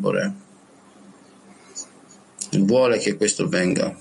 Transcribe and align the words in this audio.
Bore. 0.00 0.32
Vuole 2.52 2.98
che 2.98 3.16
questo 3.16 3.48
venga. 3.48 3.94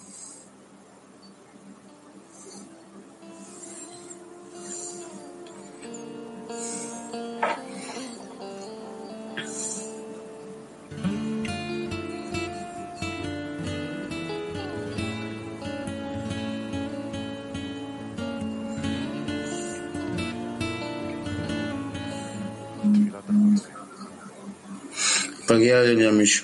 Preghiera 25.50 25.82
degli 25.82 26.04
amici. 26.04 26.44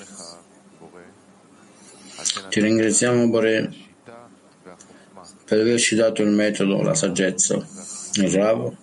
Ti 2.49 2.59
ringraziamo, 2.59 3.29
Bore, 3.29 3.71
per 5.45 5.59
averci 5.59 5.93
dato 5.93 6.23
il 6.23 6.29
metodo, 6.29 6.81
la 6.81 6.95
saggezza, 6.95 7.55
il 8.15 8.31
Rav, 8.31 8.75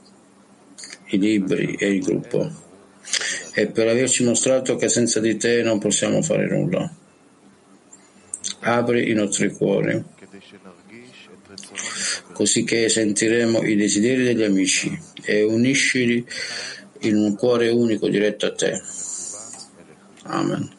i 1.07 1.19
libri 1.19 1.75
e 1.75 1.89
il 1.89 2.05
gruppo, 2.05 2.49
e 3.53 3.67
per 3.67 3.89
averci 3.89 4.23
mostrato 4.23 4.77
che 4.77 4.89
senza 4.89 5.19
di 5.19 5.37
te 5.37 5.61
non 5.63 5.81
possiamo 5.81 6.23
fare 6.23 6.47
nulla. 6.47 6.89
Apri 8.61 9.11
i 9.11 9.15
nostri 9.15 9.51
cuori, 9.51 10.05
così 12.33 12.63
che 12.63 12.89
sentiremo 12.89 13.61
i 13.65 13.75
desideri 13.75 14.23
degli 14.23 14.45
amici 14.45 14.97
e 15.25 15.43
uniscili 15.43 16.25
in 17.01 17.17
un 17.17 17.35
cuore 17.35 17.71
unico 17.71 18.07
diretto 18.07 18.47
a 18.47 18.53
te. 18.53 18.81
Amen. 20.27 20.71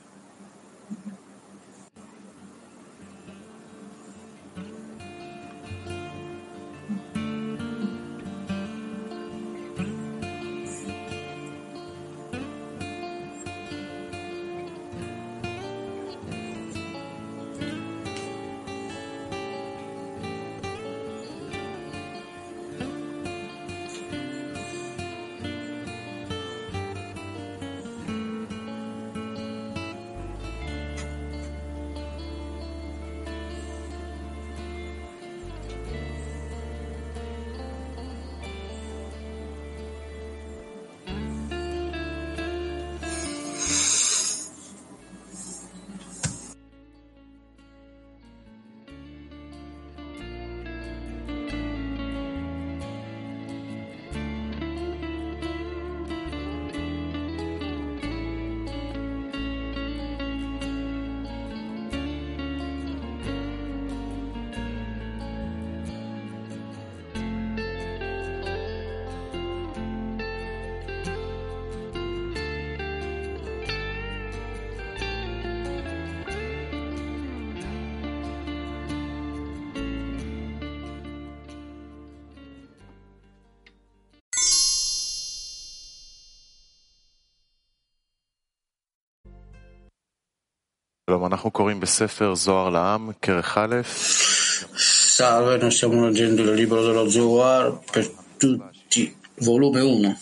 Salve, 93.95 95.57
noi 95.57 95.71
stiamo 95.71 96.05
leggendo 96.05 96.41
il 96.41 96.53
libro 96.53 96.83
dello 96.83 97.09
Zohar 97.09 97.79
per 97.91 98.09
tutti, 98.37 99.15
volume 99.39 99.81
1, 99.81 100.19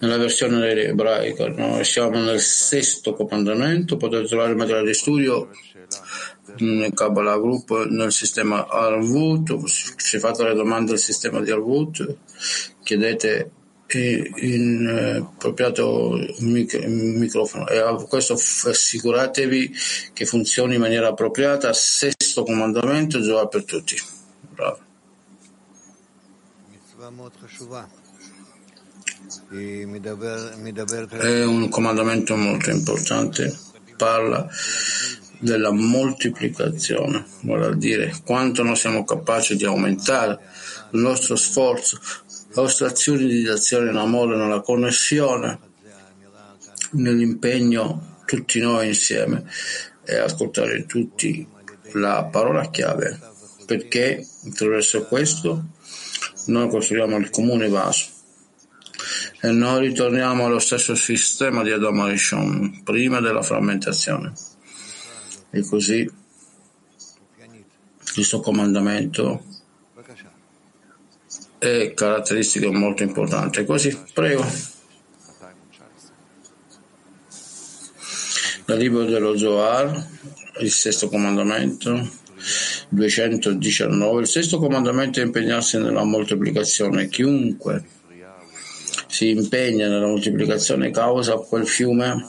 nella 0.00 0.16
versione 0.16 0.70
ebraica. 0.72 1.48
Noi 1.48 1.84
siamo 1.84 2.18
nel 2.18 2.40
sesto 2.40 3.14
comandamento, 3.14 3.96
potete 3.96 4.26
trovare 4.26 4.50
il 4.50 4.56
materiale 4.56 4.88
di 4.88 4.94
studio 4.94 5.50
nel 6.58 6.92
Kabbalah 6.92 7.38
Group, 7.38 7.86
nel 7.86 8.12
sistema 8.12 8.66
Arvut, 8.68 9.64
se 9.66 10.18
fate 10.18 10.44
le 10.44 10.54
domande 10.54 10.90
del 10.90 10.98
sistema 10.98 11.40
di 11.40 11.50
Arvut, 11.50 12.16
chiedete 12.82 13.50
in 13.98 14.86
eh, 14.86 15.16
appropriato 15.18 16.18
mic- 16.40 16.84
microfono. 16.84 17.68
E 17.68 17.78
a 17.78 17.94
questo 17.94 18.34
assicuratevi 18.34 19.72
che 20.12 20.26
funzioni 20.26 20.74
in 20.74 20.80
maniera 20.80 21.08
appropriata. 21.08 21.72
Sesto 21.72 22.44
comandamento 22.44 23.22
Zohar 23.22 23.48
per 23.48 23.64
tutti. 23.64 23.96
Bravo. 24.54 24.78
È 31.18 31.44
un 31.44 31.68
comandamento 31.68 32.36
molto 32.36 32.70
importante. 32.70 33.56
Parla 33.96 34.48
della 35.38 35.72
moltiplicazione. 35.72 37.24
Vuol 37.42 37.76
dire 37.76 38.14
quanto 38.24 38.62
noi 38.62 38.76
siamo 38.76 39.04
capaci 39.04 39.56
di 39.56 39.64
aumentare 39.64 40.40
il 40.92 41.00
nostro 41.00 41.36
sforzo 41.36 42.00
azione 42.62 43.26
di 43.26 43.48
azione 43.48 43.90
in 43.90 43.96
amore, 43.96 44.36
nella 44.36 44.60
connessione, 44.60 45.58
nell'impegno 46.92 48.22
tutti 48.24 48.60
noi 48.60 48.88
insieme 48.88 49.44
e 50.04 50.16
ascoltare 50.16 50.86
tutti 50.86 51.46
la 51.92 52.24
parola 52.24 52.70
chiave, 52.70 53.18
perché 53.66 54.26
attraverso 54.46 55.04
questo 55.04 55.64
noi 56.46 56.68
costruiamo 56.68 57.16
il 57.16 57.30
comune 57.30 57.68
vaso. 57.68 58.06
E 59.40 59.50
noi 59.50 59.88
ritorniamo 59.88 60.46
allo 60.46 60.58
stesso 60.58 60.94
sistema 60.94 61.62
di 61.62 61.70
Adam 61.70 62.00
Arishon 62.00 62.82
prima 62.82 63.20
della 63.20 63.42
frammentazione. 63.42 64.32
E 65.50 65.62
così 65.66 66.10
questo 68.14 68.40
comandamento 68.40 69.44
è 71.64 71.94
caratteristica 71.94 72.70
molto 72.70 73.02
importante. 73.02 73.64
Così, 73.64 73.96
prego. 74.12 74.44
Dal 78.66 78.78
libro 78.78 79.04
dello 79.04 79.36
Zohar, 79.36 80.06
il 80.60 80.70
sesto 80.70 81.08
comandamento, 81.08 82.10
219. 82.90 84.20
Il 84.20 84.26
sesto 84.26 84.58
comandamento 84.58 85.20
è 85.20 85.24
impegnarsi 85.24 85.78
nella 85.78 86.04
moltiplicazione. 86.04 87.08
Chiunque 87.08 87.84
si 89.06 89.30
impegna 89.30 89.88
nella 89.88 90.06
moltiplicazione 90.06 90.90
causa 90.90 91.36
quel 91.36 91.66
fiume 91.66 92.26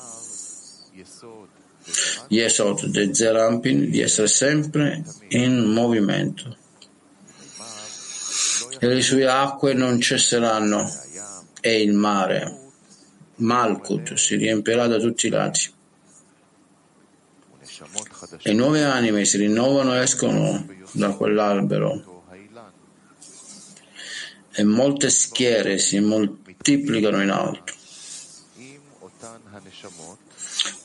Yesod 2.29 2.85
de 2.85 3.13
Zerampin 3.13 3.89
di 3.89 4.01
essere 4.01 4.27
sempre 4.27 5.03
in 5.29 5.63
movimento 5.65 6.63
e 8.79 8.87
le 8.87 9.01
sue 9.01 9.27
acque 9.27 9.73
non 9.73 9.99
cesseranno 9.99 10.89
e 11.61 11.81
il 11.81 11.93
mare, 11.93 12.59
Malkut, 13.37 14.13
si 14.13 14.35
riempirà 14.35 14.87
da 14.87 14.97
tutti 14.97 15.27
i 15.27 15.29
lati. 15.29 15.73
E 18.41 18.53
nuove 18.53 18.83
anime 18.83 19.25
si 19.25 19.37
rinnovano 19.37 19.95
e 19.95 20.01
escono 20.01 20.65
da 20.91 21.09
quell'albero 21.09 22.13
e 24.57 24.63
molte 24.63 25.09
schiere 25.09 25.77
si 25.77 25.99
moltiplicano 25.99 27.21
in 27.21 27.29
alto 27.29 27.73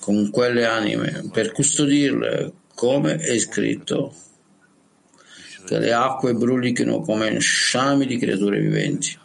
con 0.00 0.31
quelle 0.31 0.66
anime 0.66 1.28
per 1.32 1.52
custodirle 1.52 2.52
come 2.75 3.16
è 3.16 3.38
scritto 3.38 4.12
che 5.70 5.78
le 5.78 5.93
acque 5.93 6.34
brulichino 6.34 7.00
come 7.00 7.38
sciami 7.38 8.05
di 8.05 8.19
creature 8.19 8.58
viventi. 8.58 9.17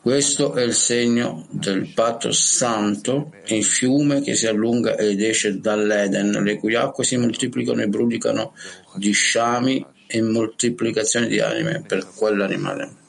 Questo 0.00 0.54
è 0.54 0.62
il 0.62 0.74
segno 0.74 1.46
del 1.50 1.92
patto 1.94 2.32
santo, 2.32 3.30
il 3.46 3.64
fiume 3.64 4.22
che 4.22 4.34
si 4.34 4.48
allunga 4.48 4.96
ed 4.96 5.22
esce 5.22 5.60
dall'Eden, 5.60 6.42
le 6.42 6.58
cui 6.58 6.74
acque 6.74 7.04
si 7.04 7.16
moltiplicano 7.16 7.82
e 7.82 7.86
brulicano 7.86 8.54
di 8.96 9.12
sciami 9.12 9.86
e 10.08 10.20
moltiplicazione 10.20 11.28
di 11.28 11.38
anime 11.38 11.84
per 11.86 12.08
quell'animale. 12.12 13.02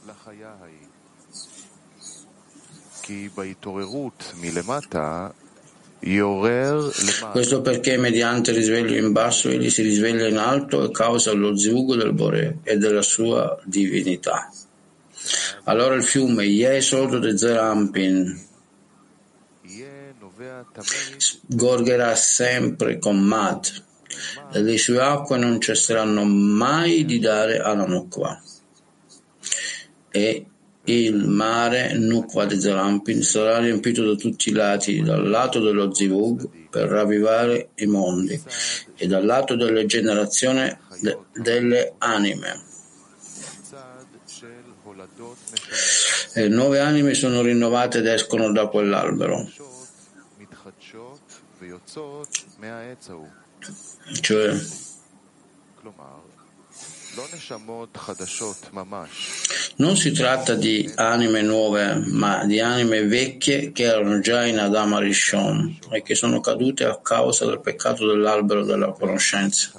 Questo 7.31 7.61
perché 7.61 7.97
mediante 7.97 8.51
il 8.51 8.57
risveglio 8.57 8.95
in 8.95 9.11
basso 9.11 9.49
egli 9.49 9.69
si 9.69 9.81
risveglia 9.81 10.27
in 10.27 10.37
alto 10.37 10.83
e 10.83 10.91
causa 10.91 11.33
lo 11.33 11.57
zivug 11.57 11.95
del 11.95 12.13
Bore 12.13 12.59
e 12.63 12.77
della 12.77 13.01
sua 13.01 13.59
divinità. 13.63 14.51
Allora 15.63 15.95
il 15.95 16.03
fiume 16.03 16.43
Yesod 16.43 17.17
de 17.17 17.37
Zerampin 17.37 18.43
sgorgerà 21.17 22.15
sempre 22.15 22.99
con 22.99 23.19
Mad 23.19 23.83
e 24.51 24.61
le 24.61 24.77
sue 24.77 24.99
acque 24.99 25.37
non 25.37 25.59
cesseranno 25.59 26.23
mai 26.23 27.05
di 27.05 27.19
dare 27.19 27.59
alla 27.59 27.85
Nukva. 27.85 28.41
E 30.11 30.45
il 30.85 31.27
mare 31.27 31.93
Zerampin 32.59 33.21
sarà 33.23 33.59
riempito 33.59 34.03
da 34.05 34.15
tutti 34.15 34.49
i 34.49 34.53
lati, 34.53 35.01
dal 35.01 35.27
lato 35.27 35.59
dello 35.59 35.93
Zivug 35.93 36.49
per 36.69 36.87
ravvivare 36.87 37.69
i 37.75 37.85
mondi 37.85 38.41
e 38.95 39.07
dal 39.07 39.25
lato 39.25 39.55
della 39.55 39.85
generazione 39.85 40.79
de- 41.01 41.17
delle 41.33 41.93
anime. 41.97 42.61
E 46.33 46.47
nuove 46.47 46.79
anime 46.79 47.13
sono 47.13 47.41
rinnovate 47.41 47.99
ed 47.99 48.07
escono 48.07 48.51
da 48.51 48.67
quell'albero. 48.67 49.49
Cioè, 54.21 54.53
non 59.77 59.95
si 59.95 60.11
tratta 60.11 60.55
di 60.55 60.91
anime 60.95 61.41
nuove, 61.41 61.95
ma 62.07 62.45
di 62.45 62.59
anime 62.59 63.05
vecchie 63.05 63.71
che 63.71 63.83
erano 63.83 64.19
già 64.19 64.45
in 64.45 64.59
Adama 64.59 64.99
Rishon 64.99 65.79
e 65.91 66.01
che 66.01 66.15
sono 66.15 66.39
cadute 66.41 66.85
a 66.85 66.99
causa 67.01 67.45
del 67.45 67.61
peccato 67.61 68.05
dell'albero 68.05 68.63
della 68.63 68.91
conoscenza. 68.91 69.71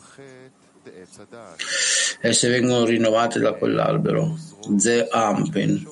Esse 2.20 2.48
vengono 2.48 2.84
rinnovate 2.84 3.38
da 3.38 3.52
quell'albero, 3.52 4.38
Ze 4.78 5.06
Ampin, 5.10 5.86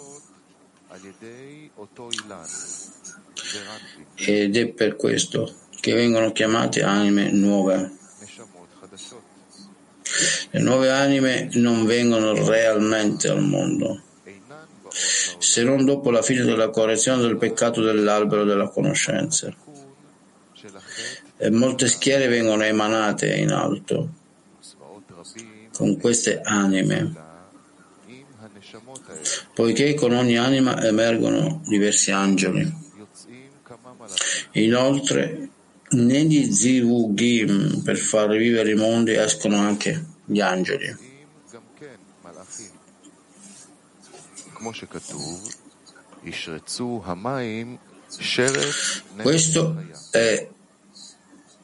ed 4.15 4.57
è 4.57 4.69
per 4.69 4.97
questo 4.97 5.55
che 5.81 5.93
vengono 5.93 6.33
chiamate 6.33 6.83
anime 6.83 7.31
nuove. 7.31 8.03
Le 10.51 10.61
nuove 10.61 10.91
anime 10.91 11.49
non 11.55 11.85
vengono 11.85 12.35
realmente 12.47 13.29
al 13.29 13.43
mondo, 13.43 14.01
se 15.39 15.63
non 15.63 15.85
dopo 15.85 16.11
la 16.11 16.23
fine 16.23 16.45
della 16.45 16.71
correzione 16.71 17.23
del 17.23 17.37
peccato 17.37 17.81
dell'albero 17.83 18.45
della 18.45 18.69
conoscenza. 18.69 19.53
E 21.37 21.51
molte 21.51 21.89
schiere 21.89 22.29
vengono 22.29 22.63
emanate 22.63 23.35
in 23.35 23.51
alto 23.51 24.09
con 25.77 25.99
queste 25.99 26.41
anime, 26.41 27.13
poiché 29.53 29.95
con 29.95 30.13
ogni 30.13 30.39
anima 30.39 30.83
emergono 30.85 31.61
diversi 31.67 32.13
angeli. 32.13 32.83
Inoltre, 34.53 35.44
negli 35.91 36.53
zivugim 36.53 37.83
per 37.83 37.97
far 37.97 38.31
rivivere 38.31 38.73
i 38.73 38.75
mondi 38.75 39.13
escono 39.13 39.59
anche 39.59 40.05
gli 40.25 40.41
angeli. 40.41 40.97
Questo 49.21 49.85
è 50.11 50.49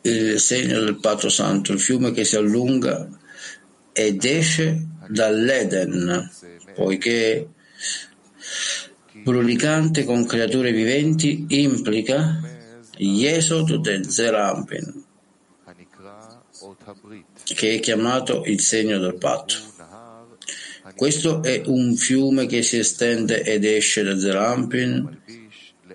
il 0.02 0.40
segno 0.40 0.80
del 0.80 0.98
patto 0.98 1.28
santo, 1.28 1.72
il 1.72 1.80
fiume 1.80 2.12
che 2.12 2.24
si 2.24 2.36
allunga 2.36 3.08
ed 3.92 4.24
esce 4.24 4.86
dall'Eden, 5.08 6.30
poiché 6.74 7.48
brulicante 9.22 10.04
con 10.04 10.26
creature 10.26 10.72
viventi 10.72 11.46
implica 11.48 12.49
Yesod 13.00 13.76
de 13.76 14.02
Zerampin, 14.04 15.04
che 17.44 17.74
è 17.74 17.80
chiamato 17.80 18.44
il 18.44 18.60
segno 18.60 18.98
del 18.98 19.16
patto. 19.16 19.54
Questo 20.94 21.42
è 21.42 21.62
un 21.64 21.94
fiume 21.96 22.44
che 22.44 22.60
si 22.62 22.76
estende 22.76 23.42
ed 23.42 23.64
esce 23.64 24.02
da 24.02 24.18
Zerampin, 24.18 25.18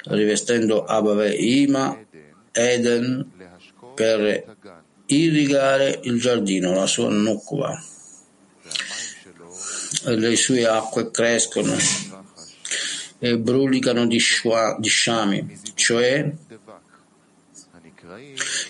rivestendo 0.06 0.84
Abave 0.84 1.36
Ima, 1.36 1.96
Eden, 2.52 3.32
per 3.94 4.58
irrigare 5.06 6.00
il 6.04 6.20
giardino, 6.20 6.74
la 6.74 6.88
sua 6.88 7.10
nukva. 7.10 7.84
Le 10.06 10.36
sue 10.36 10.66
acque 10.66 11.12
crescono 11.12 11.76
e 13.20 13.38
brulicano 13.38 14.08
di, 14.08 14.20
shua, 14.20 14.76
di 14.80 14.90
sciami, 14.90 15.60
cioè 15.76 16.34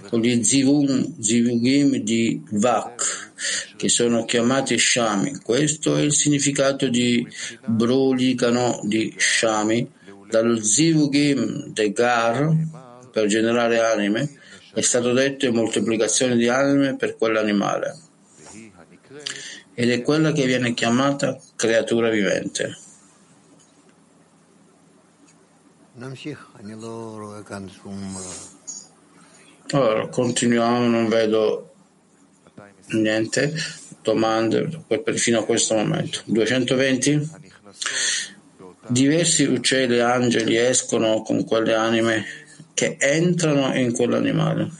con 0.09 0.21
gli 0.21 0.43
zivum, 0.43 1.19
zivugim 1.19 1.97
di 1.97 2.41
Vak, 2.51 3.31
che 3.75 3.89
sono 3.89 4.25
chiamati 4.25 4.77
Shami. 4.77 5.39
Questo 5.43 5.95
è 5.97 6.01
il 6.01 6.13
significato 6.13 6.87
di 6.87 7.27
brulicano 7.65 8.79
di 8.83 9.13
Shami, 9.17 9.91
dallo 10.29 10.61
zivugim 10.61 11.71
de 11.73 11.91
Gar, 11.91 12.55
per 13.11 13.27
generare 13.27 13.79
anime, 13.79 14.39
è 14.73 14.81
stato 14.81 15.13
detto 15.13 15.51
moltiplicazione 15.53 16.35
di 16.35 16.49
anime 16.49 16.97
per 16.97 17.15
quell'animale. 17.15 17.97
Ed 19.73 19.89
è 19.89 20.01
quella 20.01 20.31
che 20.33 20.45
viene 20.45 20.73
chiamata 20.73 21.39
creatura 21.55 22.09
vivente. 22.09 22.77
Allora, 29.75 30.07
continuiamo, 30.07 30.87
non 30.87 31.09
vedo 31.09 31.73
niente, 32.91 33.53
domande 34.01 34.69
fino 35.15 35.39
a 35.39 35.43
questo 35.43 35.75
momento. 35.75 36.21
220? 36.23 37.29
Diversi 38.87 39.43
uccelli 39.43 39.97
e 39.97 39.99
angeli 39.99 40.55
escono 40.55 41.23
con 41.23 41.43
quelle 41.43 41.73
anime 41.73 42.23
che 42.73 42.95
entrano 42.97 43.75
in 43.75 43.91
quell'animale. 43.91 44.71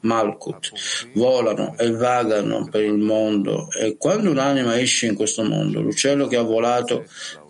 Malkut, 0.00 0.72
volano 1.14 1.78
e 1.78 1.92
vagano 1.92 2.66
per 2.68 2.82
il 2.82 2.98
mondo 2.98 3.70
e 3.70 3.94
quando 3.96 4.32
un'anima 4.32 4.76
esce 4.76 5.06
in 5.06 5.14
questo 5.14 5.44
mondo, 5.44 5.80
l'uccello 5.80 6.26
che 6.26 6.34
ha 6.34 6.42
volato 6.42 7.04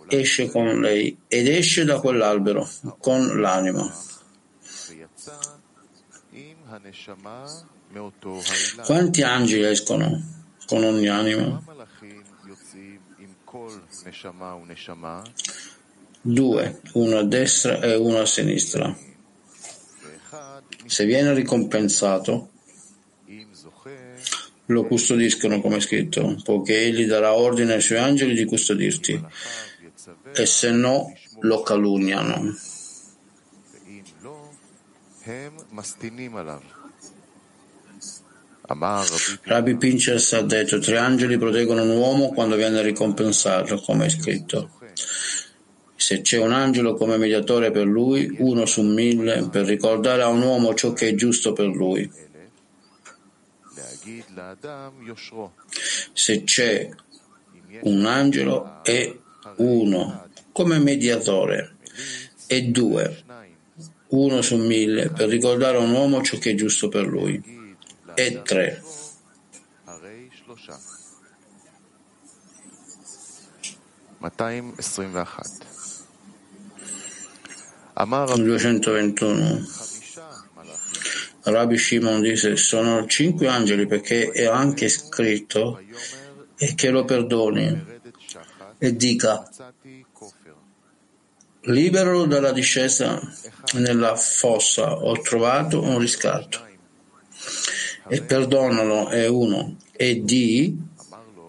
esce 0.07 0.51
con 0.51 0.79
lei 0.79 1.17
ed 1.27 1.47
esce 1.47 1.85
da 1.85 1.99
quell'albero 1.99 2.69
con 2.99 3.41
l'anima. 3.41 3.91
Quanti 8.85 9.21
angeli 9.21 9.65
escono 9.65 10.21
con 10.65 10.83
ogni 10.83 11.07
anima? 11.07 11.61
Due, 16.21 16.81
uno 16.93 17.17
a 17.17 17.23
destra 17.23 17.79
e 17.81 17.95
uno 17.95 18.19
a 18.19 18.25
sinistra. 18.25 18.95
Se 20.85 21.05
viene 21.05 21.33
ricompensato, 21.33 22.49
lo 24.67 24.85
custodiscono 24.85 25.59
come 25.59 25.77
è 25.77 25.81
scritto, 25.81 26.39
poiché 26.43 26.79
egli 26.79 27.05
darà 27.05 27.33
ordine 27.33 27.73
ai 27.73 27.81
suoi 27.81 27.99
angeli 27.99 28.33
di 28.33 28.45
custodirti, 28.45 29.21
e 30.33 30.45
se 30.45 30.71
no 30.71 31.13
lo 31.41 31.61
calunniano. 31.61 32.55
Rabbi 39.43 39.75
Pinchas 39.75 40.33
ha 40.33 40.41
detto 40.41 40.79
tre 40.79 40.97
angeli 40.97 41.37
proteggono 41.37 41.83
un 41.83 41.89
uomo 41.89 42.29
quando 42.29 42.55
viene 42.55 42.81
ricompensato, 42.81 43.79
come 43.81 44.05
è 44.05 44.09
scritto. 44.09 44.69
Se 45.95 46.21
c'è 46.21 46.39
un 46.39 46.51
angelo 46.51 46.95
come 46.95 47.17
mediatore 47.17 47.69
per 47.71 47.85
lui, 47.85 48.35
uno 48.39 48.65
su 48.65 48.81
mille, 48.81 49.47
per 49.49 49.65
ricordare 49.65 50.23
a 50.23 50.27
un 50.27 50.41
uomo 50.41 50.73
ciò 50.73 50.93
che 50.93 51.09
è 51.09 51.15
giusto 51.15 51.53
per 51.53 51.67
lui. 51.67 52.09
Se 56.13 56.43
c'è 56.43 56.89
un 57.81 58.05
angelo 58.05 58.81
è 58.83 59.15
uno 59.57 60.27
come 60.51 60.79
mediatore 60.79 61.75
e 62.47 62.63
due, 62.63 63.23
uno 64.11 64.41
su 64.41 64.57
mille, 64.57 65.09
per 65.09 65.27
ricordare 65.27 65.77
a 65.77 65.81
un 65.81 65.91
uomo 65.91 66.21
ciò 66.21 66.37
che 66.37 66.51
è 66.51 66.55
giusto 66.55 66.89
per 66.89 67.05
lui. 67.05 67.41
E 68.15 68.41
tre. 68.43 68.81
Il 78.35 78.43
221 78.43 79.65
Rabbi 81.43 81.77
Shimon 81.77 82.21
disse 82.21 82.55
sono 82.55 83.07
cinque 83.07 83.47
angeli 83.47 83.87
perché 83.87 84.29
è 84.29 84.45
anche 84.45 84.89
scritto 84.89 85.81
e 86.55 86.75
che 86.75 86.89
lo 86.91 87.03
perdoni. 87.03 87.99
E 88.77 88.95
dica 88.95 89.49
liberalo 91.63 92.25
dalla 92.25 92.51
discesa 92.51 93.19
nella 93.73 94.15
fossa 94.15 94.93
ho 94.93 95.19
trovato 95.21 95.81
un 95.81 95.99
riscatto. 95.99 96.69
E 98.07 98.21
perdonalo 98.23 99.09
è 99.09 99.27
uno 99.27 99.77
e 99.91 100.21
di 100.23 100.77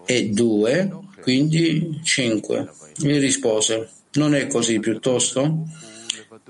e 0.04 0.28
due 0.28 1.00
quindi 1.20 2.00
cinque. 2.02 2.70
Gli 2.96 3.18
rispose 3.18 3.88
non 4.12 4.34
è 4.34 4.46
così 4.48 4.78
piuttosto? 4.80 5.64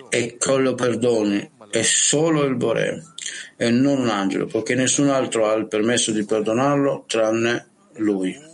E 0.09 0.37
con 0.39 0.63
lo 0.63 0.75
perdoni 0.75 1.51
è 1.71 1.83
solo 1.83 2.45
il 2.45 2.57
Boré 2.57 3.03
e 3.57 3.71
non 3.71 4.01
un 4.01 4.09
angelo, 4.09 4.47
poiché 4.47 4.75
nessun 4.75 5.09
altro 5.09 5.49
ha 5.49 5.55
il 5.55 5.69
permesso 5.69 6.11
di 6.11 6.25
perdonarlo 6.25 7.05
tranne 7.07 7.69
lui. 7.97 8.51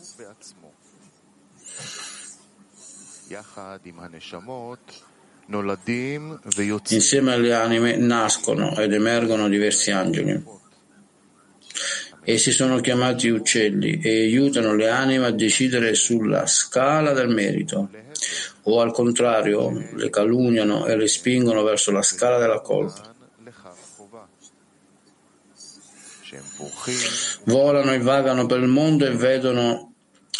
Insieme 6.94 7.32
alle 7.32 7.54
anime 7.54 7.96
nascono 7.96 8.76
ed 8.76 8.92
emergono 8.92 9.48
diversi 9.48 9.90
angeli. 9.90 10.42
Essi 12.24 12.52
sono 12.52 12.80
chiamati 12.80 13.28
uccelli 13.28 14.00
e 14.02 14.24
aiutano 14.24 14.74
le 14.74 14.90
anime 14.90 15.26
a 15.26 15.30
decidere 15.30 15.94
sulla 15.94 16.46
scala 16.46 17.12
del 17.12 17.28
merito, 17.28 17.88
o 18.64 18.80
al 18.80 18.92
contrario, 18.92 19.70
le 19.94 20.10
calunniano 20.10 20.84
e 20.84 20.96
le 20.96 21.06
spingono 21.06 21.62
verso 21.62 21.90
la 21.90 22.02
scala 22.02 22.38
della 22.38 22.60
colpa. 22.60 23.14
Volano 27.44 27.92
e 27.92 27.98
vagano 27.98 28.44
per 28.44 28.60
il 28.60 28.68
mondo 28.68 29.06
e 29.06 29.10
vedono 29.10 29.87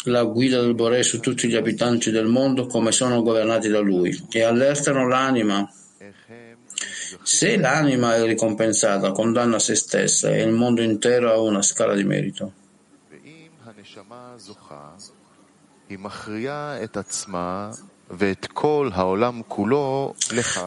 la 0.05 0.23
guida 0.23 0.61
del 0.61 0.75
Boré 0.75 1.03
su 1.03 1.19
tutti 1.19 1.47
gli 1.47 1.55
abitanti 1.55 2.09
del 2.11 2.27
mondo 2.27 2.67
come 2.67 2.91
sono 2.91 3.21
governati 3.21 3.67
da 3.67 3.79
lui 3.79 4.27
e 4.31 4.43
allertano 4.43 5.07
l'anima. 5.07 5.69
Se 7.23 7.57
l'anima 7.57 8.15
è 8.15 8.23
ricompensata, 8.23 9.11
condanna 9.11 9.59
se 9.59 9.75
stessa 9.75 10.29
e 10.29 10.41
il 10.41 10.53
mondo 10.53 10.81
intero 10.81 11.31
ha 11.31 11.39
una 11.39 11.61
scala 11.61 11.93
di 11.95 12.03
merito. 12.03 12.53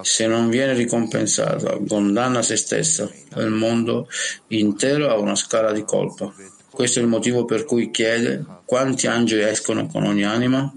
Se 0.03 0.27
non 0.27 0.49
viene 0.49 0.75
ricompensata, 0.75 1.79
condanna 1.89 2.43
se 2.43 2.57
stessa 2.57 3.09
e 3.35 3.43
il 3.43 3.51
mondo 3.51 4.09
intero 4.49 5.11
ha 5.11 5.17
una 5.17 5.35
scala 5.35 5.73
di 5.73 5.85
colpa. 5.85 6.33
Questo 6.82 7.00
è 7.00 7.02
il 7.02 7.08
motivo 7.08 7.46
per 7.46 7.66
cui 7.66 7.90
chiede 7.92 8.46
quanti 8.66 9.08
angeli 9.08 9.44
escono 9.44 9.88
con 9.88 10.04
ogni 10.04 10.24
anima? 10.24 10.72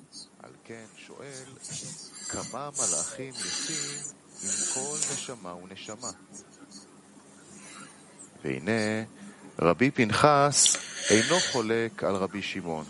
Rabbi 9.57 9.91
Pinchas 9.91 10.79
אינו 11.11 11.41
חולק 11.53 12.05
על 12.05 12.15
רבי 12.15 12.43
שמעון, 12.43 12.85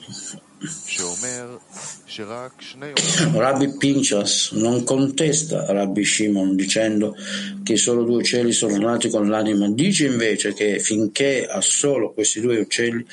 Rabbi 3.34 3.78
Pinchas 3.78 4.52
non 4.58 4.84
contesta 4.84 5.66
Rabbi 5.72 6.04
Shimon 6.04 6.56
dicendo 6.56 7.16
che 7.64 7.78
solo 7.78 8.04
due 8.04 8.18
uccelli 8.18 8.52
sono 8.52 8.78
nati 8.78 9.10
con 9.10 9.28
l'anima, 9.30 9.70
dice 9.70 10.06
invece 10.08 10.54
che 10.54 10.80
finché 10.80 11.46
ha 11.46 11.62
solo 11.62 12.14
questi 12.14 12.42
due 12.42 12.60
uccelli 12.60 13.06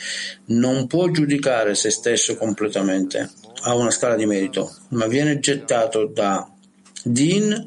non 0.47 0.87
può 0.87 1.09
giudicare 1.09 1.75
se 1.75 1.91
stesso 1.91 2.37
completamente, 2.37 3.31
ha 3.63 3.75
una 3.75 3.91
scala 3.91 4.17
di 4.17 4.27
merito, 4.27 4.75
ma 4.91 5.07
viene 5.07 5.39
gettato 5.39 6.07
da 6.07 6.49
Din 7.05 7.67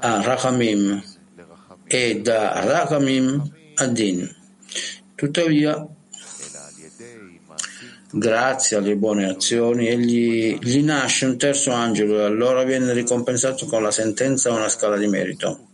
a 0.00 0.22
Rachamim 0.22 1.02
e 1.86 2.20
da 2.20 2.64
Rachamim 2.64 3.52
a 3.74 3.86
Din. 3.86 4.42
Tuttavia 5.14 5.86
Grazie 8.16 8.76
alle 8.76 8.94
buone 8.94 9.28
azioni, 9.28 9.88
egli, 9.88 10.56
gli 10.60 10.84
nasce 10.84 11.26
un 11.26 11.36
terzo 11.36 11.72
angelo 11.72 12.20
e 12.20 12.22
allora 12.22 12.62
viene 12.62 12.92
ricompensato 12.92 13.66
con 13.66 13.82
la 13.82 13.90
sentenza 13.90 14.50
a 14.50 14.54
una 14.54 14.68
scala 14.68 14.96
di 14.96 15.08
merito. 15.08 15.66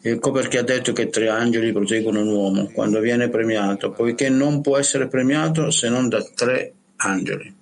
Ecco 0.00 0.32
perché 0.32 0.58
ha 0.58 0.64
detto 0.64 0.92
che 0.92 1.08
tre 1.08 1.28
angeli 1.28 1.70
proteggono 1.70 2.22
un 2.22 2.26
uomo 2.26 2.66
quando 2.72 2.98
viene 2.98 3.28
premiato, 3.28 3.92
poiché 3.92 4.28
non 4.28 4.60
può 4.60 4.76
essere 4.76 5.06
premiato 5.06 5.70
se 5.70 5.88
non 5.88 6.08
da 6.08 6.20
tre 6.34 6.72
angeli. 6.96 7.54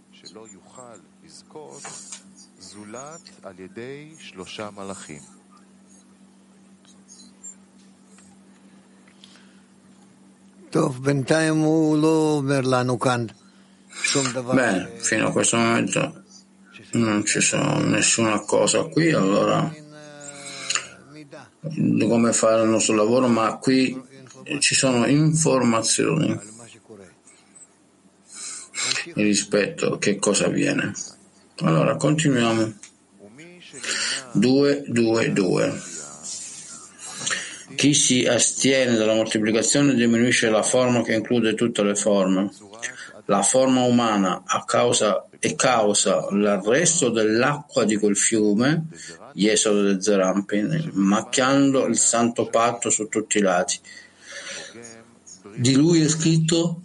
Bene, 14.54 14.92
fino 14.98 15.28
a 15.28 15.32
questo 15.32 15.56
momento 15.56 16.22
non 16.92 17.24
ci 17.24 17.40
sono 17.40 17.80
nessuna 17.80 18.40
cosa 18.40 18.84
qui, 18.84 19.10
allora 19.12 19.72
come 22.08 22.32
fare 22.32 22.62
il 22.62 22.68
nostro 22.68 22.94
lavoro, 22.94 23.28
ma 23.28 23.56
qui 23.58 24.00
ci 24.60 24.74
sono 24.74 25.06
informazioni 25.06 26.38
rispetto 29.14 29.94
a 29.94 29.98
che 29.98 30.18
cosa 30.18 30.46
avviene. 30.46 30.92
Allora, 31.62 31.96
continuiamo. 31.96 32.72
2, 34.32 34.84
2, 34.86 35.32
2. 35.32 35.82
Chi 37.80 37.94
si 37.94 38.26
astiene 38.26 38.94
dalla 38.94 39.14
moltiplicazione 39.14 39.94
diminuisce 39.94 40.50
la 40.50 40.62
forma 40.62 41.00
che 41.00 41.14
include 41.14 41.54
tutte 41.54 41.82
le 41.82 41.94
forme. 41.94 42.50
La 43.24 43.40
forma 43.40 43.84
umana 43.84 44.42
causa, 44.66 45.24
e 45.38 45.54
causa 45.54 46.26
l'arresto 46.30 47.08
dell'acqua 47.08 47.84
di 47.84 47.96
quel 47.96 48.18
fiume, 48.18 48.88
Jesodo 49.32 49.80
de 49.84 50.02
Zerampin, 50.02 50.90
macchiando 50.92 51.86
il 51.86 51.96
santo 51.96 52.48
patto 52.48 52.90
su 52.90 53.08
tutti 53.08 53.38
i 53.38 53.40
lati. 53.40 53.80
Di 55.54 55.74
lui 55.74 56.02
è 56.02 56.08
scritto 56.08 56.82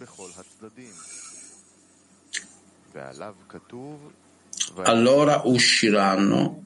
allora 4.84 5.42
usciranno 5.44 6.64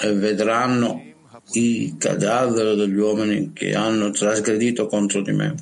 e 0.00 0.12
vedranno 0.12 1.10
i 1.52 1.96
cadaveri 1.98 2.76
degli 2.76 2.96
uomini 2.96 3.52
che 3.52 3.74
hanno 3.74 4.10
trasgredito 4.10 4.86
contro 4.86 5.22
di 5.22 5.32
me. 5.32 5.54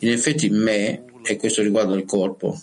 In 0.00 0.10
effetti 0.10 0.50
me, 0.50 1.04
e 1.22 1.36
questo 1.36 1.62
riguarda 1.62 1.94
il 1.94 2.04
corpo, 2.04 2.60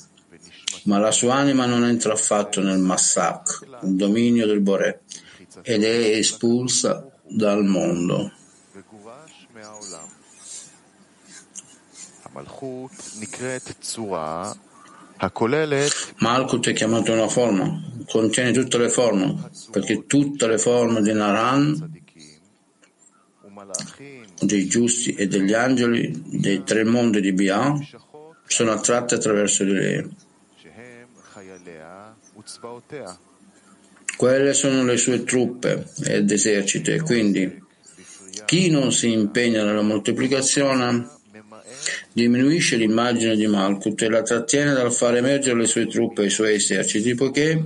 ma 0.84 1.00
la 1.00 1.12
sua 1.12 1.36
anima 1.36 1.65
non 1.65 1.86
entra 1.86 2.13
affatto 2.13 2.62
nel 2.62 2.79
Massak, 2.79 3.67
il 3.84 3.96
dominio 3.96 4.46
del 4.46 4.62
Boré, 4.62 5.01
ed 5.62 5.84
è 5.84 6.15
espulsa 6.15 7.10
dal 7.27 7.63
mondo. 7.63 8.31
Malkut 16.17 16.70
è 16.70 16.74
chiamato 16.74 17.12
una 17.12 17.27
forma, 17.27 17.81
contiene 18.08 18.51
tutte 18.51 18.77
le 18.77 18.89
forme, 18.89 19.50
perché 19.70 20.05
tutte 20.08 20.48
le 20.48 20.58
forme 20.58 21.01
di 21.01 21.13
Naran 21.13 22.00
dei 24.40 24.68
giusti 24.68 25.13
e 25.16 25.28
degli 25.28 25.54
angeli 25.54 26.24
dei 26.25 26.63
tre 26.63 26.84
mondi 26.84 27.22
di 27.22 27.34
Bia 27.34 27.74
sono 28.46 28.72
attratte 28.72 29.16
attraverso 29.16 29.63
di 29.63 29.72
lei. 29.72 30.10
Quelle 34.18 34.54
sono 34.54 34.84
le 34.84 34.98
sue 34.98 35.24
truppe 35.24 35.88
ed 36.04 36.30
eserciti 36.32 36.92
e 36.92 37.01
quindi 37.01 37.63
chi 38.46 38.70
non 38.70 38.92
si 38.92 39.12
impegna 39.12 39.63
nella 39.63 39.82
moltiplicazione 39.82 41.20
diminuisce 42.13 42.75
l'immagine 42.75 43.36
di 43.36 43.48
Malkut 43.48 44.01
e 44.01 44.10
la 44.10 44.22
trattiene 44.22 44.74
dal 44.74 44.92
far 44.92 45.16
emergere 45.16 45.60
le 45.60 45.66
sue 45.66 45.88
truppe 45.88 46.24
e 46.24 46.25
i 46.25 46.30
suoi 46.30 46.56
eserciti, 46.56 47.16
poiché 47.16 47.63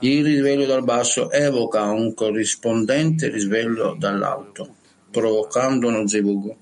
il 0.00 0.24
risveglio 0.24 0.66
dal 0.66 0.84
basso 0.84 1.30
evoca 1.30 1.84
un 1.84 2.12
corrispondente 2.14 3.28
risveglio 3.28 3.96
dall'alto, 3.98 4.76
provocando 5.10 5.88
uno 5.88 6.06
zivug 6.06 6.54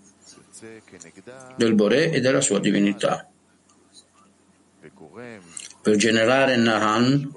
del 1.56 1.74
Boré 1.74 2.10
e 2.10 2.20
della 2.20 2.40
sua 2.40 2.58
divinità. 2.58 3.28
Per 5.82 5.96
generare 5.96 6.56
Nahan 6.56 7.32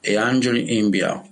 e 0.00 0.16
angeli 0.16 0.78
in 0.78 0.90
Bia. 0.90 1.22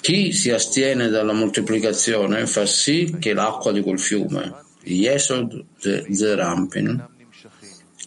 Chi 0.00 0.32
si 0.32 0.50
astiene 0.50 1.08
dalla 1.08 1.32
moltiplicazione 1.32 2.46
fa 2.46 2.64
sì 2.64 3.16
che 3.18 3.32
l'acqua 3.32 3.72
di 3.72 3.82
quel 3.82 3.98
fiume, 3.98 4.54
Yesod 4.82 5.64
Zerampin, 6.10 7.08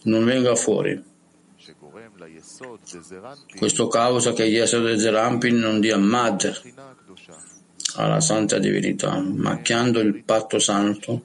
non 0.04 0.24
venga 0.24 0.54
fuori. 0.54 1.09
Questo 3.56 3.88
causa 3.88 4.32
che 4.32 4.44
Yesod 4.44 4.94
Zerampin 4.96 5.58
non 5.58 5.80
dia 5.80 5.96
Mad 5.96 6.60
alla 7.96 8.20
santa 8.20 8.58
divinità, 8.58 9.18
macchiando 9.18 10.00
il 10.00 10.22
patto 10.22 10.58
santo 10.58 11.22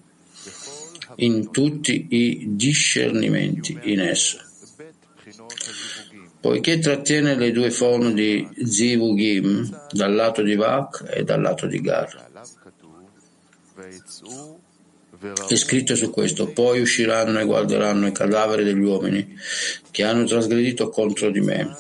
in 1.18 1.52
tutti 1.52 2.08
i 2.10 2.56
discernimenti 2.56 3.78
in 3.84 4.00
esso 4.00 4.40
poiché 6.46 6.78
trattiene 6.78 7.34
le 7.34 7.52
due 7.52 7.72
forme 7.72 8.14
di 8.14 8.48
Zivugim 8.64 9.88
dal 9.90 10.14
lato 10.14 10.44
di 10.44 10.54
Vak 10.54 11.04
e 11.10 11.24
dal 11.24 11.42
lato 11.42 11.66
di 11.66 11.82
Gar. 11.82 12.25
È 15.48 15.56
scritto 15.56 15.96
su 15.96 16.10
questo, 16.12 16.48
poi 16.48 16.82
usciranno 16.82 17.40
e 17.40 17.46
guarderanno 17.46 18.08
i 18.08 18.12
cadaveri 18.12 18.64
degli 18.64 18.84
uomini 18.84 19.38
che 19.92 20.04
hanno 20.04 20.26
trasgredito 20.26 20.90
contro 20.90 21.32
di 21.32 21.42
me, 21.42 21.76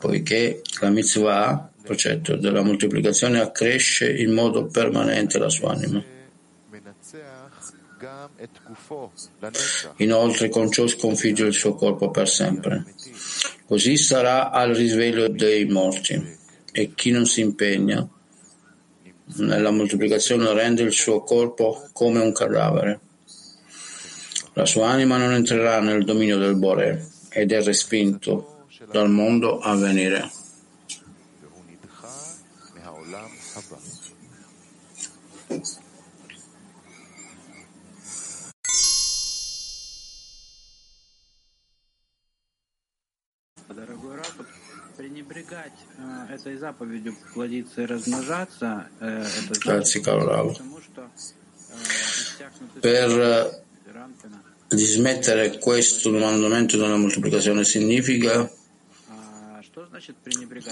poiché 0.00 0.62
la 0.80 0.90
mitzvah, 0.90 1.70
precetto 1.82 2.36
della 2.36 2.62
moltiplicazione, 2.62 3.40
accresce 3.40 4.12
in 4.12 4.32
modo 4.32 4.66
permanente 4.66 5.38
la 5.38 5.48
sua 5.48 5.72
anima. 5.72 6.02
Inoltre 9.96 10.48
con 10.48 10.70
ciò 10.70 10.86
sconfigge 10.86 11.46
il 11.46 11.54
suo 11.54 11.74
corpo 11.74 12.10
per 12.10 12.28
sempre. 12.28 12.84
Così 13.66 13.96
sarà 13.96 14.50
al 14.50 14.74
risveglio 14.74 15.28
dei 15.28 15.64
morti 15.64 16.36
e 16.70 16.92
chi 16.94 17.10
non 17.10 17.24
si 17.24 17.40
impegna 17.40 18.06
nella 19.36 19.70
moltiplicazione 19.70 20.52
rende 20.52 20.82
il 20.82 20.92
suo 20.92 21.22
corpo 21.22 21.88
come 21.92 22.20
un 22.20 22.32
cadavere. 22.32 23.00
La 24.52 24.66
sua 24.66 24.88
anima 24.88 25.16
non 25.16 25.32
entrerà 25.32 25.80
nel 25.80 26.04
dominio 26.04 26.38
del 26.38 26.56
Bore 26.56 27.08
ed 27.30 27.52
è 27.52 27.62
respinto 27.62 28.66
dal 28.90 29.10
mondo 29.10 29.58
a 29.58 29.74
venire. 29.74 30.30
Grazie 49.62 50.00
caro 50.00 50.24
Rao. 50.24 50.56
Per 52.80 53.10
э, 53.10 53.62
dismettere 54.68 55.58
questo 55.58 56.10
mandamento 56.10 56.76
della 56.76 56.96
moltiplicazione 56.96 57.64
significa 57.64 58.50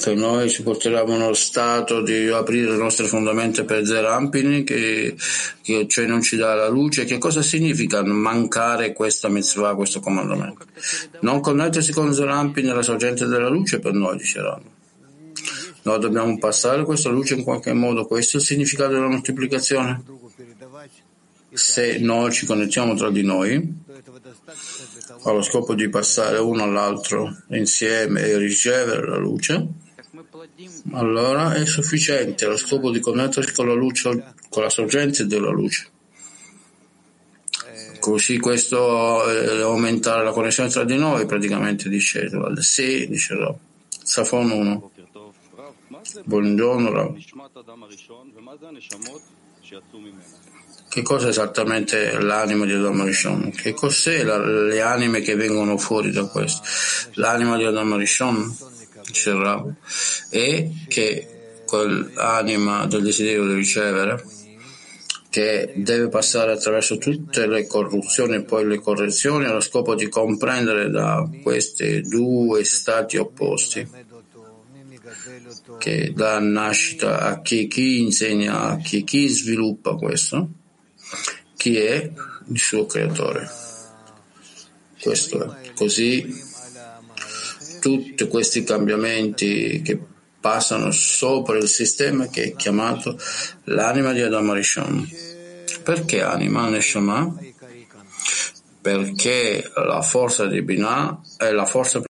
che 0.01 0.15
noi 0.15 0.51
ci 0.51 0.65
porteremo 0.65 1.17
nello 1.17 1.35
stato 1.35 2.03
di 2.03 2.27
aprire 2.29 2.71
le 2.71 2.77
nostre 2.77 3.07
fondamenta 3.07 3.65
per 3.65 3.87
Zerampini, 3.87 4.65
che, 4.65 5.15
che 5.63 5.87
cioè 5.87 6.07
non 6.07 6.23
ci 6.23 6.37
dà 6.37 6.55
la 6.55 6.69
luce. 6.69 7.05
Che 7.05 7.19
cosa 7.19 7.41
significa 7.41 8.03
mancare 8.03 8.93
questa 8.93 9.29
mitzvah, 9.29 9.77
questo 9.77 10.01
comandamento? 10.01 10.67
Non 11.21 11.41
connettersi 11.41 11.93
con 11.93 12.13
Zerampini 12.13 12.69
la 12.69 12.83
sorgente 12.83 13.27
della 13.27 13.49
luce 13.49 13.79
per 13.79 13.93
noi, 13.93 14.17
diceranno. 14.17 14.81
Noi 15.83 15.99
dobbiamo 16.01 16.39
passare 16.39 16.85
questa 16.85 17.09
luce 17.09 17.35
in 17.35 17.45
qualche 17.45 17.73
modo, 17.73 18.07
questo 18.07 18.37
è 18.37 18.41
il 18.41 18.47
significato 18.47 18.93
della 18.93 19.09
moltiplicazione 19.09 20.03
se 21.53 21.99
noi 21.99 22.33
ci 22.33 22.47
connettiamo 22.47 22.95
tra 22.95 23.11
di 23.11 23.23
noi 23.23 23.81
allo 25.25 25.43
scopo 25.43 25.75
di 25.75 25.89
passare 25.89 26.39
uno 26.39 26.63
all'altro 26.63 27.43
insieme 27.51 28.23
e 28.23 28.39
ricevere 28.39 29.07
la 29.07 29.19
luce, 29.19 29.67
allora 30.93 31.55
è 31.55 31.65
sufficiente 31.67 32.47
lo 32.47 32.57
scopo 32.57 32.91
di 32.91 33.01
connettersi 33.01 33.53
con 33.53 33.69
la 33.69 33.75
luce, 33.75 34.35
con 34.49 34.63
la 34.63 34.71
sorgente 34.71 35.27
della 35.27 35.51
luce. 35.51 35.91
Così 38.01 38.39
questo 38.39 39.31
eh, 39.31 39.61
aumentare 39.61 40.25
la 40.25 40.33
connessione 40.33 40.69
tra 40.69 40.83
di 40.83 40.97
noi, 40.97 41.25
praticamente 41.25 41.89
dice 41.89 42.29
Rob. 42.29 42.59
Sì, 42.59 43.07
dice 43.07 43.35
Rob. 43.35 43.57
Safon 44.03 44.51
1. 44.51 44.91
Buongiorno 46.25 46.91
Rob. 46.91 47.17
Che 50.93 51.01
cosa 51.01 51.25
è 51.25 51.31
esattamente 51.31 52.21
l'anima 52.21 52.67
di 52.67 52.75
Adamo 52.75 53.05
Rishon? 53.05 53.51
Che 53.51 53.73
cos'è 53.73 54.25
la, 54.25 54.37
le 54.37 54.83
anime 54.83 55.23
che 55.23 55.37
vengono 55.37 55.79
fuori 55.79 56.11
da 56.11 56.27
questo? 56.27 56.61
L'anima 57.15 57.57
di 57.57 57.65
Adamo 57.65 57.97
Rishon, 57.97 58.55
Cerravo, 59.11 59.75
è 60.29 60.69
che 60.89 61.63
quell'anima 61.65 62.85
del 62.85 63.05
desiderio 63.05 63.47
di 63.47 63.55
ricevere, 63.55 64.23
che 65.31 65.73
deve 65.77 66.11
passare 66.11 66.53
attraverso 66.53 66.99
tutte 66.99 67.47
le 67.47 67.67
corruzioni 67.67 68.35
e 68.35 68.43
poi 68.43 68.67
le 68.67 68.79
correzioni 68.79 69.47
allo 69.47 69.61
scopo 69.61 69.95
di 69.95 70.11
comprendere 70.11 70.91
da 70.91 71.27
questi 71.43 72.03
due 72.03 72.65
stati 72.65 73.17
opposti 73.17 73.89
che 75.79 76.13
dà 76.15 76.39
nascita 76.39 77.21
a 77.21 77.41
chi, 77.41 77.67
chi 77.67 78.03
insegna, 78.03 78.61
a 78.61 78.77
chi, 78.77 79.05
chi 79.05 79.27
sviluppa 79.29 79.95
questo 79.95 80.61
chi 81.57 81.77
è 81.79 82.11
il 82.49 82.59
suo 82.59 82.87
creatore. 82.87 83.49
Questo 85.01 85.45
è. 85.45 85.73
Così 85.75 86.51
tutti 87.81 88.29
questi 88.29 88.63
cambiamenti 88.63 89.83
che 89.83 89.99
passano 90.41 90.91
sopra 90.91 91.57
il 91.57 91.69
sistema 91.69 92.27
che 92.27 92.43
è 92.43 92.57
chiamato 92.57 93.19
l'anima 93.65 94.13
di 94.13 94.21
Adam 94.21 94.53
Rishon. 94.53 95.09
Perché 95.83 96.23
anima 96.23 96.69
Neshama? 96.69 97.35
Perché 98.81 99.71
la 99.75 100.03
forza 100.03 100.47
di 100.47 100.63
Binah 100.63 101.21
è 101.37 101.51
la 101.51 101.65
forza 101.65 102.03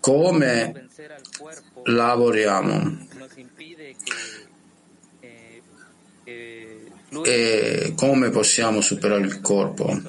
come 0.00 0.88
lavoriamo 1.84 3.06
e 7.24 7.92
come 7.96 8.30
possiamo 8.30 8.80
superare 8.80 9.22
il 9.22 9.40
corpo 9.40 10.00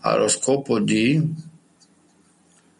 allo 0.00 0.28
scopo 0.28 0.80
di, 0.80 1.20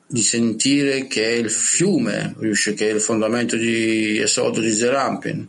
di 0.07 0.23
sentire 0.23 1.07
che 1.07 1.25
è 1.25 1.33
il 1.33 1.51
fiume, 1.51 2.35
che 2.39 2.89
è 2.89 2.93
il 2.93 3.01
fondamento 3.01 3.57
di 3.57 4.19
Esodo 4.19 4.61
di 4.61 4.73
Zerampin. 4.73 5.47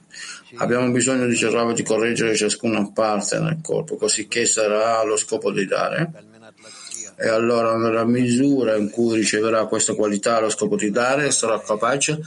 Abbiamo 0.57 0.91
bisogno 0.91 1.25
di 1.25 1.35
cercare 1.35 1.73
di 1.73 1.81
correggere 1.81 2.35
ciascuna 2.35 2.91
parte 2.91 3.39
nel 3.39 3.59
corpo, 3.61 3.95
così 3.95 4.27
che 4.27 4.45
sarà 4.45 5.03
lo 5.03 5.17
scopo 5.17 5.51
di 5.51 5.65
dare. 5.65 6.11
E 7.17 7.27
allora 7.27 7.77
nella 7.77 8.05
misura 8.05 8.75
in 8.75 8.89
cui 8.89 9.15
riceverà 9.15 9.65
questa 9.65 9.93
qualità 9.93 10.37
allo 10.37 10.49
scopo 10.49 10.75
di 10.75 10.89
dare, 10.89 11.31
sarà 11.31 11.59
capace 11.61 12.19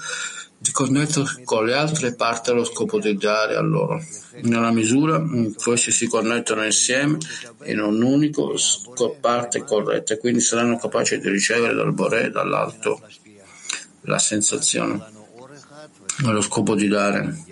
di 0.59 0.71
connettersi 0.71 1.43
con 1.45 1.67
le 1.67 1.75
altre 1.75 2.15
parti 2.15 2.51
allo 2.51 2.65
scopo 2.65 2.99
di 2.99 3.17
dare 3.17 3.57
a 3.57 3.61
loro. 3.61 4.03
Nella 4.43 4.71
misura 4.71 5.17
in 5.17 5.55
cui 5.55 5.77
si 5.77 6.07
connettono 6.07 6.65
insieme 6.65 7.19
in 7.65 7.81
un 7.81 8.03
unico 8.03 8.57
sco- 8.57 9.17
parte 9.21 9.65
corretta, 9.65 10.15
e 10.15 10.19
quindi 10.19 10.41
saranno 10.41 10.79
capaci 10.79 11.19
di 11.19 11.29
ricevere 11.29 11.75
dal 11.75 11.93
Boré, 11.93 12.31
dall'alto, 12.31 13.01
la 14.03 14.19
sensazione, 14.19 15.05
allo 16.25 16.41
scopo 16.41 16.75
di 16.75 16.89
dare. 16.89 17.45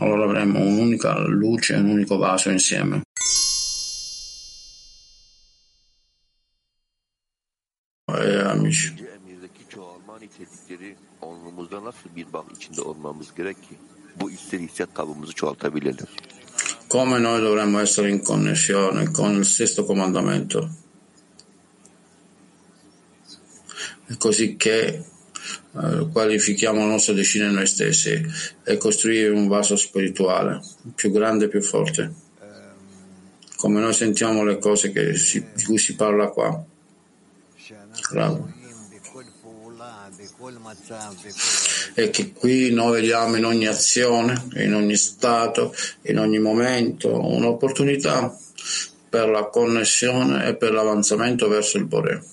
Allora 0.00 0.24
avremo 0.24 0.60
un'unica 0.60 1.18
luce, 1.26 1.74
un 1.74 1.88
unico 1.88 2.16
vaso 2.16 2.50
insieme. 2.50 3.02
Nitelikleri 10.20 10.96
onluğumuzda 11.22 11.84
nasıl 11.84 12.16
bir 12.16 12.32
bağ 12.32 12.44
içinde 12.56 12.80
olmamız 12.82 13.34
gerek 13.36 13.62
ki 13.62 13.74
bu 14.20 14.30
ister 14.30 14.58
hissiyat 14.58 14.94
kabımızı 14.94 15.32
çoğaltabilelim. 15.32 16.06
Come 16.90 17.22
noi 17.22 17.42
dovremmo 17.42 17.80
essere 17.80 18.10
in 18.10 18.24
connessione 18.24 19.12
con 19.12 19.34
il 19.34 19.44
sesto 19.44 19.86
comandamento, 19.86 20.70
così 24.18 24.56
che 24.58 25.04
eh, 25.74 26.12
qualifichiamo 26.12 26.80
la 26.80 26.86
nostra 26.86 27.14
decina 27.14 27.50
noi 27.50 27.66
stessi 27.66 28.26
e 28.66 28.76
costruire 28.78 29.30
un 29.30 29.48
vaso 29.48 29.76
spirituale 29.76 30.60
più 30.96 31.10
grande 31.12 31.44
e 31.44 31.48
più 31.48 31.62
forte. 31.62 32.12
Come 33.56 33.80
noi 33.80 33.92
sentiamo 33.92 34.44
le 34.44 34.58
cose 34.58 34.92
che 34.92 35.14
si- 35.16 35.44
di 35.54 35.64
cui 35.64 35.78
si 35.78 35.94
parla 35.94 36.28
qua. 36.28 36.64
Bravo 38.12 38.57
e 41.94 42.10
che 42.10 42.32
qui 42.32 42.70
noi 42.70 43.00
vediamo 43.00 43.36
in 43.36 43.44
ogni 43.44 43.66
azione, 43.66 44.46
in 44.54 44.72
ogni 44.72 44.96
stato, 44.96 45.74
in 46.02 46.18
ogni 46.18 46.38
momento 46.38 47.12
un'opportunità 47.12 48.36
per 49.08 49.28
la 49.28 49.46
connessione 49.46 50.46
e 50.46 50.54
per 50.54 50.72
l'avanzamento 50.72 51.48
verso 51.48 51.76
il 51.78 51.86
Bore. 51.86 52.24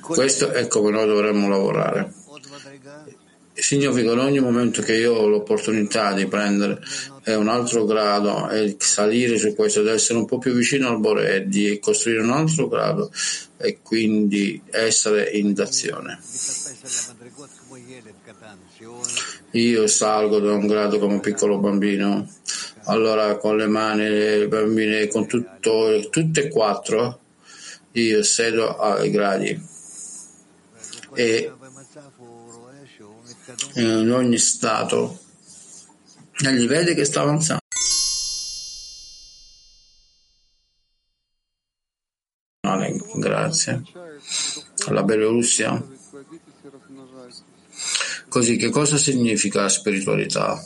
Questo 0.00 0.50
è 0.50 0.66
come 0.66 0.90
noi 0.90 1.06
dovremmo 1.06 1.48
lavorare 1.48 2.12
significa 3.54 4.12
che 4.12 4.18
ogni 4.18 4.40
momento 4.40 4.82
che 4.82 4.94
io 4.94 5.14
ho 5.14 5.26
l'opportunità 5.28 6.12
di 6.12 6.26
prendere 6.26 6.80
eh, 7.24 7.34
un 7.36 7.48
altro 7.48 7.84
grado 7.84 8.50
e 8.50 8.76
salire 8.78 9.38
su 9.38 9.54
questo, 9.54 9.82
di 9.82 9.88
essere 9.88 10.18
un 10.18 10.26
po' 10.26 10.38
più 10.38 10.52
vicino 10.52 10.88
al 10.88 10.98
Bore, 10.98 11.46
di 11.46 11.78
costruire 11.80 12.22
un 12.22 12.32
altro 12.32 12.68
grado 12.68 13.10
e 13.56 13.78
quindi 13.82 14.60
essere 14.70 15.30
in 15.30 15.54
d'azione. 15.54 16.18
Io 19.52 19.86
salgo 19.86 20.40
da 20.40 20.52
un 20.52 20.66
grado 20.66 20.98
come 20.98 21.14
un 21.14 21.20
piccolo 21.20 21.58
bambino, 21.58 22.28
allora 22.84 23.36
con 23.36 23.56
le 23.56 23.68
mani, 23.68 24.08
le 24.08 24.48
bambine, 24.48 25.06
con 25.06 25.26
tutto, 25.26 26.08
tutte 26.10 26.46
e 26.46 26.48
quattro, 26.48 27.20
io 27.92 28.22
sedo 28.24 28.76
ai 28.76 29.10
gradi 29.10 29.72
e 31.14 31.52
eh, 33.74 33.82
in 33.82 34.10
ogni 34.10 34.38
stato. 34.38 35.18
Egli 36.44 36.66
vede 36.66 36.94
che 36.94 37.04
sta 37.04 37.22
avanzando. 37.22 37.62
Grazie. 43.14 43.82
Alla 44.86 45.02
Bielorussia? 45.02 45.82
Così 48.28 48.56
che 48.56 48.70
cosa 48.70 48.98
significa 48.98 49.68
spiritualità? 49.68 50.62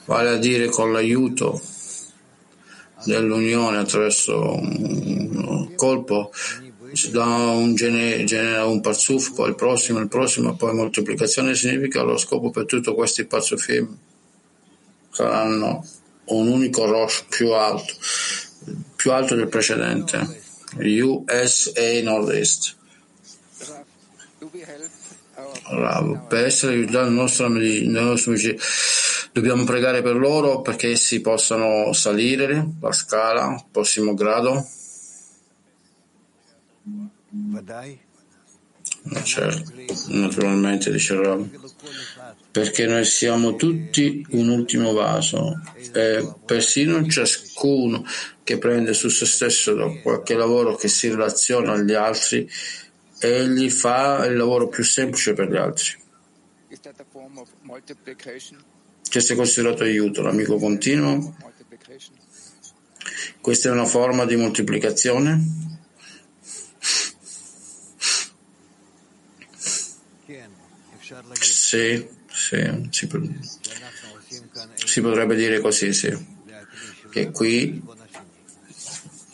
Vale 0.08 0.30
a 0.30 0.38
dire 0.38 0.70
con 0.70 0.92
l'aiuto 0.92 1.62
dell'unione 3.06 3.78
attraverso 3.78 4.56
un 4.56 5.76
colpo 5.76 6.32
si 6.94 7.12
dà 7.12 7.26
un, 7.26 7.76
gene, 7.76 8.24
genera 8.24 8.66
un 8.66 8.82
parzuf, 8.82 9.34
poi 9.34 9.50
il 9.50 9.56
prossimo, 9.56 10.00
il 10.00 10.08
prossimo, 10.08 10.56
poi 10.56 10.74
moltiplicazione 10.74 11.54
significa 11.56 12.02
lo 12.02 12.18
scopo 12.18 12.50
per 12.50 12.66
tutti 12.66 12.94
questi 12.94 13.26
parzufim 13.26 13.98
saranno 15.12 15.86
un 16.26 16.48
unico 16.48 16.86
rosh 16.86 17.26
più 17.28 17.52
alto, 17.52 17.94
più 18.96 19.12
alto 19.12 19.36
del 19.36 19.48
precedente, 19.48 20.42
USA 20.78 22.02
Nord-Est. 22.04 22.76
Bravo. 25.70 26.26
Per 26.28 26.46
essere 26.46 26.74
aiutati 26.74 27.06
nel 27.06 27.14
nostro, 27.14 27.46
amici, 27.46 28.58
Dobbiamo 29.38 29.66
pregare 29.66 30.02
per 30.02 30.16
loro 30.16 30.62
perché 30.64 30.90
essi 30.90 31.22
possano 31.22 31.94
salire 31.94 32.70
la 32.82 32.92
scala, 32.92 33.54
il 33.54 33.66
prossimo 33.70 34.16
grado. 34.16 34.68
Eh, 39.14 39.24
certo, 39.24 39.72
naturalmente 40.08 40.92
dice 40.92 41.22
Rav, 41.22 41.48
perché 42.50 42.88
noi 42.88 43.06
siamo 43.06 43.56
tutti 43.56 44.26
un 44.32 44.50
ultimo 44.50 44.94
vaso 44.94 45.62
e 45.94 46.34
persino 46.44 47.08
ciascuno 47.08 48.04
che 48.44 48.58
prende 48.58 48.94
su 48.94 49.08
se 49.10 49.28
stesso 49.28 50.00
qualche 50.02 50.34
lavoro 50.34 50.76
che 50.76 50.88
si 50.88 51.10
relaziona 51.10 51.74
agli 51.74 51.94
altri 51.94 52.50
egli 53.20 53.70
fa 53.70 54.26
il 54.26 54.36
lavoro 54.36 54.68
più 54.68 54.84
semplice 54.84 55.34
per 55.34 55.52
gli 55.52 55.58
altri. 55.58 55.96
Is 56.70 56.80
that 56.80 57.00
a 57.00 57.06
form 57.12 57.38
of 57.38 57.50
multiplication? 57.62 58.58
Questo 59.10 59.34
è 59.34 59.36
considerato 59.36 59.84
aiuto, 59.84 60.22
l'amico 60.22 60.58
continuo. 60.58 61.36
Questa 63.42 63.70
è 63.70 63.72
una 63.72 63.86
forma 63.86 64.26
di 64.26 64.36
moltiplicazione. 64.36 65.66
Sì, 71.40 72.08
sì, 72.28 72.88
si, 72.92 73.08
si 74.76 75.02
potrebbe 75.02 75.36
dire 75.36 75.60
così, 75.60 75.94
sì. 75.94 76.36
Che 77.10 77.32
qui 77.32 77.82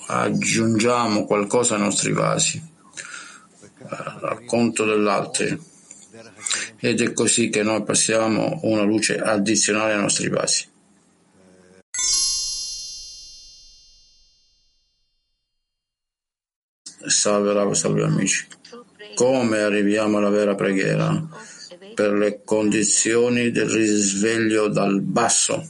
aggiungiamo 0.07 1.25
qualcosa 1.25 1.75
ai 1.75 1.81
nostri 1.81 2.13
vasi, 2.13 2.57
eh, 2.57 3.86
al 3.89 4.43
conto 4.45 4.86
dell'altro 4.86 5.71
ed 6.86 7.00
è 7.00 7.13
così 7.13 7.48
che 7.48 7.63
noi 7.63 7.82
passiamo 7.84 8.60
una 8.63 8.82
luce 8.82 9.17
addizionale 9.17 9.93
ai 9.93 10.02
nostri 10.02 10.28
vasi. 10.28 10.67
Salve 17.06 17.54
Rav, 17.54 17.72
salve 17.72 18.04
amici. 18.04 18.46
Come 19.15 19.60
arriviamo 19.60 20.17
alla 20.17 20.28
vera 20.28 20.56
preghiera? 20.56 21.26
Per 21.96 22.12
le 22.12 22.41
condizioni 22.43 23.52
del 23.52 23.69
risveglio 23.69 24.67
dal 24.67 25.00
basso. 25.00 25.65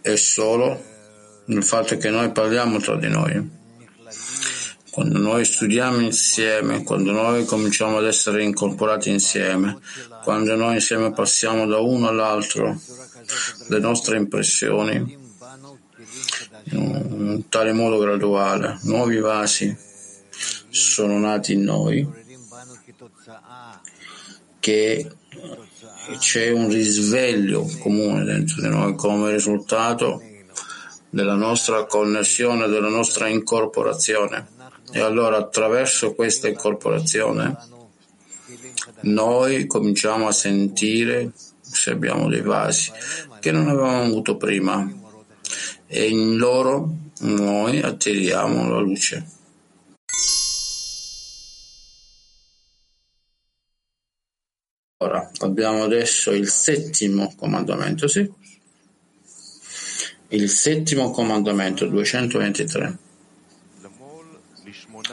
È 0.00 0.16
solo 0.16 0.82
il 1.46 1.62
fatto 1.62 1.96
che 1.96 2.10
noi 2.10 2.32
parliamo 2.32 2.80
tra 2.80 2.96
di 2.96 3.08
noi. 3.08 3.48
Quando 4.90 5.18
noi 5.18 5.44
studiamo 5.44 6.00
insieme, 6.00 6.82
quando 6.82 7.12
noi 7.12 7.44
cominciamo 7.44 7.98
ad 7.98 8.06
essere 8.06 8.42
incorporati 8.42 9.10
insieme, 9.10 9.78
quando 10.24 10.56
noi 10.56 10.74
insieme 10.74 11.12
passiamo 11.12 11.64
da 11.64 11.78
uno 11.78 12.08
all'altro 12.08 12.76
le 13.68 13.78
nostre 13.78 14.16
impressioni 14.16 15.16
in 16.70 16.76
un 16.76 17.48
tale 17.48 17.72
modo 17.72 17.98
graduale, 17.98 18.78
nuovi 18.82 19.20
vasi 19.20 19.76
sono 20.70 21.20
nati 21.20 21.52
in 21.52 21.62
noi 21.62 22.26
che 24.68 25.10
c'è 26.18 26.50
un 26.50 26.68
risveglio 26.68 27.66
comune 27.78 28.22
dentro 28.24 28.60
di 28.60 28.68
noi 28.68 28.94
come 28.96 29.32
risultato 29.32 30.22
della 31.08 31.36
nostra 31.36 31.86
connessione, 31.86 32.68
della 32.68 32.90
nostra 32.90 33.28
incorporazione. 33.28 34.46
E 34.92 35.00
allora 35.00 35.38
attraverso 35.38 36.12
questa 36.12 36.48
incorporazione 36.48 37.56
noi 39.02 39.66
cominciamo 39.66 40.26
a 40.26 40.32
sentire, 40.32 41.32
se 41.62 41.90
abbiamo 41.90 42.28
dei 42.28 42.42
vasi, 42.42 42.90
che 43.40 43.50
non 43.50 43.68
avevamo 43.68 44.02
avuto 44.02 44.36
prima 44.36 44.86
e 45.86 46.08
in 46.08 46.36
loro 46.36 46.92
noi 47.20 47.80
attiriamo 47.80 48.68
la 48.70 48.80
luce. 48.80 49.37
Abbiamo 55.40 55.82
adesso 55.82 56.30
il 56.32 56.48
settimo 56.48 57.34
comandamento, 57.36 58.08
sì? 58.08 58.30
Il 60.28 60.48
settimo 60.48 61.10
comandamento 61.10 61.86
223. 61.86 62.98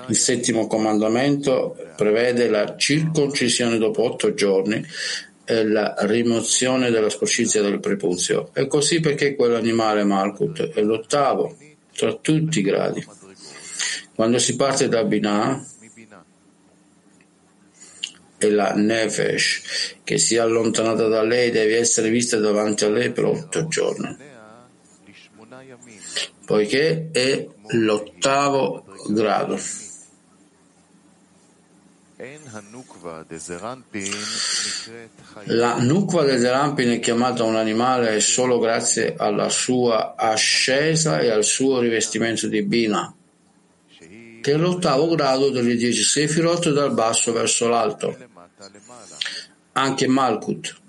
Il 0.07 0.15
settimo 0.15 0.67
comandamento 0.67 1.75
prevede 1.95 2.49
la 2.49 2.75
circoncisione 2.75 3.77
dopo 3.77 4.03
otto 4.03 4.33
giorni 4.33 4.85
e 5.45 5.63
la 5.63 5.95
rimozione 5.99 6.89
della 6.89 7.09
sporcizia 7.09 7.61
del 7.61 7.79
prepuzio. 7.79 8.49
E 8.53 8.67
così 8.67 8.99
perché 8.99 9.35
quell'animale 9.35 10.03
Malkut 10.03 10.71
è 10.71 10.81
l'ottavo 10.81 11.55
tra 11.95 12.13
tutti 12.15 12.59
i 12.59 12.63
gradi. 12.63 13.05
Quando 14.13 14.38
si 14.39 14.55
parte 14.55 14.88
da 14.89 15.03
Binah, 15.03 15.65
e 18.45 18.51
la 18.51 18.73
Nefesh 18.73 19.95
che 20.03 20.17
si 20.17 20.36
è 20.36 20.39
allontanata 20.39 21.08
da 21.08 21.23
lei 21.23 21.51
deve 21.51 21.77
essere 21.77 22.10
vista 22.10 22.38
davanti 22.38 22.86
a 22.86 22.89
lei 22.89 23.12
per 23.12 23.25
otto 23.25 23.67
giorni, 23.67 24.15
poiché 26.45 27.10
è 27.12 27.47
l'ottavo 27.69 28.86
grado. 29.10 29.60
La 35.45 35.77
nukva 35.79 36.23
del 36.23 36.39
Zerampin 36.39 36.91
è 36.91 36.99
chiamata 36.99 37.43
un 37.43 37.55
animale 37.58 38.21
solo 38.21 38.58
grazie 38.58 39.15
alla 39.17 39.49
sua 39.49 40.15
ascesa 40.15 41.19
e 41.19 41.29
al 41.29 41.43
suo 41.43 41.79
rivestimento 41.79 42.47
di 42.47 42.63
Bina, 42.63 43.13
che 43.97 44.51
è 44.51 44.55
l'ottavo 44.55 45.13
grado 45.13 45.49
delle 45.49 45.75
dieci 45.75 46.03
Sefirot 46.03 46.71
dal 46.71 46.93
basso 46.93 47.34
verso 47.34 47.67
l'alto. 47.67 48.17
Anche 49.73 50.08
Malkut, 50.08 50.82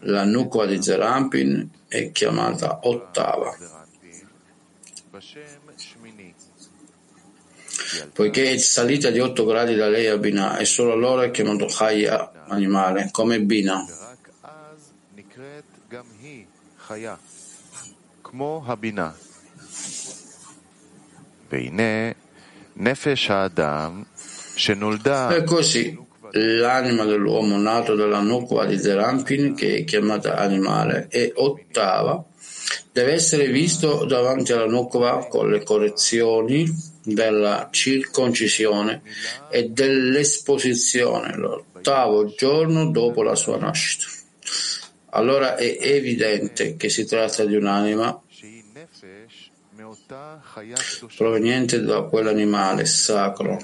la 0.00 0.24
nukva 0.24 0.66
di 0.66 0.82
Zerampin, 0.82 1.70
è 1.88 2.10
chiamata 2.12 2.80
ottava. 2.82 3.56
poiché 8.12 8.52
è 8.52 8.58
salita 8.58 9.10
di 9.10 9.20
8 9.20 9.44
gradi 9.44 9.74
da 9.74 9.88
lei 9.88 10.06
a 10.06 10.16
Binah 10.16 10.58
e 10.58 10.64
solo 10.64 10.92
allora 10.92 11.24
è 11.24 11.30
chiamato 11.30 11.66
Chaya, 11.66 12.46
animale, 12.48 13.08
come 13.10 13.40
Bina. 13.40 13.84
E 25.34 25.44
così 25.44 26.10
l'anima 26.32 27.04
dell'uomo 27.04 27.58
nato 27.58 27.94
dalla 27.94 28.20
nukva 28.20 28.64
di 28.64 28.78
Zerampin, 28.78 29.54
che 29.54 29.76
è 29.78 29.84
chiamata 29.84 30.36
animale, 30.36 31.08
è 31.08 31.30
ottava, 31.34 32.24
deve 32.90 33.12
essere 33.12 33.48
visto 33.48 34.04
davanti 34.04 34.52
alla 34.52 34.66
nukva 34.66 35.26
con 35.28 35.50
le 35.50 35.62
correzioni 35.62 36.66
della 37.04 37.68
circoncisione 37.70 39.02
e 39.50 39.68
dell'esposizione 39.70 41.36
l'ottavo 41.36 42.32
giorno 42.34 42.90
dopo 42.90 43.22
la 43.22 43.34
sua 43.34 43.58
nascita. 43.58 44.06
Allora 45.10 45.56
è 45.56 45.76
evidente 45.80 46.76
che 46.76 46.88
si 46.88 47.04
tratta 47.04 47.44
di 47.44 47.56
un'anima 47.56 48.18
proveniente 51.16 51.82
da 51.82 52.02
quell'animale 52.02 52.86
sacro 52.86 53.58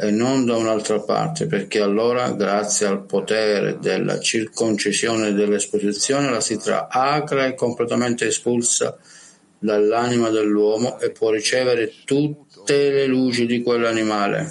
e 0.00 0.12
non 0.12 0.44
da 0.44 0.56
un'altra 0.56 1.00
parte, 1.00 1.46
perché 1.46 1.80
allora, 1.80 2.30
grazie 2.30 2.86
al 2.86 3.04
potere 3.04 3.78
della 3.80 4.20
circoncisione 4.20 5.32
dell'esposizione, 5.32 6.30
la 6.30 6.40
si 6.40 6.56
tra 6.56 6.86
acra 6.88 7.46
e 7.46 7.54
completamente 7.54 8.26
espulsa 8.26 8.96
dall'anima 9.58 10.30
dell'uomo 10.30 11.00
e 11.00 11.10
può 11.10 11.30
ricevere 11.30 11.92
tutte 12.04 12.90
le 12.90 13.06
luci 13.06 13.44
di 13.44 13.60
quell'animale. 13.60 14.48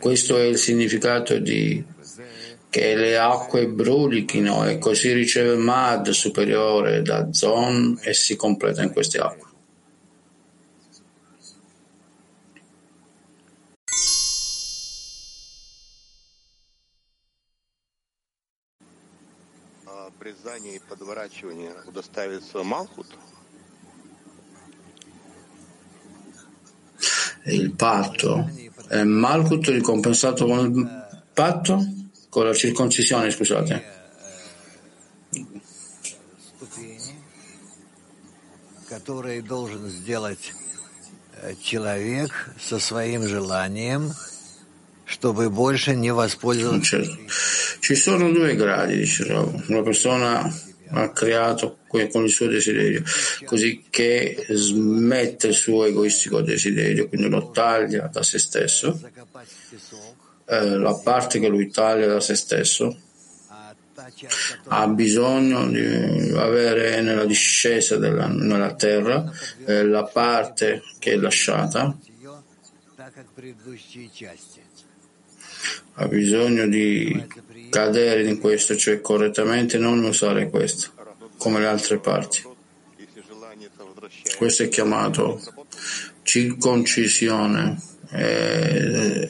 Questo 0.00 0.38
è 0.38 0.44
il 0.44 0.56
significato 0.56 1.38
di 1.38 1.84
che 2.70 2.94
le 2.94 3.18
acque 3.18 3.68
brulichino 3.68 4.66
e 4.66 4.78
così 4.78 5.12
riceve 5.12 5.56
Mad 5.56 6.08
superiore 6.08 7.02
da 7.02 7.30
Zon 7.32 7.98
e 8.00 8.14
si 8.14 8.34
completa 8.34 8.82
in 8.82 8.90
queste 8.90 9.18
acque. 9.18 9.43
Обрезания 20.24 20.76
и 20.76 20.78
подворачивания 20.78 21.74
удоставится 21.86 22.62
Малхут? 22.62 23.06
Il 27.44 27.72
patto. 27.72 28.48
È 28.88 29.02
Malkut 29.02 29.68
ricompensato 29.68 30.46
con 30.46 30.58
il 30.60 31.06
patto? 31.34 31.84
Con 32.30 32.46
la 32.46 32.54
circoncisione, 32.54 33.30
scusate. 33.30 33.92
которые 38.88 39.42
должен 39.42 39.88
сделать 39.88 40.52
человек 41.60 42.30
со 42.60 42.78
своим 42.78 43.26
желанием– 43.26 44.12
Cioè, 46.80 47.02
ci 47.80 47.94
sono 47.94 48.30
due 48.32 48.56
gradi, 48.56 48.96
diceva. 48.96 49.40
Una 49.68 49.82
persona 49.82 50.52
ha 50.90 51.10
creato 51.10 51.78
con 51.88 52.24
il 52.24 52.30
suo 52.30 52.46
desiderio, 52.46 53.02
così 53.44 53.84
che 53.88 54.46
smette 54.48 55.48
il 55.48 55.54
suo 55.54 55.84
egoistico 55.84 56.40
desiderio, 56.40 57.08
quindi 57.08 57.28
lo 57.28 57.50
taglia 57.50 58.08
da 58.12 58.22
se 58.22 58.38
stesso, 58.38 59.00
eh, 60.46 60.78
la 60.78 60.94
parte 61.02 61.40
che 61.40 61.48
lui 61.48 61.70
taglia 61.70 62.06
da 62.06 62.20
se 62.20 62.34
stesso 62.34 62.96
ha 64.68 64.86
bisogno 64.88 65.68
di 65.68 66.32
avere 66.36 67.00
nella 67.00 67.24
discesa 67.24 67.96
della, 67.96 68.26
nella 68.26 68.74
terra 68.74 69.24
eh, 69.64 69.84
la 69.84 70.04
parte 70.04 70.82
che 70.98 71.12
è 71.12 71.16
lasciata 71.16 71.96
ha 75.94 76.08
bisogno 76.08 76.66
di 76.66 77.26
cadere 77.70 78.22
in 78.22 78.38
questo, 78.38 78.76
cioè 78.76 79.00
correttamente 79.00 79.78
non 79.78 80.02
usare 80.04 80.50
questo, 80.50 80.90
come 81.38 81.60
le 81.60 81.66
altre 81.66 81.98
parti. 81.98 82.42
Questo 84.36 84.64
è 84.64 84.68
chiamato 84.68 85.40
circoncisione. 86.22 87.80
E 88.10 89.28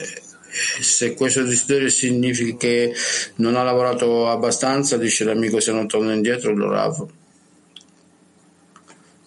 se 0.81 1.13
questo 1.13 1.43
desiderio 1.43 1.89
significa 1.89 2.57
che 2.57 2.93
non 3.35 3.55
ha 3.55 3.63
lavorato 3.63 4.29
abbastanza, 4.29 4.97
dice 4.97 5.23
l'amico 5.23 5.59
se 5.59 5.71
non 5.71 5.87
torna 5.87 6.13
indietro 6.13 6.53
lo 6.53 6.69
Rav. 6.69 7.07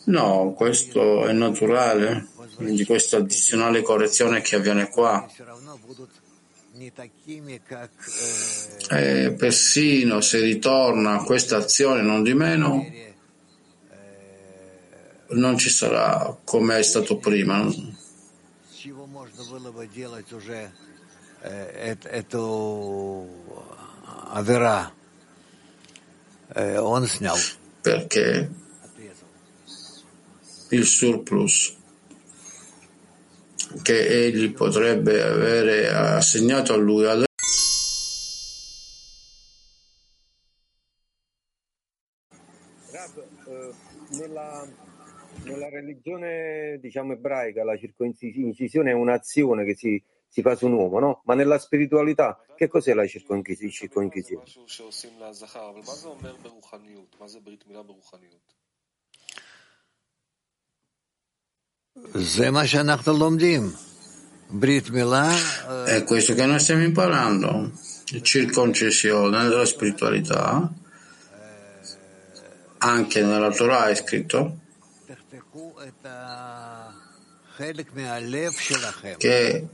No, 0.05 0.55
questo 0.57 1.27
è 1.27 1.33
naturale, 1.33 2.29
quindi 2.57 2.85
questa 2.85 3.18
addizionale 3.18 3.83
correzione 3.83 4.40
che 4.40 4.57
avviene 4.57 4.88
qua 4.88 5.29
e 8.91 9.35
persino 9.37 10.21
se 10.21 10.41
ritorna 10.41 11.21
a 11.21 11.25
questa 11.25 11.57
azione 11.57 12.03
non 12.03 12.23
di 12.23 12.35
meno 12.35 12.87
non 15.31 15.59
ci 15.59 15.69
sarà 15.69 16.38
come 16.45 16.79
è 16.79 16.83
stato 16.83 17.19
prima. 17.19 17.67
Perché? 27.81 28.51
Il 30.71 30.85
surplus 30.85 31.78
che 33.83 34.27
egli 34.27 34.53
potrebbe 34.53 35.23
avere 35.23 35.89
assegnato 35.89 36.73
a 36.73 36.77
lui 36.77 37.07
alla 37.07 37.27
eh, 43.47 43.75
nella 45.45 45.69
religione 45.69 46.79
diciamo 46.81 47.13
ebraica 47.13 47.65
la 47.65 47.77
circoncisione 47.77 48.91
è 48.91 48.95
un'azione 48.95 49.65
che 49.65 49.77
si, 49.77 50.03
si 50.27 50.43
fa 50.43 50.55
su 50.55 50.67
un 50.67 50.73
uomo, 50.73 50.99
no? 50.99 51.23
Ma 51.25 51.35
nella 51.35 51.59
spiritualità 51.59 52.43
che 52.55 52.69
cos'è 52.69 52.93
la 52.95 53.07
circoncisione? 53.07 54.45
È 65.85 66.05
questo 66.05 66.35
che 66.35 66.47
noi 66.47 66.59
stiamo 66.59 66.83
imparando, 66.83 67.71
circoncessione 68.23 69.49
della 69.49 69.67
spiritualità, 69.67 70.73
anche 72.79 73.23
nella 73.23 73.51
Torah 73.51 73.89
è 73.89 73.95
scritto 73.95 74.59
che 79.17 79.67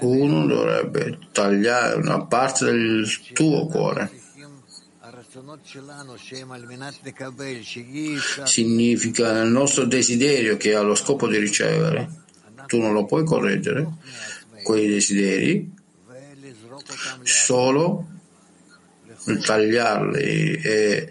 uno 0.00 0.46
dovrebbe 0.46 1.18
tagliare 1.32 1.94
una 1.94 2.24
parte 2.24 2.64
del 2.64 3.08
tuo 3.32 3.66
cuore. 3.66 4.10
Significa 8.44 9.32
nel 9.32 9.48
nostro 9.48 9.84
desiderio 9.84 10.56
che 10.56 10.74
ha 10.74 10.80
lo 10.80 10.96
scopo 10.96 11.28
di 11.28 11.38
ricevere. 11.38 12.24
Tu 12.66 12.80
non 12.80 12.92
lo 12.92 13.04
puoi 13.04 13.24
correggere, 13.24 13.88
quei 14.64 14.88
desideri, 14.88 15.72
solo 17.22 18.08
tagliarli 19.44 20.54
e, 20.56 21.08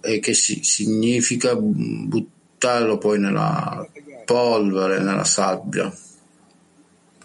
e 0.00 0.18
che 0.18 0.34
si, 0.34 0.62
significa 0.62 1.56
buttarlo 1.56 2.98
poi 2.98 3.18
nella 3.18 3.88
polvere, 4.26 5.00
nella 5.00 5.24
sabbia. 5.24 5.90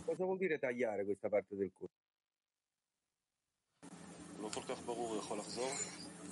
Cosa 0.05 0.23
vuol 0.23 0.37
dire 0.37 0.57
tagliare 0.57 1.03
questa 1.03 1.27
parte 1.27 1.55
del 1.55 1.71
corpo? 1.73 1.91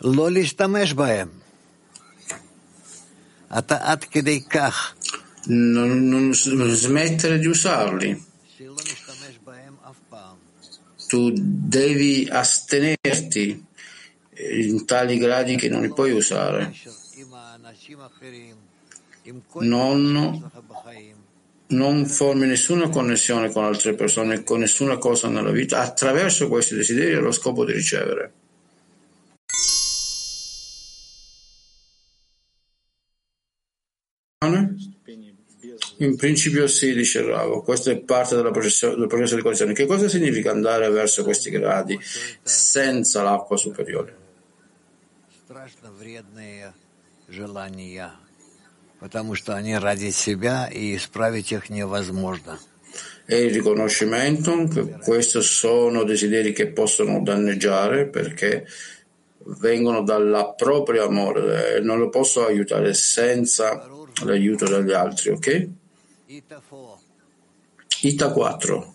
לא 0.00 0.30
להשתמש 0.30 0.92
בהם. 0.92 1.28
אתה 3.58 3.76
עד 3.80 4.04
כדי 4.04 4.40
כך 4.44 4.94
non, 5.46 5.92
non 6.12 6.34
smettere 6.34 7.38
di 7.38 7.46
usarli. 7.46 8.14
שלא 8.56 8.74
משתמש 8.74 9.38
בהם 9.44 9.76
אף 9.90 9.96
פעם. 10.08 10.36
Tu 11.08 11.32
devi 11.76 12.26
astenerti 12.42 13.46
in 14.49 14.85
tali 14.85 15.17
gradi 15.17 15.55
che 15.55 15.69
non 15.69 15.81
li 15.81 15.93
puoi 15.93 16.11
usare. 16.11 16.73
Non, 19.59 20.51
non 21.67 22.05
formi 22.05 22.47
nessuna 22.47 22.89
connessione 22.89 23.51
con 23.51 23.63
altre 23.63 23.93
persone, 23.93 24.43
con 24.43 24.59
nessuna 24.59 24.97
cosa 24.97 25.27
nella 25.27 25.51
vita, 25.51 25.79
attraverso 25.79 26.47
questi 26.47 26.75
desideri 26.75 27.15
allo 27.15 27.31
scopo 27.31 27.65
di 27.65 27.73
ricevere. 27.73 28.33
In 36.01 36.15
principio 36.15 36.65
sì, 36.65 36.93
dice 36.95 37.21
Ravo, 37.21 37.61
questo 37.61 37.91
è 37.91 37.99
parte 37.99 38.35
del 38.35 38.51
processo, 38.51 38.95
del 38.95 39.05
processo 39.05 39.35
di 39.35 39.41
connessione. 39.43 39.73
Che 39.73 39.85
cosa 39.85 40.07
significa 40.07 40.49
andare 40.49 40.89
verso 40.89 41.23
questi 41.23 41.51
gradi 41.51 41.99
senza 42.41 43.21
l'acqua 43.21 43.55
superiore? 43.55 44.20
E 53.25 53.45
il 53.45 53.53
riconoscimento, 53.53 54.65
che 54.67 54.97
questi 55.03 55.41
sono 55.41 56.03
desideri 56.03 56.53
che 56.53 56.71
possono 56.71 57.21
danneggiare 57.21 58.07
perché 58.07 58.65
vengono 59.59 60.03
dal 60.03 60.53
proprio 60.55 61.05
amore, 61.05 61.81
non 61.81 61.99
lo 61.99 62.09
posso 62.09 62.45
aiutare 62.45 62.93
senza 62.93 63.89
l'aiuto 64.23 64.65
degli 64.65 64.93
altri, 64.93 65.31
ok? 65.31 65.69
Ita 68.01 68.31
4. 68.31 68.93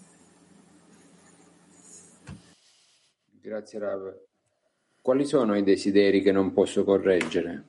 Grazie 3.42 3.78
Rave. 3.78 4.25
Quali 5.06 5.24
sono 5.24 5.56
i 5.56 5.62
desideri 5.62 6.20
che 6.20 6.32
non 6.32 6.52
posso 6.52 6.82
correggere? 6.82 7.62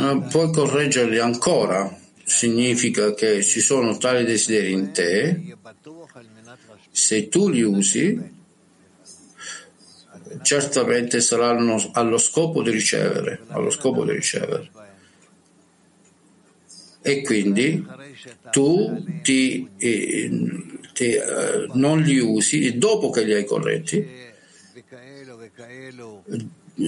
Non 0.00 0.26
puoi 0.28 0.50
correggerli 0.50 1.18
ancora, 1.18 1.94
significa 2.24 3.12
che 3.12 3.44
ci 3.44 3.60
sono 3.60 3.98
tali 3.98 4.24
desideri 4.24 4.72
in 4.72 4.90
te, 4.92 5.54
se 6.90 7.28
tu 7.28 7.50
li 7.50 7.60
usi, 7.60 8.32
certamente 10.40 11.20
saranno 11.20 11.90
allo 11.92 12.16
scopo 12.16 12.62
di 12.62 12.70
ricevere, 12.70 13.42
allo 13.48 13.68
scopo 13.68 14.06
di 14.06 14.12
ricevere 14.12 14.73
e 17.06 17.20
quindi 17.20 17.86
tu 18.50 19.04
ti, 19.20 19.68
eh, 19.76 20.30
ti, 20.94 21.12
eh, 21.12 21.66
non 21.74 22.00
li 22.00 22.18
usi 22.18 22.78
dopo 22.78 23.10
che 23.10 23.24
li 23.24 23.34
hai 23.34 23.44
corretti 23.44 24.32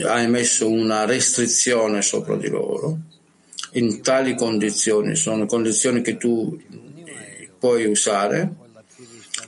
hai 0.04 0.28
messo 0.28 0.70
una 0.70 1.04
restrizione 1.04 2.00
sopra 2.00 2.36
di 2.36 2.48
loro. 2.48 2.98
In 3.72 4.00
tali 4.02 4.34
condizioni 4.34 5.14
sono 5.16 5.44
condizioni 5.44 6.00
che 6.00 6.16
tu 6.16 6.58
eh, 7.04 7.50
puoi 7.58 7.84
usare. 7.84 8.54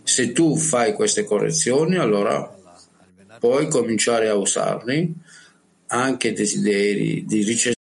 Se 0.03 0.33
tu 0.33 0.57
fai 0.57 0.93
queste 0.93 1.25
correzioni 1.25 1.97
allora 1.97 2.57
puoi 3.39 3.69
cominciare 3.69 4.29
a 4.29 4.35
usarli 4.35 5.15
anche 5.87 6.33
desideri 6.35 7.25
di 7.25 7.43
ricevere 7.43 7.78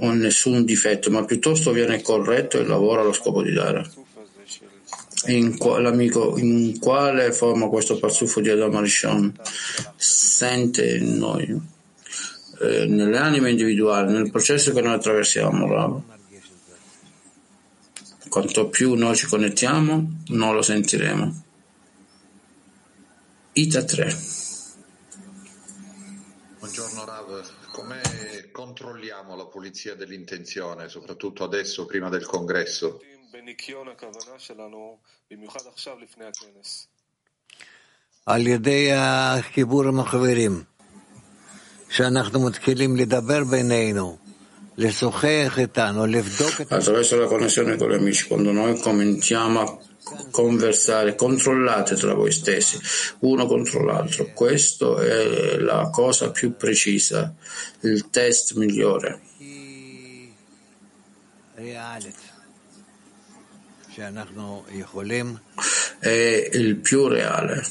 o 0.00 0.12
nessun 0.12 0.64
difetto, 0.64 1.10
ma 1.10 1.24
piuttosto 1.24 1.72
viene 1.72 2.02
corretto 2.02 2.58
e 2.58 2.64
lavora 2.64 3.02
allo 3.02 3.12
scopo 3.12 3.42
di 3.42 3.52
dare. 3.52 3.88
In 5.26 5.58
qua, 5.58 5.80
l'amico, 5.80 6.38
in 6.38 6.78
quale 6.78 7.32
forma 7.32 7.68
questo 7.68 7.98
parzufo 7.98 8.40
di 8.40 8.48
Adam 8.48 8.74
Arishon 8.76 9.34
sente 9.96 10.96
in 10.96 11.18
noi? 11.18 11.60
Eh, 12.62 12.86
nelle 12.86 13.18
anime 13.18 13.50
individuali, 13.50 14.12
nel 14.12 14.30
processo 14.30 14.72
che 14.72 14.80
noi 14.80 14.94
attraversiamo, 14.94 15.66
Rav. 15.66 16.00
Quanto 18.28 18.68
più 18.68 18.94
noi 18.94 19.16
ci 19.16 19.26
connettiamo, 19.26 20.22
non 20.28 20.54
lo 20.54 20.62
sentiremo. 20.62 21.42
Ita 23.52 23.84
3. 23.84 24.39
controlliamo 28.79 29.35
la 29.35 29.47
pulizia 29.47 29.95
dell'intenzione, 29.95 30.87
soprattutto 30.87 31.43
adesso 31.43 31.85
prima 31.85 32.09
del 32.09 32.25
congresso? 32.25 33.01
בניקיון 33.33 33.87
הכוונה 33.87 34.39
שלנו, 34.39 34.97
במיוחד 35.31 35.59
עכשיו 35.73 35.93
לפני 35.99 36.25
הכנס. 36.25 36.87
על 38.25 38.47
ידי 38.47 38.91
החיבור 38.93 39.83
עם 39.87 39.99
החברים, 39.99 40.63
שאנחנו 41.89 42.45
מתחילים 42.47 42.95
לדבר 42.95 43.43
בינינו, 43.43 44.17
לשוחח 44.77 45.55
איתנו, 45.57 46.05
לבדוק 46.05 46.61
את 46.61 46.71
Attraverso 46.71 47.15
la 47.19 47.27
connessione 47.27 47.75
con 47.77 47.89
gli 47.89 47.95
amici, 47.95 48.27
quando 48.27 48.51
noi 48.51 48.79
cominciamo 48.79 49.59
a 49.59 49.79
conversare, 50.30 51.14
controllate 51.14 51.96
tra 51.96 52.14
voi 52.14 52.32
stessi, 52.32 52.78
uno 53.20 53.46
contro 53.46 53.84
l'altro. 53.84 54.30
Questa 54.32 55.02
è 55.02 55.58
la 55.58 55.90
cosa 55.90 56.30
più 56.30 56.56
precisa, 56.56 57.34
il 57.80 58.10
test 58.10 58.54
migliore. 58.54 59.20
È 65.98 66.48
il 66.52 66.76
più 66.76 67.06
reale. 67.08 67.64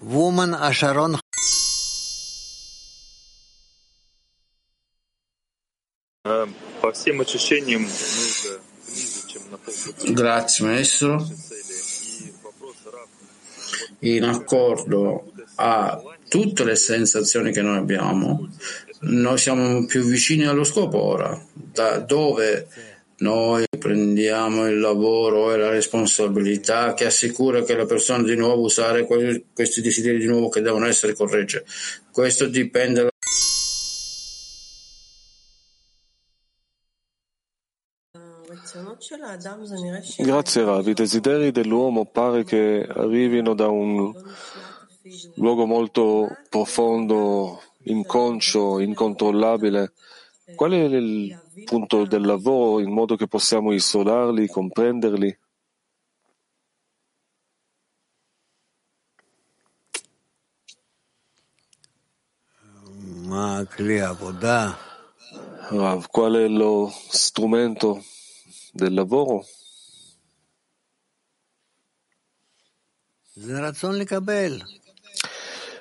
Woman 0.00 0.52
Asharon 0.52 1.21
Grazie 10.12 10.64
maestro. 10.64 11.26
In 13.98 14.22
accordo 14.22 15.32
a 15.56 16.00
tutte 16.28 16.62
le 16.62 16.76
sensazioni 16.76 17.50
che 17.50 17.62
noi 17.62 17.78
abbiamo, 17.78 18.48
noi 19.00 19.36
siamo 19.36 19.84
più 19.86 20.02
vicini 20.04 20.46
allo 20.46 20.62
scopo 20.62 21.02
ora, 21.02 21.44
da 21.54 21.98
dove 21.98 22.68
noi 23.16 23.66
prendiamo 23.76 24.68
il 24.68 24.78
lavoro 24.78 25.52
e 25.52 25.56
la 25.56 25.70
responsabilità 25.70 26.94
che 26.94 27.04
assicura 27.04 27.64
che 27.64 27.74
la 27.74 27.86
persona 27.86 28.22
di 28.22 28.36
nuovo 28.36 28.62
usare 28.62 29.06
questi 29.06 29.80
desideri 29.80 30.18
di 30.18 30.26
nuovo 30.26 30.48
che 30.48 30.60
devono 30.60 30.86
essere 30.86 31.14
corregge. 31.14 31.64
Questo 32.12 32.46
dipende 32.46 33.11
Grazie 40.18 40.62
Rav, 40.62 40.86
i 40.86 40.92
desideri 40.94 41.50
dell'uomo 41.50 42.04
pare 42.04 42.44
che 42.44 42.86
arrivino 42.88 43.52
da 43.52 43.66
un 43.66 44.12
luogo 45.34 45.66
molto 45.66 46.28
profondo, 46.48 47.60
inconscio, 47.82 48.78
incontrollabile. 48.78 49.92
Qual 50.54 50.70
è 50.70 50.84
il 50.84 51.36
punto 51.64 52.06
del 52.06 52.24
lavoro 52.24 52.80
in 52.80 52.92
modo 52.92 53.16
che 53.16 53.26
possiamo 53.26 53.72
isolarli, 53.72 54.46
comprenderli? 54.46 55.36
Ma 63.26 63.66
Rav, 65.70 66.06
qual 66.08 66.34
è 66.34 66.46
lo 66.46 66.88
strumento 67.08 68.00
del 68.72 68.94
lavoro? 68.94 69.44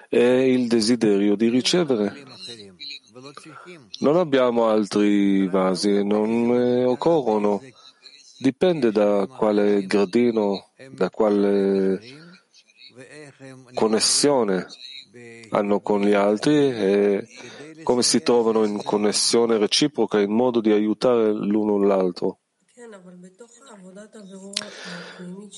È 0.10 0.18
il 0.18 0.68
desiderio 0.68 1.36
di 1.36 1.48
ricevere. 1.48 2.14
Non 4.00 4.18
abbiamo 4.18 4.68
altri 4.68 5.48
vasi, 5.48 6.04
non 6.04 6.50
occorrono. 6.86 7.62
Dipende 8.38 8.92
da 8.92 9.26
quale 9.28 9.86
gradino, 9.86 10.72
da 10.92 11.10
quale 11.10 12.00
connessione 13.74 14.68
hanno 15.50 15.80
con 15.82 16.02
gli 16.02 16.14
altri 16.14 16.54
e 16.54 17.28
come 17.84 18.04
si 18.04 18.22
trovano 18.22 18.64
in 18.64 18.82
connessione 18.84 19.58
reciproca 19.58 20.20
in 20.20 20.32
modo 20.32 20.62
di 20.62 20.72
aiutare 20.72 21.32
l'uno 21.32 21.78
l'altro. 21.84 22.41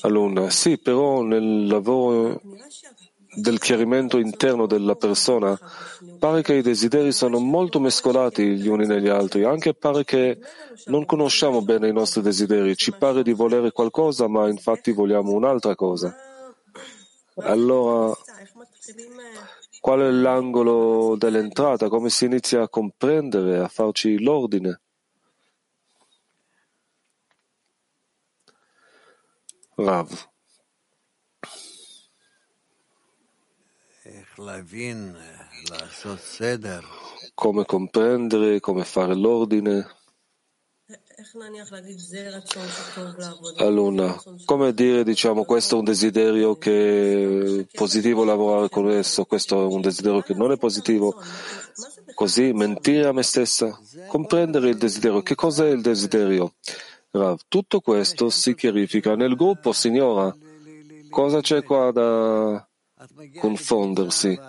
Allora, 0.02 0.50
sì, 0.50 0.78
però 0.78 1.22
nel 1.22 1.68
lavoro 1.68 2.42
del 3.36 3.60
chiarimento 3.60 4.20
interno 4.20 4.68
della 4.68 4.96
persona 4.96 5.58
pare 6.20 6.42
che 6.42 6.54
i 6.54 6.62
desideri 6.62 7.12
sono 7.12 7.40
molto 7.40 7.80
mescolati 7.80 8.56
gli 8.56 8.68
uni 8.68 8.86
negli 8.86 9.08
altri, 9.08 9.44
anche 9.44 9.74
pare 9.74 10.04
che 10.04 10.40
non 10.86 11.06
conosciamo 11.06 11.62
bene 11.62 11.88
i 11.88 11.94
nostri 11.94 12.22
desideri, 12.22 12.76
ci 12.76 12.94
pare 12.94 13.24
di 13.24 13.34
volere 13.34 13.72
qualcosa 13.72 14.28
ma 14.28 14.48
infatti 14.48 14.92
vogliamo 14.92 15.32
un'altra 15.32 15.76
cosa. 15.76 16.16
Allora, 17.38 18.16
qual 19.80 20.00
è 20.02 20.12
l'angolo 20.12 21.16
dell'entrata? 21.18 21.90
Come 21.90 22.10
si 22.10 22.26
inizia 22.26 22.62
a 22.62 22.70
comprendere, 22.70 23.60
a 23.60 23.68
farci 23.68 24.22
l'ordine? 24.22 24.83
Rav. 29.76 30.30
Come 37.34 37.66
comprendere, 37.66 38.60
come 38.60 38.84
fare 38.84 39.16
l'ordine. 39.16 39.88
Allora, 43.58 44.22
come 44.46 44.74
dire, 44.74 45.04
diciamo, 45.04 45.46
questo 45.46 45.76
è 45.76 45.78
un 45.80 45.86
desiderio 45.86 46.58
che 46.58 47.62
è 47.62 47.66
positivo 47.72 48.24
lavorare 48.24 48.70
con 48.70 48.90
esso, 48.90 49.26
questo 49.26 49.62
è 49.62 49.66
un 49.66 49.82
desiderio 49.82 50.22
che 50.22 50.34
non 50.34 50.52
è 50.52 50.58
positivo, 50.58 51.16
così 52.14 52.52
mentire 52.52 53.08
a 53.08 53.14
me 53.14 53.24
stessa, 53.24 53.80
comprendere 54.08 54.70
il 54.70 54.78
desiderio. 54.78 55.22
Che 55.24 55.36
cos'è 55.36 55.70
il 55.70 55.82
desiderio? 55.82 56.54
Rav, 57.16 57.42
tutto 57.48 57.80
questo 57.80 58.32
si 58.32 58.56
chiarifica 58.56 59.16
nel 59.16 59.36
gruppo, 59.36 59.72
signora. 59.72 60.36
Cosa 61.12 61.42
c'è 61.42 61.62
qua 61.64 61.92
da 61.92 62.68
confondersi? 63.40 64.40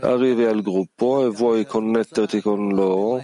Arrivi 0.00 0.44
al 0.44 0.62
gruppo 0.62 1.24
e 1.26 1.30
vuoi 1.30 1.66
connetterti 1.66 2.40
con 2.40 2.68
loro 2.68 3.22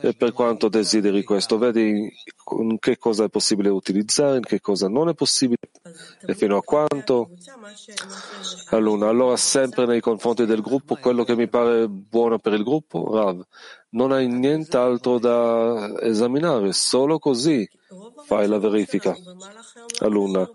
e 0.00 0.14
per 0.14 0.32
quanto 0.32 0.68
desideri 0.68 1.22
questo, 1.22 1.58
vedi 1.58 2.12
in 2.58 2.78
che 2.78 2.98
cosa 2.98 3.24
è 3.24 3.28
possibile 3.28 3.68
utilizzare, 3.68 4.36
in 4.36 4.42
che 4.42 4.60
cosa 4.60 4.88
non 4.88 5.08
è 5.08 5.14
possibile 5.14 5.58
e 6.26 6.34
fino 6.34 6.56
a 6.56 6.62
quanto. 6.62 7.30
Allora, 8.70 9.08
allora 9.08 9.36
sempre 9.36 9.86
nei 9.86 10.00
confronti 10.00 10.46
del 10.46 10.60
gruppo, 10.60 10.96
quello 10.96 11.24
che 11.24 11.36
mi 11.36 11.48
pare 11.48 11.88
buono 11.88 12.38
per 12.38 12.54
il 12.54 12.64
gruppo, 12.64 13.10
Rav, 13.12 13.44
non 13.90 14.12
hai 14.12 14.26
nient'altro 14.26 15.18
da 15.18 16.00
esaminare, 16.00 16.72
solo 16.72 17.18
così 17.18 17.68
fai 18.24 18.46
la 18.48 18.58
verifica. 18.58 19.14
Allora, 20.00 20.48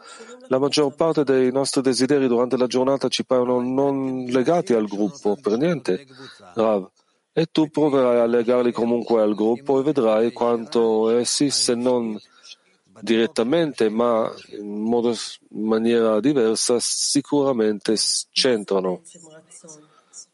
la 0.48 0.60
maggior 0.60 0.94
parte 0.96 1.24
dei 1.24 1.52
nostri 1.52 1.82
desideri 1.82 2.28
durante 2.28 2.58
la 2.58 2.68
giornata 2.68 3.08
ci 3.08 3.26
paiono 3.26 3.62
non 3.62 4.26
legati 4.26 4.74
al 4.74 4.88
gruppo, 4.88 5.38
per 5.42 5.58
niente, 5.58 6.06
Rav. 6.54 6.90
E 7.34 7.46
tu 7.52 7.70
proverai 7.70 8.20
a 8.20 8.26
legarli 8.26 8.72
comunque 8.72 9.22
al 9.22 9.36
gruppo 9.36 9.80
e 9.80 9.84
vedrai 9.84 10.32
quanto 10.32 11.10
essi, 11.10 11.52
se 11.52 11.76
non 11.76 12.20
direttamente, 13.00 13.90
ma 13.90 14.34
in, 14.58 14.82
modo, 14.82 15.16
in 15.50 15.66
maniera 15.66 16.20
diversa, 16.20 16.78
sicuramente 16.80 17.96
c'entrano. 18.32 19.02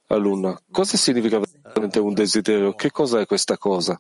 Allora, 0.08 0.58
cosa 0.72 0.96
significa 0.96 1.42
veramente 1.62 2.00
un 2.00 2.14
desiderio? 2.14 2.74
Che 2.74 2.92
cosa 2.92 3.20
è 3.20 3.26
questa 3.26 3.58
cosa? 3.58 4.00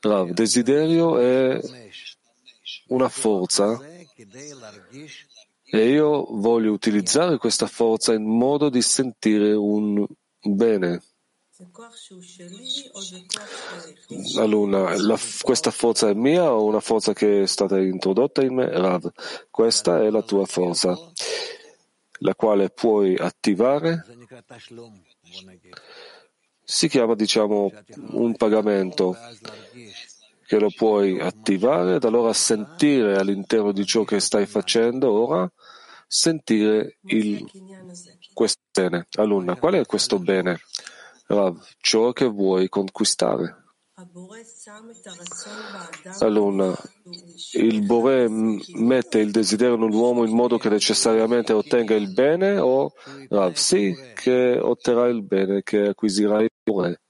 Rav, 0.00 0.30
desiderio 0.30 1.18
è 1.18 1.60
una 2.88 3.08
forza 3.08 3.80
e 5.68 5.88
io 5.88 6.26
voglio 6.30 6.72
utilizzare 6.72 7.38
questa 7.38 7.66
forza 7.66 8.12
in 8.12 8.24
modo 8.24 8.68
di 8.68 8.82
sentire 8.82 9.52
un 9.52 10.06
bene. 10.40 11.02
Allora, 14.36 14.96
la, 14.96 15.18
questa 15.40 15.70
forza 15.70 16.08
è 16.08 16.14
mia 16.14 16.52
o 16.52 16.64
una 16.64 16.80
forza 16.80 17.12
che 17.12 17.42
è 17.42 17.46
stata 17.46 17.80
introdotta 17.80 18.42
in 18.42 18.54
me? 18.54 18.68
Rav, 18.70 19.10
questa 19.50 20.02
è 20.02 20.10
la 20.10 20.22
tua 20.22 20.44
forza, 20.44 20.94
la 22.18 22.34
quale 22.34 22.70
puoi 22.70 23.16
attivare. 23.16 24.04
Si 26.62 26.88
chiama, 26.88 27.14
diciamo, 27.14 27.72
un 28.10 28.36
pagamento 28.36 29.16
che 30.46 30.58
lo 30.58 30.70
puoi 30.74 31.18
attivare 31.20 31.96
ed 31.96 32.04
allora 32.04 32.32
sentire 32.32 33.16
all'interno 33.16 33.72
di 33.72 33.84
ciò 33.84 34.04
che 34.04 34.20
stai 34.20 34.46
facendo 34.46 35.10
ora, 35.10 35.50
sentire 36.06 36.98
il, 37.06 37.44
questo 38.32 38.60
bene. 38.72 39.06
Allora, 39.16 39.56
qual 39.56 39.74
è 39.74 39.84
questo 39.84 40.18
bene? 40.18 40.60
Rav, 41.26 41.60
ciò 41.80 42.12
che 42.12 42.26
vuoi 42.26 42.68
conquistare. 42.68 43.64
Allora, 46.20 46.76
il 47.52 47.84
Bore 47.84 48.28
mette 48.28 49.18
il 49.18 49.30
desiderio 49.30 49.76
nell'uomo 49.76 50.24
in 50.24 50.34
modo 50.34 50.58
che 50.58 50.68
necessariamente 50.68 51.54
ottenga 51.54 51.94
il 51.94 52.12
bene 52.12 52.58
o 52.58 52.92
Rav, 53.30 53.54
sì, 53.54 53.96
che 54.14 54.58
otterrà 54.60 55.08
il 55.08 55.22
bene, 55.24 55.62
che 55.62 55.88
acquisirà 55.88 56.42
il 56.42 56.50
Bore. 56.62 57.00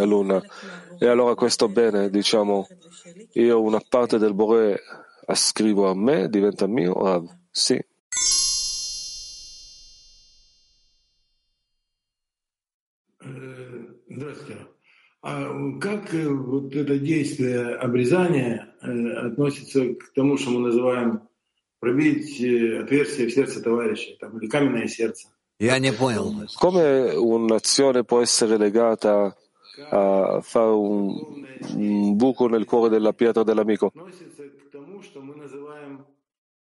Allora, 0.00 0.42
e 0.98 1.06
allora 1.06 1.34
questo 1.34 1.68
bene, 1.68 2.10
diciamo, 2.10 2.66
io 3.32 3.62
una 3.62 3.80
parte 3.86 4.18
del 4.18 4.34
Bore 4.34 4.80
ascrivo 5.26 5.88
a 5.88 5.94
me, 5.94 6.28
diventa 6.28 6.66
mio, 6.66 6.94
Rav, 6.94 7.28
sì. 7.50 7.78
Здравствуйте. 14.08 14.66
А 15.28 15.78
как 15.80 16.14
э, 16.14 16.28
вот 16.28 16.72
это 16.74 17.00
действие 17.00 17.74
обрезания 17.74 18.72
э, 18.80 19.26
относится 19.26 19.94
к 19.94 20.12
тому, 20.14 20.36
что 20.36 20.50
мы 20.50 20.60
называем 20.60 21.28
пробить 21.80 22.40
э, 22.40 22.82
отверстие 22.82 23.26
в 23.26 23.32
сердце 23.32 23.60
товарища, 23.60 24.16
там, 24.20 24.38
или 24.38 24.46
каменное 24.48 24.86
сердце. 24.86 25.28
Я 25.59 25.77
не 25.79 25.91
понял. 25.93 26.33
Come 26.59 27.13
un'azione 27.15 28.03
può 28.03 28.21
essere 28.21 28.57
legata 28.57 29.35
a 29.91 30.41
fare 30.41 30.71
un, 30.71 31.13
un 31.75 32.15
buco 32.15 32.47
nel 32.47 32.65
cuore 32.65 32.89
della 32.89 33.13
pietra 33.13 33.43
dell'amico? 33.43 33.91
Относится 33.93 34.43
к 34.43 34.71
тому, 34.71 35.03
что 35.03 35.21
мы 35.21 35.35
называем 35.35 36.05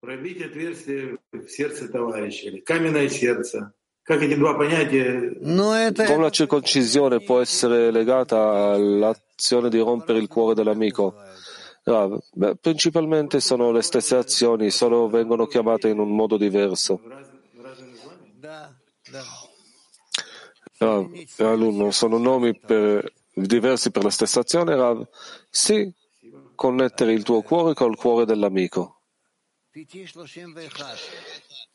пробить 0.02 0.42
отверстие 0.42 1.18
в 1.32 1.48
сердце 1.48 1.88
товарища, 1.88 2.50
или 2.50 2.60
каменное 2.60 3.08
сердце. 3.08 3.74
Как 4.04 4.22
эти 4.24 4.36
два 4.36 4.56
понятия 4.56 5.38
Ну, 5.40 5.74
это... 5.74 6.06
Come 6.06 6.24
la 6.24 6.32
circoncisione 6.32 7.22
può 7.22 7.40
essere 7.40 7.92
legata 7.92 8.74
all'azione 8.74 9.70
di 9.70 9.80
rompere 9.80 10.20
il 10.20 10.28
cuore 10.28 10.56
dell'amico? 10.56 11.14
Rav, 11.84 12.20
beh, 12.34 12.56
principalmente 12.58 13.40
sono 13.40 13.72
le 13.72 13.82
stesse 13.82 14.16
azioni, 14.16 14.70
solo 14.70 15.08
vengono 15.08 15.46
chiamate 15.46 15.90
in 15.90 16.00
un 16.00 16.16
modo 16.16 16.38
diverso. 16.38 17.00
Rav, 20.79 21.11
l'alunno, 21.37 21.91
sono 21.91 22.19
nomi 22.19 22.59
per, 22.59 23.13
diversi 23.33 23.91
per 23.91 24.05
la 24.05 24.11
stessa 24.11 24.41
azione, 24.41 24.77
Rav? 24.77 25.09
Sì, 25.49 25.91
connettere 26.55 27.13
il 27.13 27.23
tuo 27.23 27.43
cuore 27.43 27.75
col 27.75 27.97
cuore 27.97 28.25
dell'amico. 28.25 29.01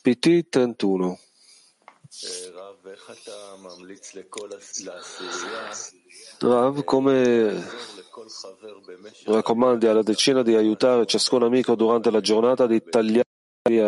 PT 0.02 0.50
31. 0.50 1.20
Rav, 6.40 6.84
come 6.84 7.68
raccomandi 9.26 9.88
alla 9.88 10.04
decina 10.04 10.42
di 10.42 10.56
aiutare 10.56 11.06
ciascun 11.06 11.44
amico 11.44 11.76
durante 11.76 12.12
la 12.12 12.20
giornata 12.20 12.68
di 12.68 12.84
tagliare 12.84 13.26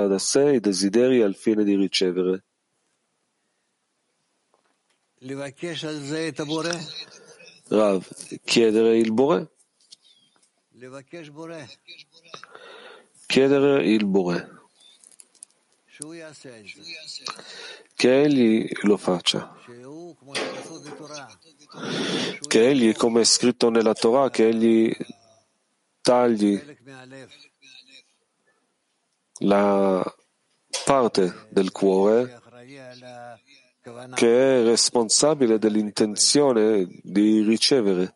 da 0.07 0.17
sé 0.19 0.53
i 0.53 0.59
desideri 0.59 1.21
al 1.21 1.35
fine 1.35 1.63
di 1.63 1.75
ricevere? 1.75 2.45
Rav, 7.69 8.05
chiedere 8.43 8.97
il 8.97 9.13
Bore? 9.13 9.51
Chiedere 13.25 13.87
il 13.87 14.05
Bore. 14.05 14.49
Che 17.95 18.21
egli 18.21 18.69
lo 18.81 18.97
faccia. 18.97 19.55
Che 22.45 22.67
egli, 22.67 22.93
come 22.93 23.21
è 23.21 23.23
scritto 23.23 23.69
nella 23.69 23.93
Torah, 23.93 24.29
che 24.29 24.49
egli 24.49 24.93
tagli 26.01 26.61
la 29.39 30.15
parte 30.83 31.47
del 31.49 31.71
cuore 31.71 32.41
che 34.13 34.61
è 34.61 34.63
responsabile 34.63 35.59
dell'intenzione 35.59 36.87
di 37.01 37.41
ricevere. 37.41 38.15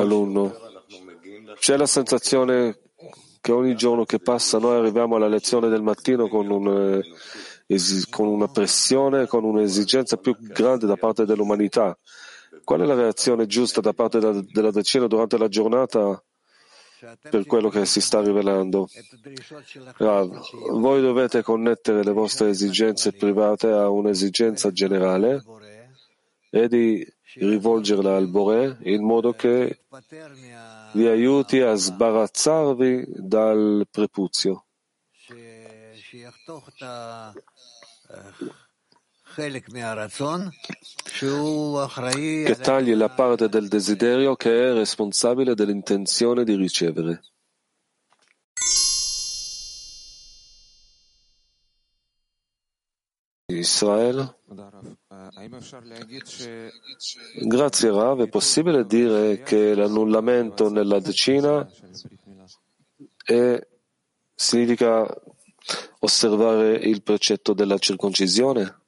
Alunno, 0.00 0.54
c'è 1.58 1.76
la 1.76 1.86
sensazione 1.86 2.78
che 3.40 3.52
ogni 3.52 3.74
giorno 3.74 4.04
che 4.04 4.18
passa 4.18 4.58
noi 4.58 4.78
arriviamo 4.78 5.16
alla 5.16 5.28
lezione 5.28 5.68
del 5.68 5.82
mattino 5.82 6.28
con, 6.28 6.50
un, 6.50 7.02
eh, 7.66 7.82
con 8.08 8.28
una 8.28 8.48
pressione, 8.48 9.26
con 9.26 9.44
un'esigenza 9.44 10.16
più 10.16 10.34
grande 10.38 10.86
da 10.86 10.96
parte 10.96 11.26
dell'umanità. 11.26 11.98
Qual 12.64 12.80
è 12.80 12.84
la 12.84 12.94
reazione 12.94 13.46
giusta 13.46 13.80
da 13.80 13.92
parte 13.92 14.18
della, 14.18 14.42
della 14.52 14.70
decina 14.70 15.06
durante 15.06 15.36
la 15.36 15.48
giornata 15.48 16.22
per 17.30 17.46
quello 17.46 17.68
che 17.68 17.86
si 17.86 18.00
sta 18.00 18.20
rivelando. 18.20 18.88
Rav, 19.96 20.40
voi 20.72 21.00
dovete 21.00 21.42
connettere 21.42 22.02
le 22.02 22.12
vostre 22.12 22.50
esigenze 22.50 23.12
private 23.12 23.68
a 23.68 23.88
un'esigenza 23.88 24.70
generale 24.70 25.42
e 26.50 26.68
di 26.68 27.06
rivolgerla 27.34 28.16
al 28.16 28.28
Bore 28.28 28.78
in 28.82 29.04
modo 29.04 29.32
che 29.32 29.80
vi 30.92 31.06
aiuti 31.06 31.60
a 31.60 31.74
sbarazzarvi 31.74 33.04
dal 33.08 33.86
prepuzio 33.90 34.64
che 42.44 42.56
tagli 42.56 42.94
la 42.94 43.08
parte 43.10 43.48
del 43.48 43.68
desiderio 43.68 44.34
che 44.36 44.50
è 44.50 44.72
responsabile 44.72 45.54
dell'intenzione 45.54 46.44
di 46.44 46.54
ricevere. 46.56 47.20
Israele? 53.46 54.36
Grazie 57.46 57.90
Rav, 57.90 58.22
è 58.22 58.28
possibile 58.28 58.86
dire 58.86 59.42
che 59.42 59.74
l'annullamento 59.74 60.70
nella 60.70 61.00
decina 61.00 61.68
è- 63.24 63.66
significa 64.34 65.06
osservare 66.00 66.74
il 66.76 67.02
precetto 67.02 67.52
della 67.52 67.78
circoncisione? 67.78 68.79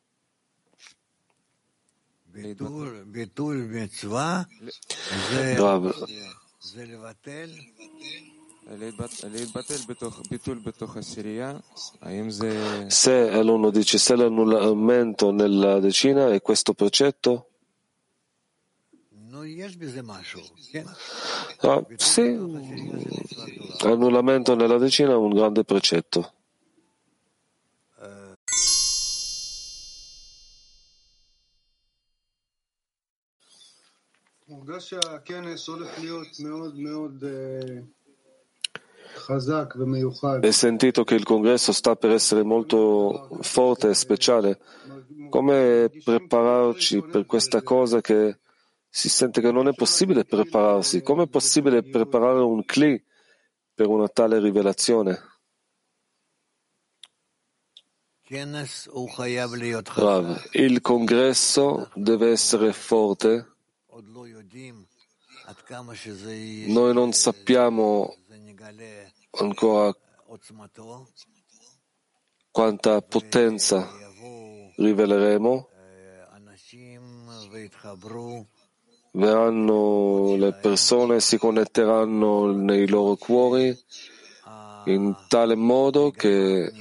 Se 12.88 13.42
l'uno 13.42 13.70
dice 13.70 13.98
se 13.98 14.16
l'annullamento 14.16 15.30
nella 15.30 15.80
decina 15.80 16.32
è 16.32 16.40
questo 16.40 16.72
precetto? 16.72 17.48
Ah, 21.62 21.84
sì, 21.96 22.20
annullamento 23.80 24.54
nella 24.54 24.78
decina 24.78 25.12
è 25.12 25.16
un 25.16 25.30
grande 25.30 25.64
precetto. 25.64 26.32
E 40.40 40.52
sentito 40.52 41.04
che 41.04 41.14
il 41.14 41.24
congresso 41.24 41.72
sta 41.72 41.96
per 41.96 42.10
essere 42.10 42.42
molto 42.42 43.28
forte 43.40 43.90
e 43.90 43.94
speciale. 43.94 44.60
Come 45.28 45.90
prepararci 46.04 47.02
per 47.02 47.26
questa 47.26 47.62
cosa 47.62 48.00
che 48.00 48.38
si 48.88 49.08
sente 49.08 49.40
che 49.40 49.50
non 49.50 49.68
è 49.68 49.74
possibile 49.74 50.24
prepararsi? 50.24 51.02
Come 51.02 51.24
è 51.24 51.28
possibile 51.28 51.82
preparare 51.82 52.40
un 52.40 52.64
cli 52.64 53.02
per 53.74 53.88
una 53.88 54.08
tale 54.08 54.38
rivelazione? 54.38 55.18
Rav, 59.94 60.48
il 60.52 60.80
congresso 60.80 61.90
deve 61.94 62.30
essere 62.30 62.72
forte 62.72 63.52
noi 66.66 66.94
non 66.94 67.12
sappiamo 67.12 68.16
ancora 69.32 69.94
quanta 72.50 73.02
potenza 73.02 73.86
riveleremo. 74.76 75.68
Verranno 79.14 80.36
le 80.36 80.52
persone, 80.54 81.20
si 81.20 81.36
connetteranno 81.36 82.52
nei 82.52 82.88
loro 82.88 83.16
cuori 83.16 83.78
in 84.86 85.14
tale 85.28 85.54
modo 85.54 86.10
che 86.10 86.72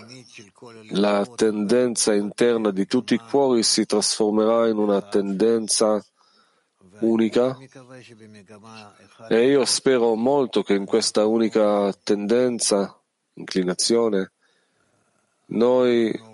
la 0.92 1.26
tendenza 1.36 2.14
interna 2.14 2.72
di 2.72 2.86
tutti 2.86 3.14
i 3.16 3.20
cuori 3.20 3.64
si 3.64 3.86
trasformerà 3.86 4.68
in 4.68 4.78
una 4.78 5.02
tendenza 5.02 6.04
unica. 7.02 7.58
E 9.30 9.48
io 9.48 9.66
spero 9.66 10.16
molto 10.16 10.64
che 10.64 10.74
in 10.74 10.86
questa 10.86 11.26
unica 11.26 11.94
tendenza, 12.04 13.00
inclinazione, 13.34 14.32
noi 15.48 16.30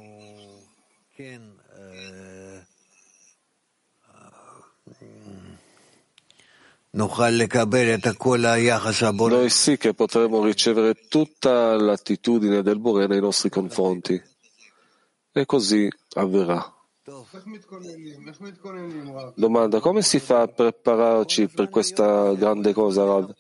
noi 9.28 9.50
sì 9.50 9.78
che 9.78 9.94
potremo 9.94 10.44
ricevere 10.44 11.08
tutta 11.08 11.76
l'attitudine 11.76 12.64
del 12.64 12.80
Bore 12.80 13.06
nei 13.06 13.20
nostri 13.20 13.50
confronti. 13.50 14.20
E 15.32 15.46
così 15.46 15.88
avverrà. 16.14 16.77
Domanda, 19.36 19.80
come 19.80 20.02
si 20.02 20.20
fa 20.20 20.42
a 20.42 20.48
prepararci 20.48 21.48
per 21.48 21.70
questa 21.70 22.34
grande 22.34 22.74
cosa, 22.74 23.06
Rav? 23.06 23.34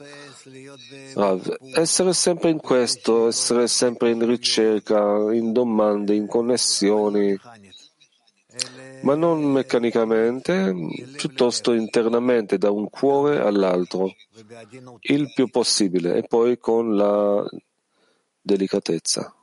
Rav? 1.15 1.57
Essere 1.73 2.13
sempre 2.13 2.49
in 2.49 2.59
questo, 2.59 3.27
essere 3.27 3.67
sempre 3.67 4.11
in 4.11 4.25
ricerca, 4.25 5.33
in 5.33 5.51
domande, 5.51 6.15
in 6.15 6.27
connessioni, 6.27 7.37
ma 9.01 9.15
non 9.15 9.43
meccanicamente, 9.43 10.73
piuttosto 11.17 11.73
internamente, 11.73 12.57
da 12.57 12.71
un 12.71 12.89
cuore 12.89 13.41
all'altro, 13.41 14.13
il 15.01 15.33
più 15.33 15.49
possibile, 15.49 16.15
e 16.15 16.23
poi 16.23 16.57
con 16.57 16.95
la 16.95 17.45
delicatezza. 18.39 19.36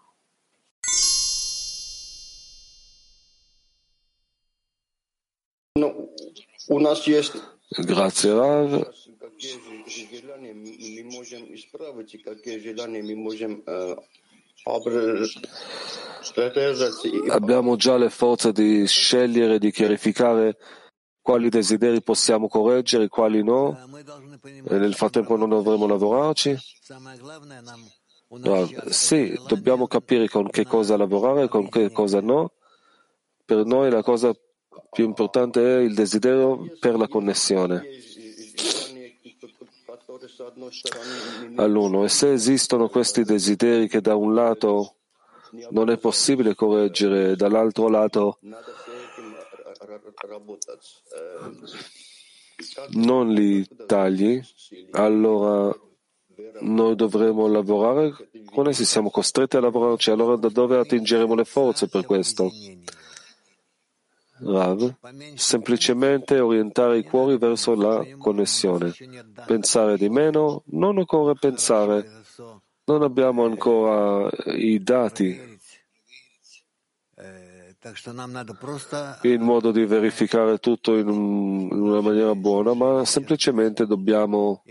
Grazie 7.68 8.32
Rav. 8.32 8.90
Abbiamo 17.28 17.76
già 17.76 17.96
le 17.96 18.10
forze 18.10 18.52
di 18.52 18.86
scegliere, 18.86 19.58
di 19.58 19.70
chiarificare 19.70 20.56
quali 21.20 21.48
desideri 21.48 22.02
possiamo 22.02 22.48
correggere, 22.48 23.04
e 23.04 23.08
quali 23.08 23.42
no, 23.42 23.76
e 24.68 24.78
nel 24.78 24.94
frattempo 24.94 25.36
non 25.36 25.48
dovremo 25.50 25.86
lavorarci. 25.86 26.56
No, 28.28 28.68
sì, 28.88 29.38
dobbiamo 29.46 29.86
capire 29.86 30.28
con 30.28 30.48
che 30.48 30.64
cosa 30.64 30.96
lavorare, 30.96 31.44
e 31.44 31.48
con 31.48 31.68
che 31.68 31.90
cosa 31.90 32.20
no. 32.20 32.52
Per 33.44 33.64
noi 33.64 33.90
la 33.90 34.02
cosa 34.02 34.34
più 34.94 35.04
importante 35.04 35.60
è 35.60 35.80
il 35.80 35.92
desiderio 35.92 36.66
per 36.78 36.96
la 36.96 37.08
connessione 37.08 37.82
all'uno. 41.56 42.04
E 42.04 42.08
se 42.08 42.32
esistono 42.32 42.88
questi 42.88 43.24
desideri 43.24 43.88
che 43.88 44.00
da 44.00 44.14
un 44.14 44.34
lato 44.34 44.94
non 45.70 45.90
è 45.90 45.98
possibile 45.98 46.54
correggere, 46.54 47.32
e 47.32 47.36
dall'altro 47.36 47.88
lato 47.88 48.38
non 52.90 53.32
li 53.32 53.66
tagli, 53.86 54.40
allora 54.92 55.76
noi 56.60 56.94
dovremo 56.94 57.46
lavorare 57.46 58.12
con 58.46 58.68
essi, 58.68 58.84
siamo 58.84 59.10
costretti 59.10 59.56
a 59.56 59.60
lavorarci, 59.60 60.10
allora 60.10 60.36
da 60.36 60.48
dove 60.48 60.78
attingeremo 60.78 61.34
le 61.34 61.44
forze 61.44 61.88
per 61.88 62.04
questo? 62.04 62.50
Rav, 64.38 64.94
semplicemente 65.36 66.40
orientare 66.40 66.98
i 66.98 67.04
cuori 67.04 67.38
verso 67.38 67.74
la 67.74 68.04
connessione. 68.18 68.92
Pensare 69.46 69.96
di 69.96 70.08
meno, 70.08 70.62
non 70.66 70.98
occorre 70.98 71.34
pensare, 71.38 72.04
non 72.84 73.02
abbiamo 73.02 73.44
ancora 73.44 74.28
i 74.56 74.82
dati 74.82 75.52
in 79.22 79.42
modo 79.42 79.70
di 79.70 79.84
verificare 79.84 80.58
tutto 80.58 80.96
in 80.96 81.08
una 81.08 82.00
maniera 82.00 82.34
buona, 82.34 82.72
ma 82.74 83.04
semplicemente 83.04 83.86
dobbiamo 83.86 84.62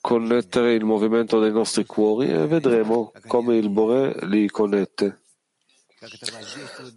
connettere 0.00 0.74
il 0.74 0.84
movimento 0.84 1.40
dei 1.40 1.50
nostri 1.50 1.84
cuori 1.86 2.30
e 2.30 2.46
vedremo 2.46 3.12
come 3.26 3.56
il 3.56 3.70
Bore 3.70 4.14
li 4.26 4.48
connette. 4.48 5.22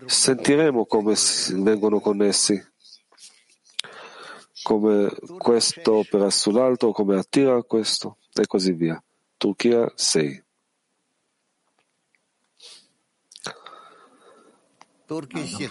Sentiremo 0.06 0.86
come 0.86 1.16
vengono 1.54 2.00
connessi, 2.00 2.64
come 4.62 5.10
questo 5.38 5.94
opera 5.96 6.30
sull'altro, 6.30 6.92
come 6.92 7.18
attira 7.18 7.62
questo 7.64 8.18
e 8.34 8.46
così 8.46 8.74
via. 8.74 9.02
Turchia 9.38 9.92
6. 9.96 10.44
Turkey 15.08 15.48
6. 15.48 15.70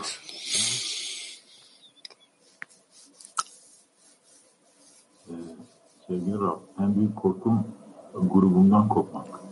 Sevgili 6.07 6.37
Rab, 6.37 6.61
en 6.79 6.95
büyük 6.95 7.15
korkum 7.15 7.57
grubumdan 8.13 8.89
kopmak. 8.89 9.50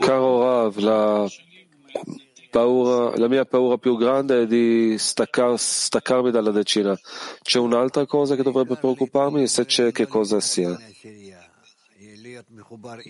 Caro 0.00 0.42
Rav, 0.42 0.76
la, 0.78 1.26
paura, 2.50 3.16
la 3.16 3.28
mia 3.28 3.44
paura 3.44 3.76
più 3.78 3.96
grande 3.96 4.42
è 4.42 4.46
di 4.46 4.96
staccar- 4.98 5.56
staccarmi 5.56 6.30
dalla 6.30 6.50
decina. 6.50 6.98
C'è 7.42 7.58
un'altra 7.58 8.06
cosa 8.06 8.34
che 8.36 8.42
dovrebbe 8.42 8.76
preoccuparmi? 8.76 9.46
Se 9.46 9.64
c'è, 9.64 9.92
che 9.92 10.06
cosa 10.06 10.40
sia? 10.40 10.76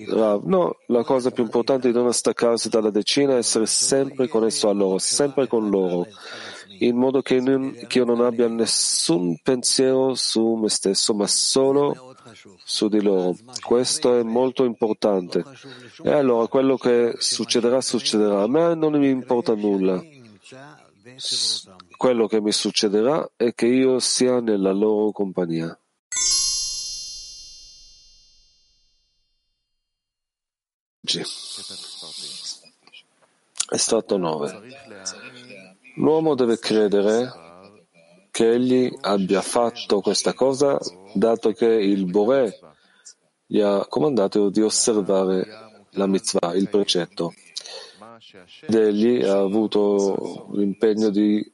Rav, 0.09 0.45
no, 0.45 0.77
la 0.87 1.05
cosa 1.05 1.31
più 1.31 1.45
importante 1.45 1.89
è 1.89 1.93
non 1.93 2.13
staccarsi 2.13 2.69
dalla 2.69 2.91
decina 2.91 3.35
è 3.35 3.39
essere 3.39 3.67
sempre 3.67 4.29
connesso 4.29 4.69
a 4.69 4.73
loro, 4.73 4.99
sempre 4.99 5.47
con 5.47 5.69
loro, 5.71 6.07
in 6.79 6.97
modo 6.97 7.21
che, 7.23 7.41
non- 7.41 7.77
che 7.87 7.99
io 7.99 8.05
non 8.05 8.21
abbia 8.21 8.49
nessun 8.49 9.39
pensiero 9.43 10.15
su 10.15 10.55
me 10.55 10.69
stesso, 10.69 11.15
ma 11.15 11.27
solo 11.27 12.10
su 12.65 12.89
di 12.89 13.03
loro. 13.03 13.37
Questo 13.61 14.19
è 14.19 14.23
molto 14.23 14.65
importante. 14.65 15.45
E 16.03 16.11
allora 16.11 16.47
quello 16.47 16.77
che 16.77 17.15
succederà, 17.19 17.81
succederà. 17.81 18.43
A 18.43 18.49
me 18.49 18.75
non 18.75 18.99
mi 18.99 19.09
importa 19.09 19.55
nulla. 19.55 20.03
Quello 21.97 22.27
che 22.27 22.41
mi 22.41 22.53
succederà 22.53 23.31
è 23.37 23.55
che 23.55 23.67
io 23.67 23.99
sia 23.99 24.41
nella 24.41 24.73
loro 24.73 25.13
compagnia. 25.13 25.79
G. 31.01 31.23
Estratto 33.73 34.17
9. 34.17 34.61
L'uomo 35.97 36.35
deve 36.35 36.59
credere 36.59 37.49
che 38.31 38.53
egli 38.53 38.91
abbia 39.01 39.43
fatto 39.43 40.01
questa 40.01 40.33
cosa 40.35 40.79
dato 41.15 41.53
che 41.53 41.67
il 41.67 42.05
Bore 42.07 42.59
gli 43.47 43.61
ha 43.61 43.87
comandato 43.87 44.49
di 44.49 44.63
osservare 44.63 45.47
la 45.93 46.07
mitzvah, 46.07 46.55
il 46.55 46.69
precetto. 46.69 47.35
Ed 48.67 48.75
egli 48.75 49.23
ha 49.23 49.39
avuto 49.39 50.49
l'impegno 50.53 51.11
di 51.11 51.45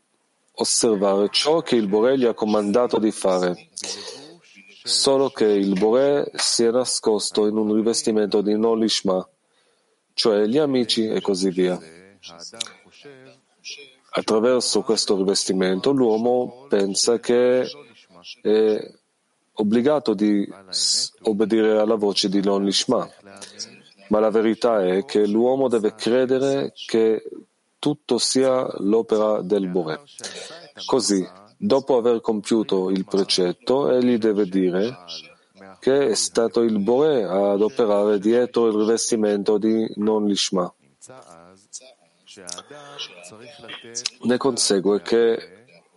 osservare 0.52 1.28
ciò 1.30 1.62
che 1.62 1.76
il 1.76 1.88
Bore 1.88 2.18
gli 2.18 2.24
ha 2.24 2.34
comandato 2.34 2.98
di 2.98 3.11
fare. 3.11 3.68
Solo 4.82 5.30
che 5.30 5.46
il 5.46 5.78
Bore 5.78 6.30
si 6.34 6.64
è 6.64 6.70
nascosto 6.70 7.46
in 7.46 7.57
un 7.57 7.72
rivestimento 7.74 8.40
di 8.40 8.57
non 8.57 8.78
lishma, 8.78 9.26
cioè 10.12 10.46
gli 10.46 10.59
amici 10.59 11.07
e 11.07 11.20
così 11.20 11.50
via. 11.50 11.78
Attraverso 14.11 14.82
questo 14.82 15.16
rivestimento 15.16 15.92
l'uomo 15.92 16.66
pensa 16.68 17.18
che 17.18 17.68
è 18.42 18.90
obbligato 19.57 20.14
di 20.14 20.48
obbedire 21.22 21.78
alla 21.78 21.94
voce 21.94 22.28
di 22.28 22.42
non 22.42 22.64
lishma, 22.64 23.09
ma 24.09 24.20
la 24.20 24.30
verità 24.30 24.84
è 24.84 25.04
che 25.04 25.26
l'uomo 25.26 25.68
deve 25.68 25.94
credere 25.94 26.72
che 26.86 27.22
tutto 27.78 28.18
sia 28.18 28.66
l'opera 28.78 29.42
del 29.42 29.68
Bore. 29.68 30.00
Così, 30.86 31.26
dopo 31.57 31.96
aver 31.96 32.20
compiuto 32.20 32.90
il 32.90 33.04
precetto, 33.04 33.90
egli 33.90 34.18
deve 34.18 34.46
dire 34.46 34.96
che 35.80 36.09
è 36.09 36.14
stato 36.14 36.62
il 36.62 36.78
Bore 36.80 37.24
ad 37.24 37.61
operare 37.61 38.18
dietro 38.18 38.66
il 38.66 38.76
rivestimento 38.76 39.59
di 39.59 39.90
non 39.96 40.26
lishma. 40.26 40.72
Ne 44.22 44.36
consegue 44.36 45.00
che 45.00 45.38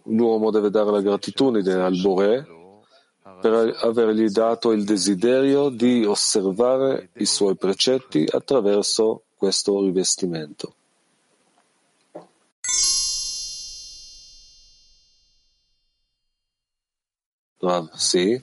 l'uomo 0.03 0.51
deve 0.51 0.69
dare 0.69 0.91
la 0.91 1.01
gratitudine 1.01 1.73
al 1.73 1.99
Bore 1.99 2.57
per 3.39 3.77
avergli 3.81 4.27
dato 4.29 4.71
il 4.71 4.83
desiderio 4.83 5.69
di 5.69 6.03
osservare 6.05 7.09
i 7.15 7.25
suoi 7.25 7.55
precetti 7.55 8.25
attraverso 8.29 9.23
questo 9.37 9.81
rivestimento. 9.81 10.73
Rav, 17.59 17.91
sì. 17.93 18.41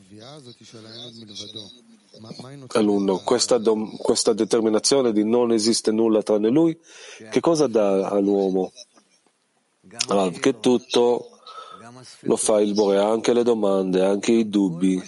Alunno, 2.68 3.18
questa, 3.18 3.58
dom- 3.58 3.96
questa 3.96 4.32
determinazione 4.32 5.12
di 5.12 5.24
non 5.24 5.52
esiste 5.52 5.90
nulla 5.90 6.22
tranne 6.22 6.48
lui, 6.48 6.78
che 7.30 7.40
cosa 7.40 7.66
dà 7.66 8.08
all'uomo? 8.08 8.72
Rav, 10.08 10.38
che 10.38 10.60
tutto 10.60 11.35
lo 12.20 12.36
fa 12.36 12.60
il 12.60 12.74
Bore, 12.74 12.98
anche 12.98 13.32
le 13.32 13.42
domande, 13.42 14.04
anche 14.04 14.32
i 14.32 14.48
dubbi, 14.48 15.00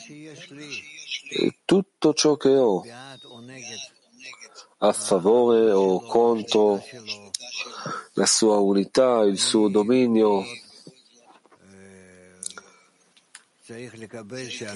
tutto 1.65 2.15
ciò 2.15 2.37
che 2.37 2.57
ho, 2.57 2.85
a 4.79 4.93
favore 4.93 5.71
o 5.73 6.01
contro 6.01 6.83
la 8.13 8.27
sua 8.27 8.59
unità, 8.59 9.21
il 9.23 9.39
suo 9.39 9.69
dominio. 9.69 10.45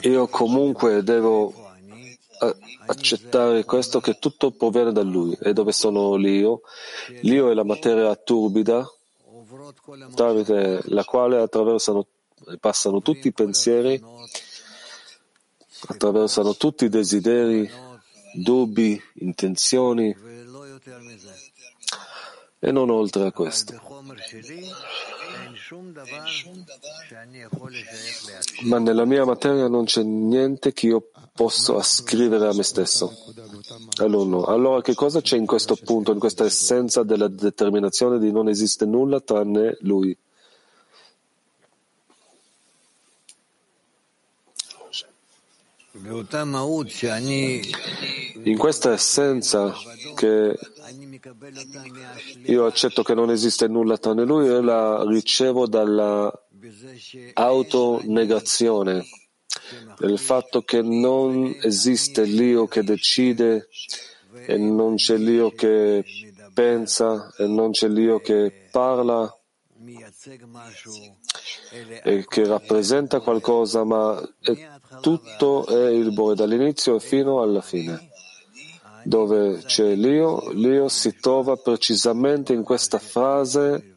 Io 0.02 0.28
comunque 0.28 1.02
devo 1.02 1.70
accettare 2.86 3.64
questo 3.64 4.00
che 4.00 4.18
tutto 4.18 4.50
proviene 4.50 4.92
da 4.92 5.02
lui. 5.02 5.36
E 5.40 5.52
dove 5.52 5.72
sono 5.72 6.16
l'io? 6.16 6.62
L'io 7.22 7.50
è 7.50 7.54
la 7.54 7.64
materia 7.64 8.14
turbida 8.16 8.86
tramite 10.14 10.80
la 10.84 11.04
quale 11.04 11.40
attraversano 11.40 12.06
passano 12.58 13.00
tutti 13.02 13.28
i 13.28 13.32
pensieri, 13.32 14.02
attraversano 15.88 16.54
tutti 16.56 16.84
i 16.84 16.88
desideri, 16.88 17.70
dubbi, 18.34 19.00
intenzioni 19.14 20.14
e 22.58 22.70
non 22.70 22.90
oltre 22.90 23.26
a 23.26 23.32
questo. 23.32 23.80
Ma 28.62 28.78
nella 28.78 29.04
mia 29.04 29.24
materia 29.24 29.68
non 29.68 29.84
c'è 29.84 30.02
niente 30.02 30.72
che 30.72 30.86
io 30.86 31.10
posso 31.34 31.76
ascrivere 31.76 32.46
a 32.46 32.54
me 32.54 32.62
stesso. 32.62 33.12
Alunno, 33.96 34.44
allora 34.44 34.80
che 34.82 34.94
cosa 34.94 35.20
c'è 35.20 35.36
in 35.36 35.46
questo 35.46 35.76
punto, 35.76 36.12
in 36.12 36.18
questa 36.18 36.44
essenza 36.44 37.02
della 37.02 37.28
determinazione 37.28 38.18
di 38.18 38.30
non 38.30 38.48
esiste 38.48 38.84
nulla 38.84 39.20
tranne 39.20 39.78
lui? 39.80 40.16
In 48.44 48.56
questa 48.58 48.92
essenza 48.92 49.74
che 50.14 50.58
io 52.46 52.66
accetto 52.66 53.02
che 53.02 53.14
non 53.14 53.30
esiste 53.30 53.68
nulla 53.68 53.96
tranne 53.96 54.24
lui 54.24 54.48
e 54.48 54.60
la 54.60 55.04
ricevo 55.06 55.68
dalla 55.68 56.32
autonegazione. 57.34 59.04
Del 59.98 60.18
fatto 60.18 60.62
che 60.62 60.82
non 60.82 61.54
esiste 61.62 62.24
l'io 62.24 62.66
che 62.66 62.82
decide 62.82 63.68
e 64.46 64.56
non 64.56 64.96
c'è 64.96 65.16
l'io 65.16 65.50
che 65.52 66.04
pensa 66.52 67.32
e 67.36 67.46
non 67.46 67.70
c'è 67.70 67.88
l'io 67.88 68.18
che 68.20 68.68
parla 68.70 69.32
e 72.02 72.24
che 72.26 72.46
rappresenta 72.46 73.20
qualcosa, 73.20 73.84
ma 73.84 74.20
è, 74.40 74.52
tutto 75.00 75.66
è 75.66 75.90
il 75.90 76.12
Bore 76.12 76.34
dall'inizio 76.34 76.98
fino 76.98 77.42
alla 77.42 77.60
fine. 77.60 78.11
Dove 79.04 79.62
c'è 79.64 79.94
l'io, 79.94 80.50
l'io 80.52 80.88
si 80.88 81.16
trova 81.16 81.56
precisamente 81.56 82.52
in 82.52 82.62
questa 82.62 82.98
frase 82.98 83.96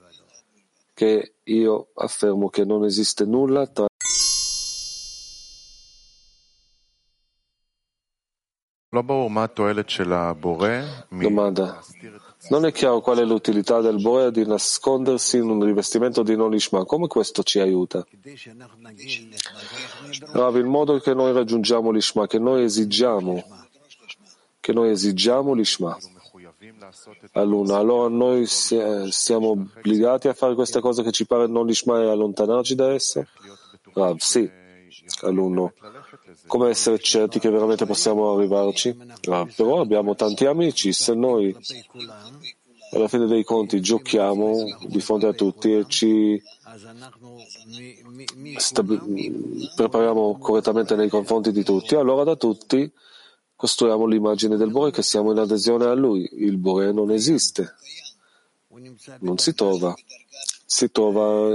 che 0.93 1.35
io 1.43 1.89
affermo 1.93 2.49
che 2.49 2.63
non 2.63 2.85
esiste 2.85 3.25
nulla 3.25 3.67
tra 3.67 3.85
Domanda. 11.09 11.81
Non 12.47 12.65
è 12.65 12.71
chiaro 12.71 13.01
qual 13.01 13.17
è 13.17 13.25
l'utilità 13.25 13.81
del 13.81 14.01
Borea 14.01 14.29
di 14.29 14.45
nascondersi 14.45 15.35
in 15.35 15.49
un 15.49 15.61
rivestimento 15.65 16.23
di 16.23 16.37
non 16.37 16.53
Ishma. 16.53 16.85
Come 16.85 17.07
questo 17.07 17.43
ci 17.43 17.59
aiuta? 17.59 18.05
Rav, 20.31 20.55
il 20.55 20.65
modo 20.65 20.99
che 20.99 21.13
noi 21.13 21.33
raggiungiamo 21.33 21.91
l'Ishma, 21.91 22.25
che 22.25 22.39
noi 22.39 22.63
esigiamo, 22.63 23.43
che 24.65 24.73
noi 24.73 24.89
esigiamo 24.89 25.53
l'Ishma. 25.53 25.95
Allora, 27.33 27.77
allora 27.77 28.09
noi 28.09 28.47
siamo 28.47 29.49
obbligati 29.49 30.27
a 30.27 30.33
fare 30.33 30.55
queste 30.55 30.79
cose 30.79 31.03
che 31.03 31.11
ci 31.11 31.27
pare 31.27 31.45
non 31.45 31.67
l'Ishma 31.67 32.01
e 32.01 32.09
allontanarci 32.09 32.73
da 32.73 32.91
esse? 32.91 33.27
Rav, 33.93 34.17
sì, 34.17 34.49
alunno. 35.21 35.73
Come 36.47 36.69
essere 36.69 36.97
certi 36.97 37.37
che 37.37 37.51
veramente 37.51 37.85
possiamo 37.85 38.33
arrivarci? 38.33 38.97
Ah, 39.29 39.47
però 39.55 39.81
abbiamo 39.81 40.15
tanti 40.15 40.47
amici, 40.47 40.93
se 40.93 41.13
noi 41.13 41.55
alla 42.91 43.07
fine 43.07 43.27
dei 43.27 43.43
conti 43.43 43.79
giochiamo 43.81 44.77
di 44.87 44.99
fronte 44.99 45.27
a 45.27 45.33
tutti 45.33 45.73
e 45.73 45.85
ci 45.87 46.41
stab- 48.57 49.75
prepariamo 49.75 50.39
correttamente 50.39 50.95
nei 50.95 51.09
confronti 51.09 51.51
di 51.51 51.63
tutti, 51.63 51.93
allora 51.93 52.23
da 52.23 52.35
tutti 52.35 52.91
costruiamo 53.55 54.05
l'immagine 54.05 54.57
del 54.57 54.71
Bore 54.71 54.91
che 54.91 55.01
siamo 55.01 55.31
in 55.31 55.37
adesione 55.37 55.85
a 55.85 55.93
lui. 55.93 56.29
Il 56.33 56.57
Bore 56.57 56.91
non 56.91 57.11
esiste, 57.11 57.75
non 59.19 59.37
si 59.37 59.53
trova, 59.53 59.93
si 60.65 60.91
trova 60.91 61.49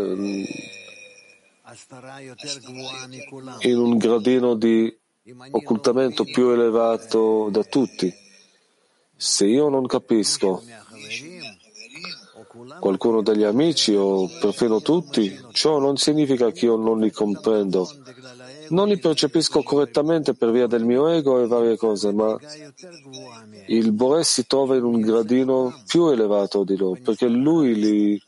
in 3.61 3.79
un 3.79 3.97
gradino 3.97 4.55
di 4.55 4.99
occultamento 5.51 6.25
più 6.25 6.51
elevato 6.51 7.49
da 7.51 7.63
tutti. 7.63 8.13
Se 9.17 9.47
io 9.47 9.69
non 9.69 9.87
capisco 9.87 10.63
qualcuno 12.81 13.23
degli 13.23 13.45
amici 13.45 13.95
o 13.95 14.27
perfino 14.41 14.81
tutti, 14.81 15.39
ciò 15.53 15.79
non 15.79 15.97
significa 15.97 16.51
che 16.51 16.65
io 16.65 16.77
non 16.77 16.99
li 17.01 17.11
comprendo. 17.11 17.89
Non 18.71 18.89
li 18.89 18.99
percepisco 18.99 19.63
correttamente 19.63 20.35
per 20.35 20.51
via 20.51 20.67
del 20.67 20.85
mio 20.85 21.09
ego 21.09 21.41
e 21.41 21.47
varie 21.47 21.77
cose, 21.77 22.13
ma 22.13 22.37
il 23.67 23.93
Bore 23.93 24.25
si 24.25 24.47
trova 24.47 24.77
in 24.77 24.85
un 24.85 25.01
gradino 25.01 25.83
più 25.87 26.09
elevato 26.09 26.65
di 26.65 26.77
loro, 26.77 26.99
perché 27.03 27.29
lui 27.29 27.75
li 27.75 28.23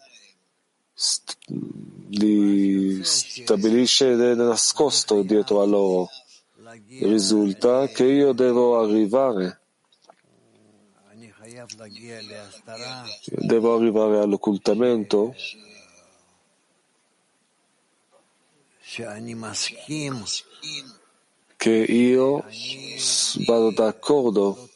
li 2.13 3.03
stabilisce 3.03 4.13
ed 4.13 4.21
è 4.21 4.35
nascosto 4.35 5.23
dietro 5.23 5.63
a 5.63 5.65
loro. 5.65 6.09
Risulta 7.01 7.87
che 7.89 8.05
io 8.05 8.33
devo 8.33 8.79
arrivare, 8.81 9.61
devo 13.27 13.77
arrivare 13.77 14.19
all'occultamento 14.19 15.35
che 21.57 21.71
io 21.71 22.45
vado 23.47 23.71
d'accordo 23.71 24.69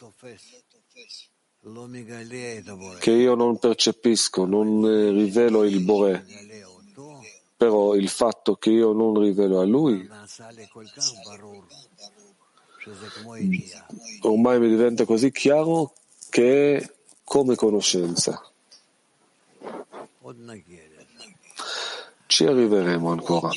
che 3.00 3.10
io 3.10 3.34
non 3.34 3.58
percepisco, 3.58 4.44
non 4.44 5.12
rivelo 5.12 5.64
il 5.64 5.80
Bore. 5.80 6.24
Però 7.56 7.94
il 7.94 8.08
fatto 8.08 8.56
che 8.56 8.70
io 8.70 8.92
non 8.92 9.18
rivelo 9.18 9.60
a 9.60 9.64
lui 9.64 10.08
ormai 14.20 14.60
mi 14.60 14.68
diventa 14.68 15.04
così 15.04 15.32
chiaro 15.32 15.92
che 16.30 16.76
è 16.76 16.90
come 17.24 17.56
conoscenza. 17.56 18.40
Ci 22.36 22.44
arriveremo 22.44 23.10
ancora. 23.12 23.48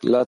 La 0.00 0.26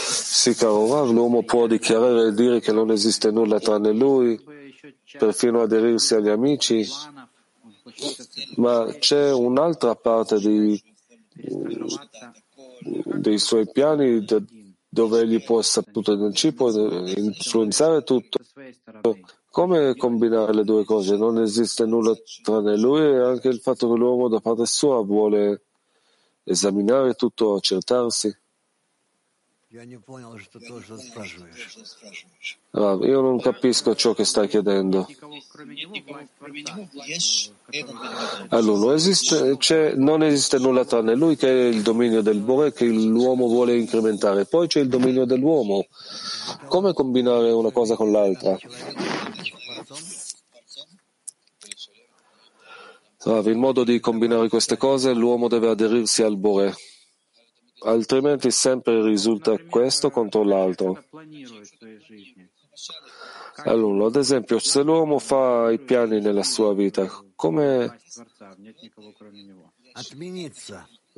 Sì, 0.00 0.54
caro 0.54 0.90
Rav, 0.90 1.10
l'uomo 1.10 1.42
può 1.42 1.66
dichiarare 1.66 2.28
e 2.28 2.32
dire 2.32 2.60
che 2.60 2.72
non 2.72 2.90
esiste 2.90 3.30
nulla 3.30 3.60
tranne 3.60 3.92
lui, 3.92 4.42
perfino 5.18 5.60
aderirsi 5.60 6.14
agli 6.14 6.30
amici, 6.30 6.88
ma 8.56 8.86
c'è 8.98 9.30
un'altra 9.30 9.94
parte 9.94 10.38
di, 10.38 10.82
dei 13.18 13.38
suoi 13.38 13.70
piani 13.70 14.24
dove 14.98 15.20
egli 15.20 15.40
può 15.44 15.60
influenzare 17.14 18.02
tutto. 18.02 18.40
Come 19.48 19.94
combinare 19.94 20.52
le 20.52 20.64
due 20.64 20.84
cose? 20.84 21.16
Non 21.16 21.40
esiste 21.40 21.86
nulla 21.86 22.16
tranne 22.42 22.76
lui 22.76 23.02
e 23.02 23.20
anche 23.20 23.46
il 23.46 23.60
fatto 23.60 23.88
che 23.92 23.96
l'uomo 23.96 24.28
da 24.28 24.40
parte 24.40 24.66
sua 24.66 25.00
vuole 25.04 25.66
esaminare 26.42 27.14
tutto, 27.14 27.54
accertarsi. 27.54 28.36
Rav, 32.70 33.04
io 33.04 33.20
non 33.20 33.38
capisco 33.38 33.94
ciò 33.94 34.14
che 34.14 34.24
stai 34.24 34.48
chiedendo. 34.48 35.06
Allora, 38.48 38.94
esiste, 38.94 39.94
non 39.96 40.22
esiste 40.22 40.58
nulla 40.58 40.86
tranne 40.86 41.14
lui 41.14 41.36
che 41.36 41.48
è 41.48 41.64
il 41.66 41.82
dominio 41.82 42.22
del 42.22 42.38
Bore 42.38 42.72
che 42.72 42.86
l'uomo 42.86 43.46
vuole 43.46 43.76
incrementare. 43.76 44.46
Poi 44.46 44.68
c'è 44.68 44.80
il 44.80 44.88
dominio 44.88 45.26
dell'uomo. 45.26 45.84
Come 46.68 46.94
combinare 46.94 47.50
una 47.50 47.70
cosa 47.70 47.94
con 47.94 48.10
l'altra? 48.10 48.56
Rav, 53.20 53.46
il 53.46 53.58
modo 53.58 53.84
di 53.84 54.00
combinare 54.00 54.48
queste 54.48 54.78
cose, 54.78 55.12
l'uomo 55.12 55.46
deve 55.48 55.68
aderirsi 55.68 56.22
al 56.22 56.38
Bore. 56.38 56.74
Altrimenti 57.80 58.50
sempre 58.50 59.02
risulta 59.02 59.56
questo 59.68 60.10
contro 60.10 60.42
l'altro. 60.42 61.04
Allora, 63.64 64.06
ad 64.06 64.16
esempio, 64.16 64.58
se 64.58 64.82
l'uomo 64.82 65.18
fa 65.18 65.70
i 65.70 65.80
piani 65.80 66.20
nella 66.20 66.44
sua 66.44 66.72
vita, 66.74 67.06
come, 67.34 67.98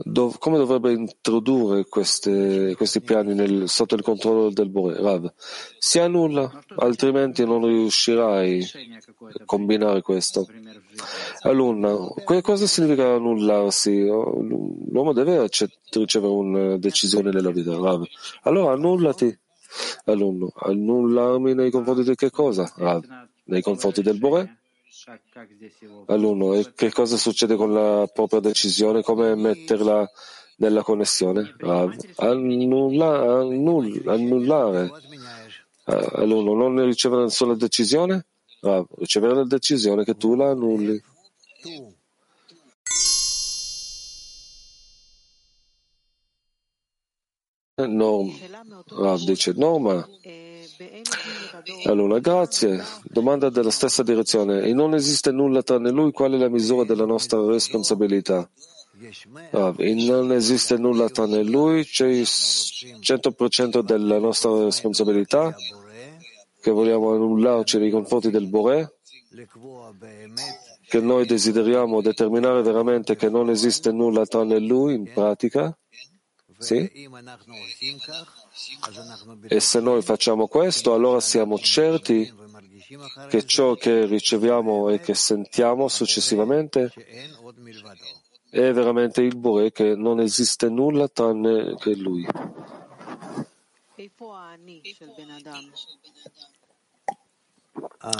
dov- 0.02 0.38
come 0.38 0.56
dovrebbe 0.58 0.92
introdurre 0.92 1.84
queste- 1.88 2.74
questi 2.76 3.00
piani 3.00 3.34
nel- 3.34 3.68
sotto 3.68 3.94
il 3.94 4.02
controllo 4.02 4.50
del 4.50 4.68
Bore? 4.70 5.00
Rav, 5.00 5.32
si 5.78 5.98
annulla, 5.98 6.50
altrimenti 6.76 7.44
non 7.44 7.64
riuscirai 7.66 8.62
a 9.40 9.44
combinare 9.44 10.02
questo. 10.02 10.46
Que- 12.24 12.42
cosa 12.42 12.66
significa 12.66 13.14
annullarsi? 13.14 14.04
L'uomo 14.06 15.12
deve 15.12 15.38
accett- 15.38 15.94
ricevere 15.96 16.32
una 16.32 16.76
decisione 16.76 17.30
nella 17.30 17.50
vita. 17.50 17.76
Rav. 17.76 18.04
Allora 18.42 18.72
annullati. 18.72 19.38
Alunno, 20.06 20.50
annullarmi 20.54 21.54
nei 21.54 21.70
confronti 21.70 22.02
di 22.02 22.14
che 22.16 22.30
cosa? 22.30 22.70
Rav. 22.76 23.04
Nei 23.44 23.62
confronti 23.62 24.02
del 24.02 24.18
Bore? 24.18 24.59
Alunno, 26.06 26.54
e 26.54 26.72
che 26.74 26.90
cosa 26.92 27.16
succede 27.16 27.56
con 27.56 27.72
la 27.72 28.06
propria 28.12 28.40
decisione? 28.40 29.02
Come 29.02 29.34
metterla 29.34 30.08
nella 30.56 30.82
connessione? 30.82 31.54
Annulla, 32.16 33.38
annull- 33.38 34.06
annullare. 34.06 34.90
Ah, 35.84 36.10
Alunno, 36.16 36.54
non 36.54 36.84
ricevere 36.84 37.22
nessuna 37.22 37.54
decisione? 37.54 38.26
Rav. 38.60 38.86
Ricevere 38.98 39.34
la 39.34 39.44
decisione 39.44 40.04
che 40.04 40.16
tu 40.16 40.34
la 40.34 40.50
annulli. 40.50 41.02
Norm. 47.76 48.30
Rav 48.88 49.20
dice 49.24 49.52
Norma. 49.56 50.06
Allora, 51.84 52.18
grazie. 52.18 52.82
Domanda 53.04 53.50
della 53.50 53.70
stessa 53.70 54.02
direzione. 54.02 54.62
E 54.62 54.72
non 54.72 54.94
esiste 54.94 55.30
nulla 55.30 55.62
tranne 55.62 55.90
lui, 55.90 56.12
qual 56.12 56.32
è 56.32 56.36
la 56.36 56.48
misura 56.48 56.84
della 56.84 57.04
nostra 57.04 57.44
responsabilità? 57.44 58.48
Rav, 59.50 59.80
e 59.80 59.94
non 59.94 60.30
esiste 60.30 60.76
nulla 60.76 61.08
tranne 61.08 61.42
lui, 61.42 61.84
c'è 61.84 62.06
il 62.06 62.26
100% 62.26 63.80
della 63.80 64.18
nostra 64.18 64.64
responsabilità 64.64 65.54
che 66.60 66.70
vogliamo 66.70 67.14
annullarci 67.14 67.78
nei 67.78 67.90
confronti 67.90 68.30
del 68.30 68.46
Boré, 68.46 68.98
che 70.86 71.00
noi 71.00 71.24
desideriamo 71.24 72.02
determinare 72.02 72.60
veramente 72.60 73.16
che 73.16 73.30
non 73.30 73.48
esiste 73.48 73.90
nulla 73.90 74.26
tranne 74.26 74.58
lui 74.58 74.94
in 74.94 75.10
pratica. 75.10 75.74
Sì? 76.58 77.08
E 79.48 79.60
se 79.60 79.80
noi 79.80 80.02
facciamo 80.02 80.46
questo, 80.48 80.92
allora 80.92 81.20
siamo 81.20 81.58
certi 81.58 82.32
che 83.28 83.46
ciò 83.46 83.74
che 83.74 84.06
riceviamo 84.06 84.88
e 84.88 84.98
che 85.00 85.14
sentiamo 85.14 85.88
successivamente 85.88 86.92
è 88.50 88.72
veramente 88.72 89.22
il 89.22 89.36
Bore 89.36 89.70
che 89.70 89.94
non 89.94 90.18
esiste 90.18 90.68
nulla 90.68 91.06
tranne 91.08 91.76
che 91.76 91.94
lui. 91.94 92.26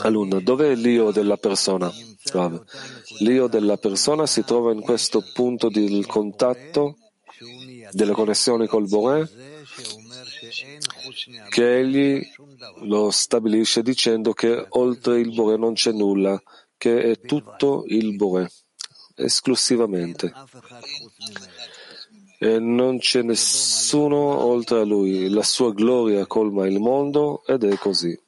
Allora, 0.03 0.41
dov'è 0.41 0.74
l'io 0.74 1.11
della 1.11 1.36
persona? 1.36 1.93
L'io 3.18 3.47
della 3.49 3.76
persona 3.76 4.26
si 4.26 4.45
trova 4.45 4.72
in 4.72 4.80
questo 4.82 5.24
punto 5.32 5.68
del 5.68 6.07
contatto, 6.07 6.97
delle 7.91 8.12
connessioni 8.12 8.66
col 8.68 8.86
Bore, 8.86 9.28
che 11.49 11.78
egli 11.78 12.26
lo 12.83 13.11
stabilisce 13.11 13.83
dicendo 13.83 14.33
che 14.33 14.66
oltre 14.70 15.20
il 15.20 15.35
Bore 15.35 15.57
non 15.57 15.74
c'è 15.74 15.93
nulla, 15.93 16.41
che 16.76 17.03
è 17.03 17.20
tutto 17.20 17.85
il 17.87 18.16
Bore, 18.16 18.51
esclusivamente. 19.16 20.33
E 22.39 22.59
non 22.59 22.99
c'è 22.99 23.22
nessuno 23.22 24.16
oltre 24.16 24.81
a 24.81 24.85
lui. 24.85 25.28
La 25.28 25.43
sua 25.43 25.72
gloria 25.72 26.26
colma 26.26 26.66
il 26.66 26.81
mondo 26.81 27.45
ed 27.47 27.64
è 27.64 27.76
così. 27.76 28.18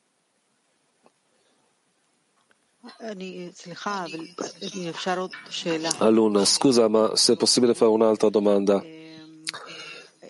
Aluna, 5.99 6.45
scusa, 6.45 6.89
ma 6.89 7.17
se 7.17 7.33
è 7.33 7.37
possibile 7.37 7.75
fare 7.75 7.91
un'altra 7.91 8.29
domanda, 8.29 8.83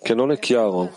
che 0.02 0.14
non 0.14 0.32
è 0.32 0.38
chiaro. 0.38 0.92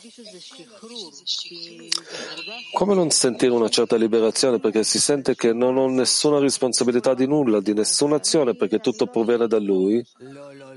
Come 2.74 2.96
non 2.96 3.12
sentire 3.12 3.54
una 3.54 3.70
certa 3.70 3.96
liberazione 3.96 4.60
perché 4.60 4.84
si 4.84 5.00
sente 5.00 5.36
che 5.36 5.54
non 5.54 5.78
ho 5.78 5.88
nessuna 5.88 6.40
responsabilità 6.40 7.14
di 7.14 7.28
nulla, 7.28 7.62
di 7.62 7.74
nessuna 7.74 8.16
azione 8.16 8.56
perché 8.56 8.80
tutto 8.80 9.08
proviene 9.08 9.48
da 9.48 9.60
lui? 9.60 10.06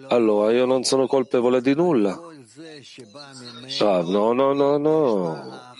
Allora 0.09 0.53
io 0.53 0.67
non 0.67 0.85
sono 0.85 1.07
colpevole 1.07 1.61
di 1.61 1.75
nulla. 1.75 2.21
Ah, 3.81 4.03
no, 4.03 4.33
no, 4.33 4.53
no, 4.53 4.77
no. 4.77 5.75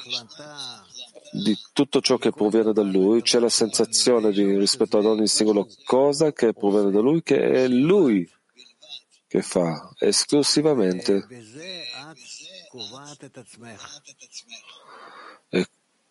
Di 1.31 1.57
tutto 1.75 2.01
ciò 2.01 2.17
che 2.17 2.33
proviene 2.33 2.73
da 2.73 2.83
lui 2.83 3.21
c'è 3.21 3.39
la 3.39 3.51
sensazione 3.51 4.33
di, 4.33 4.57
rispetto 4.57 4.97
ad 4.97 5.05
ogni 5.05 5.27
singola 5.27 5.65
cosa 5.85 6.33
che 6.33 6.55
proviene 6.55 6.91
da 6.91 7.01
lui, 7.01 7.23
che 7.23 7.39
è 7.39 7.69
lui 7.69 8.29
che 9.29 9.43
fa 9.43 9.91
esclusivamente. 9.99 11.27
E 15.51 15.67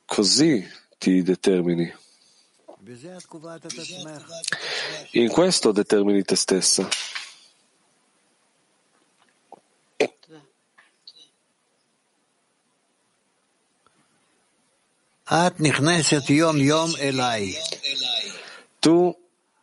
così 0.05 0.67
ti 0.97 1.21
determini. 1.21 1.93
In 5.11 5.29
questo 5.29 5.71
determini 5.71 6.23
te 6.23 6.35
stessa. 6.35 6.87
Tu 18.79 19.17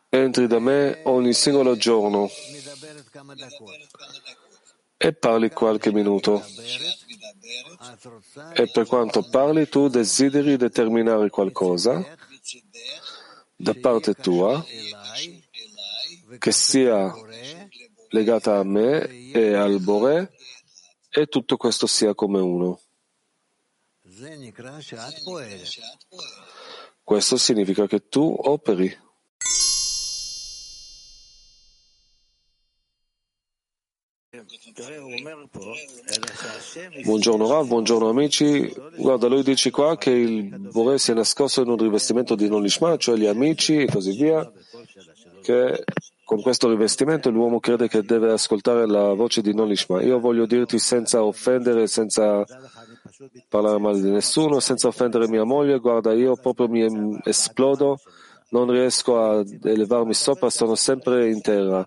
entri 0.09 0.47
da 0.47 0.59
me 0.59 1.01
ogni 1.03 1.33
singolo 1.33 1.75
giorno 1.75 2.29
e 5.05 5.13
parli 5.13 5.51
qualche 5.51 5.91
minuto. 5.91 6.43
E 8.53 8.71
per 8.71 8.87
quanto 8.87 9.21
parli, 9.29 9.69
tu 9.69 9.87
desideri 9.87 10.57
determinare 10.57 11.29
qualcosa 11.29 12.03
da 13.55 13.75
parte 13.79 14.15
tua 14.15 14.65
che 16.39 16.51
sia 16.51 17.13
legata 18.09 18.57
a 18.57 18.63
me 18.63 19.31
e 19.31 19.53
al 19.53 19.79
Bore 19.79 20.33
e 21.07 21.27
tutto 21.27 21.55
questo 21.55 21.85
sia 21.85 22.15
come 22.15 22.39
uno. 22.39 22.81
Questo 27.03 27.37
significa 27.37 27.85
che 27.85 28.07
tu 28.07 28.35
operi. 28.35 29.03
Buongiorno 37.03 37.47
Rav, 37.47 37.65
buongiorno 37.65 38.09
amici. 38.09 38.69
Guarda, 38.97 39.27
lui 39.27 39.41
dice 39.41 39.71
qua 39.71 39.95
che 39.95 40.09
il 40.09 40.69
Bore 40.69 40.97
si 40.97 41.11
è 41.11 41.13
nascosto 41.13 41.61
in 41.61 41.69
un 41.69 41.77
rivestimento 41.77 42.35
di 42.35 42.49
non 42.49 42.61
lishma, 42.61 42.97
cioè 42.97 43.15
gli 43.15 43.25
amici 43.25 43.77
e 43.77 43.85
così 43.85 44.11
via, 44.11 44.51
che 45.41 45.81
con 46.25 46.41
questo 46.41 46.67
rivestimento 46.67 47.29
l'uomo 47.29 47.61
crede 47.61 47.87
che 47.87 48.01
deve 48.03 48.33
ascoltare 48.33 48.85
la 48.85 49.13
voce 49.13 49.41
di 49.41 49.53
non 49.53 49.69
lishma. 49.69 50.01
Io 50.01 50.19
voglio 50.19 50.45
dirti 50.45 50.77
senza 50.77 51.23
offendere, 51.23 51.87
senza 51.87 52.43
parlare 53.47 53.79
male 53.79 54.01
di 54.01 54.09
nessuno, 54.09 54.59
senza 54.59 54.89
offendere 54.89 55.29
mia 55.29 55.45
moglie, 55.45 55.79
guarda, 55.79 56.11
io 56.11 56.35
proprio 56.35 56.67
mi 56.67 57.17
esplodo 57.23 57.97
non 58.55 58.71
riesco 58.71 59.19
a 59.19 59.43
elevarmi 59.63 60.13
sopra, 60.13 60.49
sono 60.49 60.75
sempre 60.75 61.29
in 61.29 61.41
terra. 61.41 61.85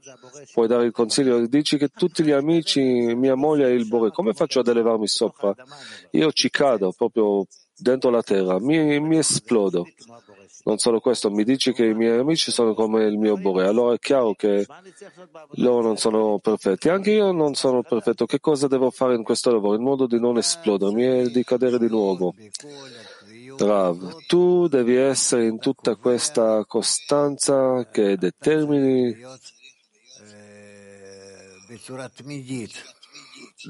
Puoi 0.52 0.68
dare 0.68 0.84
il 0.84 0.92
consiglio? 0.92 1.46
Dici 1.46 1.78
che 1.78 1.88
tutti 1.88 2.22
gli 2.22 2.30
amici, 2.30 2.80
mia 2.82 3.34
moglie 3.34 3.68
e 3.68 3.72
il 3.72 3.86
Bore, 3.88 4.10
come 4.10 4.34
faccio 4.34 4.60
ad 4.60 4.68
elevarmi 4.68 5.08
sopra? 5.08 5.54
Io 6.10 6.30
ci 6.32 6.50
cado 6.50 6.92
proprio 6.94 7.46
dentro 7.74 8.10
la 8.10 8.22
terra, 8.22 8.60
mi, 8.60 9.00
mi 9.00 9.16
esplodo. 9.16 9.86
Non 10.64 10.76
solo 10.76 11.00
questo, 11.00 11.30
mi 11.30 11.44
dici 11.44 11.72
che 11.72 11.86
i 11.86 11.94
miei 11.94 12.18
amici 12.18 12.50
sono 12.50 12.74
come 12.74 13.04
il 13.04 13.16
mio 13.16 13.38
Bore, 13.38 13.66
allora 13.66 13.94
è 13.94 13.98
chiaro 13.98 14.34
che 14.34 14.66
loro 15.52 15.80
non 15.80 15.96
sono 15.96 16.38
perfetti. 16.38 16.90
Anche 16.90 17.12
io 17.12 17.32
non 17.32 17.54
sono 17.54 17.82
perfetto. 17.82 18.26
Che 18.26 18.40
cosa 18.40 18.66
devo 18.66 18.90
fare 18.90 19.14
in 19.14 19.22
questo 19.22 19.50
lavoro? 19.50 19.76
In 19.76 19.82
modo 19.82 20.06
di 20.06 20.20
non 20.20 20.36
esplodermi 20.36 21.06
e 21.06 21.30
di 21.30 21.42
cadere 21.44 21.78
di 21.78 21.88
nuovo. 21.88 22.34
Rav, 23.61 24.26
tu 24.26 24.68
devi 24.68 24.94
essere 24.94 25.46
in 25.46 25.59
tutta 25.59 25.96
questa 25.96 26.64
costanza 26.66 27.88
che 27.90 28.16
determini 28.16 29.16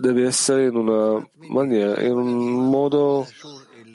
deve 0.00 0.26
essere 0.26 0.66
in 0.66 0.76
una 0.76 1.26
maniera, 1.48 2.00
in 2.02 2.16
un 2.16 2.68
modo 2.68 3.26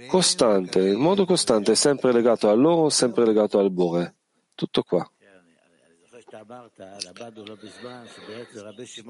costante, 0.07 0.89
in 0.89 0.99
modo 0.99 1.25
costante, 1.25 1.75
sempre 1.75 2.11
legato 2.11 2.49
a 2.49 2.53
loro, 2.53 2.89
sempre 2.89 3.25
legato 3.25 3.59
al 3.59 3.71
Bore. 3.71 4.15
Tutto 4.55 4.83
qua. 4.83 5.07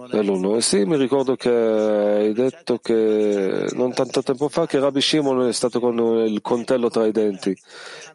L'alunno, 0.09 0.59
sì, 0.59 0.84
mi 0.84 0.97
ricordo 0.97 1.38
che 1.38 1.49
hai 1.49 2.34
detto 2.34 2.80
che 2.80 3.69
non 3.74 3.93
tanto 3.93 4.21
tempo 4.21 4.49
fa 4.49 4.65
che 4.65 4.80
Rabbi 4.80 4.99
Shimon 4.99 5.47
è 5.47 5.53
stato 5.53 5.80
con 5.80 5.97
il 6.28 6.41
coltello 6.41 6.89
tra 6.89 7.05
i 7.05 7.11
denti. 7.11 7.55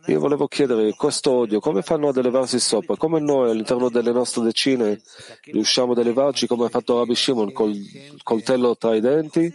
Io 0.07 0.21
volevo 0.21 0.47
chiedere, 0.47 0.95
questo 0.95 1.31
odio, 1.31 1.59
come 1.59 1.81
fanno 1.81 2.09
ad 2.09 2.19
elevarsi 2.19 2.59
sopra? 2.59 2.97
Come 2.97 3.19
noi 3.19 3.51
all'interno 3.51 3.89
delle 3.89 4.13
nostre 4.13 4.43
decine 4.43 5.01
riusciamo 5.45 5.93
ad 5.93 5.99
elevarci 5.99 6.47
come 6.47 6.67
ha 6.67 6.69
fatto 6.69 6.99
Rabbi 6.99 7.15
Shimon 7.15 7.53
col 7.53 7.75
coltello 8.23 8.77
tra 8.77 8.95
i 8.95 9.01
denti? 9.01 9.51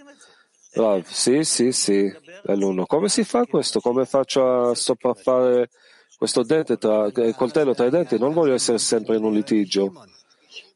Rav, 0.74 1.04
sì, 1.06 1.44
sì, 1.44 1.72
sì, 1.72 2.12
l'alunno. 2.44 2.88
Come 2.88 3.08
si 3.08 3.24
fa 3.24 3.46
questo? 3.46 3.80
Come 3.80 4.06
faccio 4.06 4.70
a 4.70 4.74
sopraffare 4.74 5.70
questo 6.24 6.46
tra, 6.78 7.08
il 7.08 7.36
coltello 7.36 7.74
tra 7.74 7.86
i 7.86 7.90
denti? 7.90 8.18
Non 8.18 8.32
voglio 8.32 8.54
essere 8.54 8.78
sempre 8.78 9.18
in 9.18 9.26
un 9.26 9.34
litigio. 9.34 9.92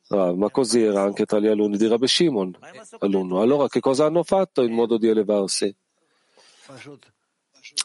Ah, 0.09 0.33
ma 0.33 0.49
così 0.49 0.81
era 0.81 1.01
anche 1.01 1.25
tra 1.25 1.39
gli 1.39 1.47
alunni 1.47 1.77
di 1.77 1.87
Rabbi 1.87 2.05
Shimon, 2.05 2.57
alunno. 2.99 3.39
Allora 3.39 3.69
che 3.69 3.79
cosa 3.79 4.05
hanno 4.05 4.23
fatto 4.23 4.61
in 4.61 4.73
modo 4.73 4.97
di 4.97 5.07
elevarsi? 5.07 5.73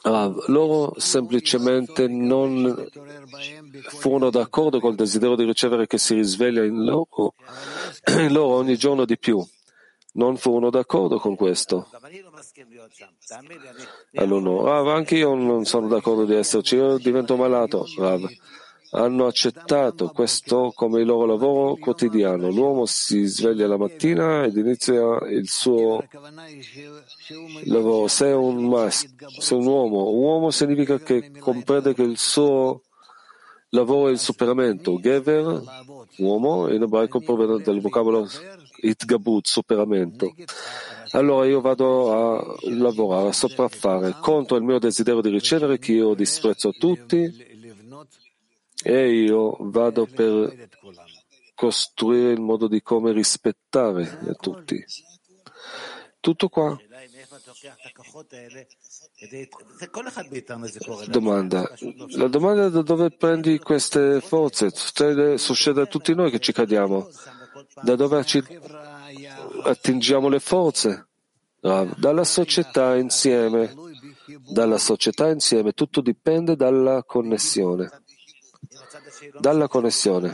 Ah, 0.02 0.32
loro 0.46 0.94
semplicemente 0.98 2.08
non 2.08 2.88
furono 3.90 4.30
d'accordo 4.30 4.80
col 4.80 4.96
desiderio 4.96 5.36
di 5.36 5.44
ricevere 5.44 5.86
che 5.86 5.98
si 5.98 6.14
risveglia 6.14 6.64
in 6.64 6.84
loro, 6.84 7.34
in 8.10 8.32
loro 8.32 8.54
ogni 8.54 8.76
giorno 8.76 9.04
di 9.04 9.16
più. 9.16 9.40
Non 10.14 10.36
furono 10.36 10.68
d'accordo 10.68 11.18
con 11.18 11.36
questo. 11.36 11.88
Alunno, 14.14 14.62
Rav, 14.62 14.88
anche 14.88 15.16
io 15.16 15.34
non 15.34 15.64
sono 15.64 15.88
d'accordo 15.88 16.26
di 16.26 16.34
esserci, 16.34 16.76
io 16.76 16.98
divento 16.98 17.36
malato. 17.36 17.86
Rav. 17.96 18.28
Hanno 18.94 19.24
accettato 19.24 20.10
questo 20.10 20.70
come 20.74 21.00
il 21.00 21.06
loro 21.06 21.24
lavoro 21.24 21.76
quotidiano. 21.76 22.50
L'uomo 22.50 22.84
si 22.84 23.24
sveglia 23.24 23.66
la 23.66 23.78
mattina 23.78 24.44
ed 24.44 24.54
inizia 24.54 25.18
il 25.30 25.48
suo 25.48 26.04
lavoro. 27.64 28.06
Se 28.06 28.26
è 28.26 28.34
un 28.34 28.68
maschio, 28.68 29.30
se 29.38 29.54
è 29.54 29.58
un 29.58 29.66
uomo, 29.66 30.10
uomo 30.10 30.50
significa 30.50 30.98
che 30.98 31.30
comprende 31.38 31.94
che 31.94 32.02
il 32.02 32.18
suo 32.18 32.82
lavoro 33.70 34.08
è 34.08 34.10
il 34.10 34.18
superamento. 34.18 35.00
Gever, 35.00 35.62
uomo, 36.18 36.70
in 36.70 36.82
ebraico 36.82 37.20
proviene 37.20 37.62
dal 37.62 37.80
vocabolo 37.80 38.28
itgabut, 38.83 39.47
superamento. 39.47 40.35
Allora 41.12 41.47
io 41.47 41.61
vado 41.61 42.12
a 42.12 42.57
lavorare, 42.70 43.28
a 43.28 43.33
sopraffare 43.33 44.16
contro 44.20 44.57
il 44.57 44.62
mio 44.62 44.78
desiderio 44.78 45.20
di 45.20 45.30
ricevere 45.30 45.78
che 45.78 45.93
io 45.93 46.14
disprezzo 46.14 46.70
tutti 46.72 47.51
e 48.83 49.12
io 49.12 49.57
vado 49.61 50.07
per 50.07 50.68
costruire 51.55 52.33
il 52.33 52.41
modo 52.41 52.66
di 52.66 52.83
come 52.83 53.12
rispettare 53.12 54.37
tutti. 54.41 54.85
Tutto 56.18 56.49
qua. 56.49 56.76
Domanda. 61.09 61.70
La 62.16 62.28
domanda 62.28 62.66
è 62.66 62.70
da 62.70 62.83
dove 62.83 63.11
prendi 63.11 63.59
queste 63.59 64.20
forze? 64.20 64.70
Succede, 64.70 65.80
a 65.80 65.87
tutti 65.87 66.14
noi 66.14 66.30
che 66.30 66.39
ci 66.39 66.53
cadiamo. 66.53 67.09
Da 67.81 67.97
dove 67.97 68.25
ci 68.25 68.43
attingiamo 69.64 70.29
le 70.29 70.41
forze? 70.41 71.09
Dalla 71.61 72.25
società 72.25 72.97
insieme. 72.97 73.75
Dalla 74.51 74.79
società 74.79 75.29
insieme. 75.29 75.73
Tutto 75.73 76.01
dipende 76.01 76.57
dalla 76.57 77.03
connessione 77.05 78.03
dalla 79.39 79.68
connessione. 79.68 80.33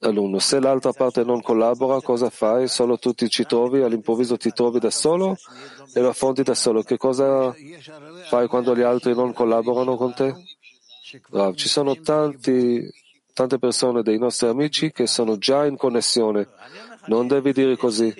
Alunno, 0.00 0.40
se 0.40 0.58
l'altra 0.58 0.92
parte 0.92 1.22
non 1.22 1.40
collabora, 1.40 2.00
cosa 2.00 2.28
fai? 2.28 2.66
Solo 2.66 2.98
tu 2.98 3.12
ti 3.12 3.28
ci 3.28 3.44
trovi, 3.44 3.82
all'improvviso 3.82 4.36
ti 4.36 4.50
trovi 4.50 4.80
da 4.80 4.90
solo 4.90 5.36
e 5.94 6.00
lo 6.00 6.08
affronti 6.08 6.42
da 6.42 6.54
solo. 6.54 6.82
Che 6.82 6.96
cosa 6.96 7.54
fai 8.28 8.48
quando 8.48 8.74
gli 8.74 8.82
altri 8.82 9.14
non 9.14 9.32
collaborano 9.32 9.96
con 9.96 10.12
te? 10.12 10.34
Bravo. 11.28 11.54
Ci 11.54 11.68
sono 11.68 11.94
tanti, 12.00 12.84
tante 13.40 13.58
persone 13.58 14.02
dei 14.02 14.18
nostri 14.18 14.48
amici 14.48 14.92
che 14.92 15.06
sono 15.06 15.38
già 15.38 15.64
in 15.64 15.76
connessione. 15.76 16.46
Non 17.06 17.26
devi 17.26 17.54
dire 17.54 17.76
così 17.78 18.12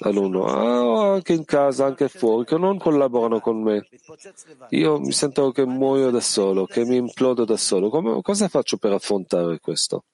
alunno, 0.00 0.46
ah, 0.46 1.12
anche 1.12 1.32
in 1.32 1.44
casa, 1.44 1.86
anche 1.86 2.08
fuori, 2.08 2.44
che 2.44 2.58
non 2.58 2.78
collaborano 2.78 3.38
con 3.38 3.62
me. 3.62 3.86
Io 4.70 4.98
mi 4.98 5.12
sento 5.12 5.52
che 5.52 5.64
muoio 5.64 6.10
da 6.10 6.20
solo, 6.20 6.66
che 6.66 6.84
mi 6.84 6.96
implodo 6.96 7.44
da 7.44 7.56
solo. 7.56 7.90
Come, 7.90 8.20
cosa 8.22 8.48
faccio 8.48 8.76
per 8.78 8.90
affrontare 8.92 9.60
questo? 9.60 10.04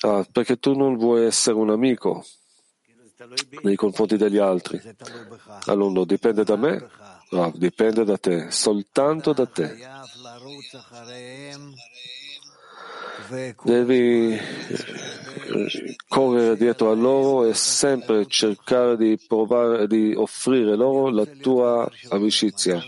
Ah, 0.00 0.26
perché 0.32 0.56
tu 0.56 0.74
non 0.74 0.96
vuoi 0.96 1.26
essere 1.26 1.56
un 1.56 1.70
amico 1.70 2.24
nei 3.62 3.76
confronti 3.76 4.16
degli 4.16 4.38
altri. 4.38 4.82
Alunno, 5.66 6.04
dipende 6.04 6.42
da 6.42 6.56
me? 6.56 6.88
Ah, 7.34 7.50
dipende 7.54 8.04
da 8.04 8.18
te, 8.18 8.50
soltanto 8.50 9.32
da 9.32 9.46
te. 9.46 9.74
Devi 13.64 14.38
correre 16.08 16.56
dietro 16.56 16.90
a 16.90 16.94
loro 16.94 17.46
e 17.46 17.54
sempre 17.54 18.26
cercare 18.26 18.98
di 18.98 19.18
provare 19.26 19.86
di 19.86 20.12
offrire 20.14 20.76
loro 20.76 21.08
la 21.08 21.24
tua 21.24 21.90
amicizia. 22.10 22.82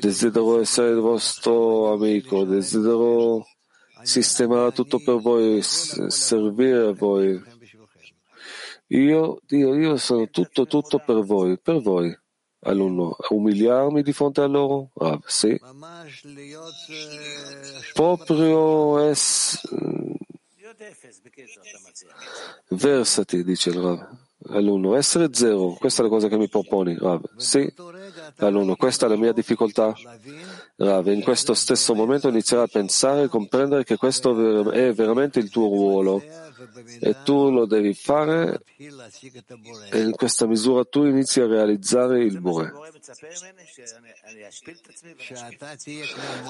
Desidero 0.00 0.60
essere 0.60 0.90
il 0.90 0.98
vostro 0.98 1.92
amico, 1.92 2.44
desidero 2.44 3.46
sistemare 4.02 4.72
tutto 4.72 4.98
per 4.98 5.20
voi, 5.20 5.60
servire 5.62 6.92
voi. 6.92 7.40
Io, 8.88 9.38
Dio, 9.46 9.74
io 9.74 9.96
sono 9.96 10.28
tutto, 10.28 10.66
tutto 10.66 10.98
per 10.98 11.20
voi, 11.20 11.56
per 11.58 11.80
voi. 11.80 12.16
Alunno, 12.66 13.16
umiliarmi 13.30 14.02
di 14.02 14.12
fronte 14.12 14.40
a 14.40 14.46
loro? 14.46 14.90
Rav, 14.94 15.20
sì. 15.24 15.58
Proprio 17.94 19.08
es... 19.08 19.60
Versati, 22.68 23.44
dice 23.44 23.70
il 23.70 23.80
Rav. 23.80 24.08
Alunno, 24.48 24.94
essere 24.96 25.28
zero, 25.32 25.76
questa 25.78 26.02
è 26.02 26.04
la 26.04 26.10
cosa 26.10 26.28
che 26.28 26.36
mi 26.36 26.48
proponi, 26.48 26.96
Rav. 26.96 27.22
Sì, 27.36 27.72
alunno, 28.38 28.76
questa 28.76 29.06
è 29.06 29.08
la 29.08 29.16
mia 29.16 29.32
difficoltà. 29.32 29.94
Rav, 30.78 31.06
in 31.06 31.22
questo 31.22 31.54
stesso 31.54 31.94
momento 31.94 32.28
inizierai 32.28 32.66
a 32.66 32.68
pensare 32.70 33.22
e 33.22 33.28
comprendere 33.28 33.82
che 33.82 33.96
questo 33.96 34.70
è 34.70 34.92
veramente 34.92 35.38
il 35.38 35.48
tuo 35.48 35.68
ruolo 35.68 36.22
e 37.00 37.16
tu 37.24 37.50
lo 37.50 37.64
devi 37.64 37.94
fare 37.94 38.60
e 39.90 40.00
in 40.00 40.12
questa 40.12 40.46
misura 40.46 40.84
tu 40.84 41.04
inizi 41.04 41.40
a 41.40 41.46
realizzare 41.46 42.22
il 42.22 42.40
Bore. 42.40 42.72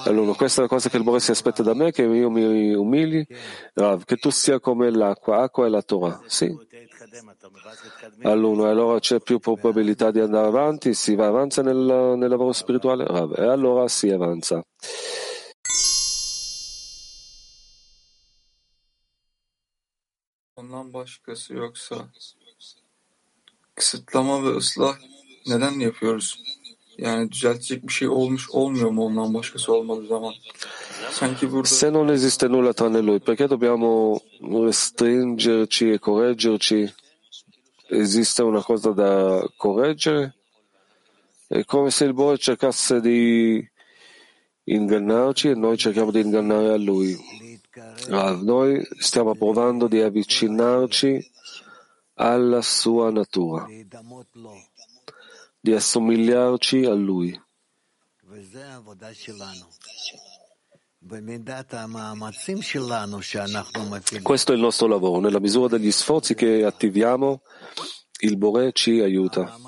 Allora, 0.03 0.33
questa 0.33 0.59
è 0.59 0.63
la 0.63 0.69
cosa 0.69 0.89
che 0.89 0.97
il 0.97 1.03
Bore 1.03 1.21
si 1.21 1.31
aspetta 1.31 1.63
da 1.63 1.73
me, 1.73 1.91
che 1.91 2.03
io 2.03 2.29
mi 2.29 2.73
umili, 2.73 3.25
Rav, 3.73 4.03
che 4.03 4.17
tu 4.17 4.29
sia 4.29 4.59
come 4.59 4.91
l'acqua, 4.91 5.41
acqua 5.41 5.65
è 5.65 5.69
la 5.69 5.81
Torah, 5.81 6.21
sì? 6.25 6.53
All'uno, 8.23 8.67
e 8.67 8.69
allora 8.69 8.99
c'è 8.99 9.19
più 9.19 9.39
probabilità 9.39 10.11
di 10.11 10.19
andare 10.19 10.47
avanti, 10.47 10.93
si 10.93 11.15
va 11.15 11.27
avanti 11.27 11.61
nel, 11.61 12.15
nel 12.17 12.29
lavoro 12.29 12.53
spirituale, 12.53 13.05
Rav, 13.05 13.33
e 13.37 13.43
allora 13.43 13.87
si 13.87 14.09
avanza. 14.09 14.63
ondan 20.67 20.93
başkası 20.93 21.53
yoksa 21.53 22.09
kısıtlama 23.75 24.43
ve 24.43 24.55
ıslah 24.57 24.97
neden 25.47 25.79
yapıyoruz? 25.79 26.56
Yani 26.97 27.31
düzeltecek 27.31 27.87
bir 27.87 27.93
şey 27.93 28.07
olmuş 28.07 28.49
olmuyor 28.49 28.89
mu 28.89 29.05
ondan 29.05 29.33
başkası 29.33 29.73
olmadığı 29.73 30.07
zaman? 30.07 30.33
Sanki 31.11 31.51
burada 31.51 31.67
Se 31.67 31.93
non 31.93 32.07
esiste 32.07 32.47
nulla 32.47 32.73
tranne 32.73 33.01
lui, 33.07 33.19
perché 33.19 33.49
dobbiamo 33.49 34.19
restringerci 34.41 35.85
e 35.93 35.97
correggerci? 35.97 36.89
Esiste 37.89 38.43
una 38.43 38.61
cosa 38.61 38.97
da 38.97 39.41
correggere? 39.57 40.33
È 41.49 41.63
come 41.63 41.91
se 41.91 42.05
il 42.05 42.13
Bore 42.13 42.37
cercasse 42.37 42.99
di 42.99 43.65
ingannarci 44.65 45.49
e 45.49 45.55
noi 45.55 45.77
cerchiamo 45.77 46.11
di 46.11 46.19
ingannare 46.19 46.73
a 46.73 46.77
lui. 46.77 47.15
Rav, 48.09 48.41
noi 48.41 48.85
stiamo 48.99 49.35
provando 49.35 49.87
di 49.87 50.01
avvicinarci 50.01 51.31
alla 52.15 52.61
sua 52.61 53.11
natura, 53.11 53.67
di 55.67 55.73
assomigliarci 55.73 56.85
a 56.85 56.93
lui. 56.93 57.37
Questo 64.21 64.51
è 64.51 64.55
il 64.55 64.61
nostro 64.61 64.87
lavoro. 64.87 65.19
Nella 65.19 65.41
misura 65.41 65.77
degli 65.77 65.91
sforzi 65.91 66.35
che 66.35 66.63
attiviamo, 66.63 67.41
il 68.21 68.37
Bore 68.37 68.71
ci 68.71 69.01
aiuta. 69.01 69.59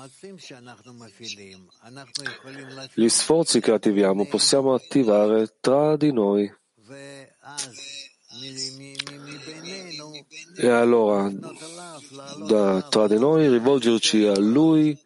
Gli 2.94 3.08
sforzi 3.08 3.60
che 3.60 3.72
attiviamo 3.72 4.24
possiamo 4.24 4.72
attivare 4.72 5.56
tra 5.60 5.98
di 5.98 6.12
noi. 6.12 6.50
E 10.56 10.68
allora, 10.68 11.30
da, 12.46 12.82
tra 12.88 13.06
di 13.06 13.18
noi, 13.18 13.48
rivolgerci 13.48 14.24
a 14.24 14.38
Lui, 14.38 14.98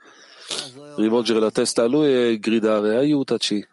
rivolgere 0.97 1.41
la 1.41 1.51
testa 1.51 1.83
a 1.83 1.87
lui 1.87 2.13
e 2.13 2.39
gridare 2.39 2.97
aiutaci. 2.97 3.67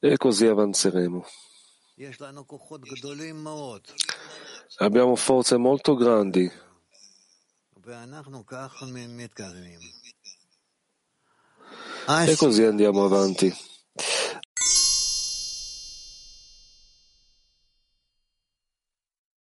E 0.00 0.16
così 0.16 0.46
avanzeremo. 0.46 1.24
Abbiamo 4.78 5.16
forze 5.16 5.56
molto 5.56 5.94
grandi. 5.94 6.50
E 12.26 12.36
così 12.36 12.62
andiamo 12.64 13.04
avanti. 13.04 13.54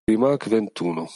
Rimac 0.03 0.47
21 0.47 1.07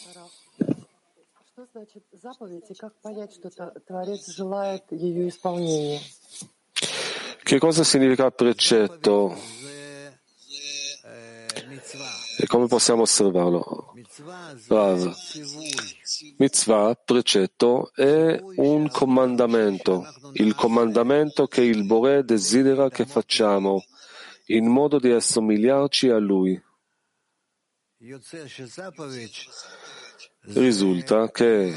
Что 1.75 1.75
значит 1.75 2.05
заповедь 2.13 2.71
и 2.71 2.75
как 2.75 2.95
понять, 3.01 3.33
что 3.33 3.51
Творец 3.87 4.29
желает 4.29 4.85
ее 4.93 5.29
исполнения? 5.29 6.01
Che 7.45 7.59
cosa 7.59 7.83
significa 7.83 8.31
precetto? 8.31 9.37
E 12.39 12.47
come 12.47 12.69
possiamo 12.69 13.03
osservarlo? 13.03 13.95
Rav. 14.69 15.13
Mitzvah, 16.39 16.95
precetto, 16.95 17.91
è 17.95 18.41
un 18.57 18.89
comandamento, 18.89 20.07
il 20.35 20.55
comandamento 20.55 21.49
che 21.49 21.63
il 21.63 21.85
Bore 21.85 22.23
desidera 22.23 22.89
che 22.91 23.07
facciamo, 23.07 23.83
in 24.47 24.69
modo 24.69 25.01
di 25.01 25.11
assomigliarci 25.11 26.11
a 26.11 26.19
Lui. 26.19 26.63
Risulta 30.54 31.30
che 31.32 31.74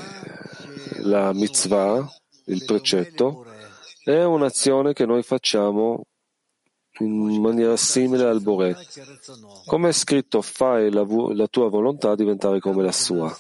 la 1.03 1.33
mitzvah, 1.33 2.07
il 2.47 2.65
precetto, 2.65 3.45
è 4.05 4.23
un'azione 4.25 4.93
che 4.93 5.07
noi 5.07 5.23
facciamo 5.23 6.05
in 7.01 7.41
maniera 7.41 7.77
simile 7.77 8.25
al 8.25 8.41
Bore. 8.41 8.77
Come 9.67 9.91
è 9.91 9.93
scritto, 9.93 10.43
fai 10.43 10.91
la, 10.91 11.07
la, 11.35 11.47
tua 11.47 11.69
volontà 11.69 12.15
diventare 12.15 12.59
come 12.59 12.83
la 12.83 12.93
sua. 12.93 13.37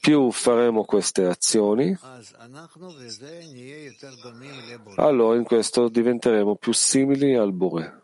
Più 0.00 0.30
faremo 0.30 0.84
queste 0.84 1.26
azioni, 1.26 1.96
allora 4.96 5.36
in 5.36 5.44
questo 5.44 5.88
diventeremo 5.88 6.56
più 6.56 6.72
simili 6.72 7.34
al 7.34 7.52
Bore. 7.52 7.98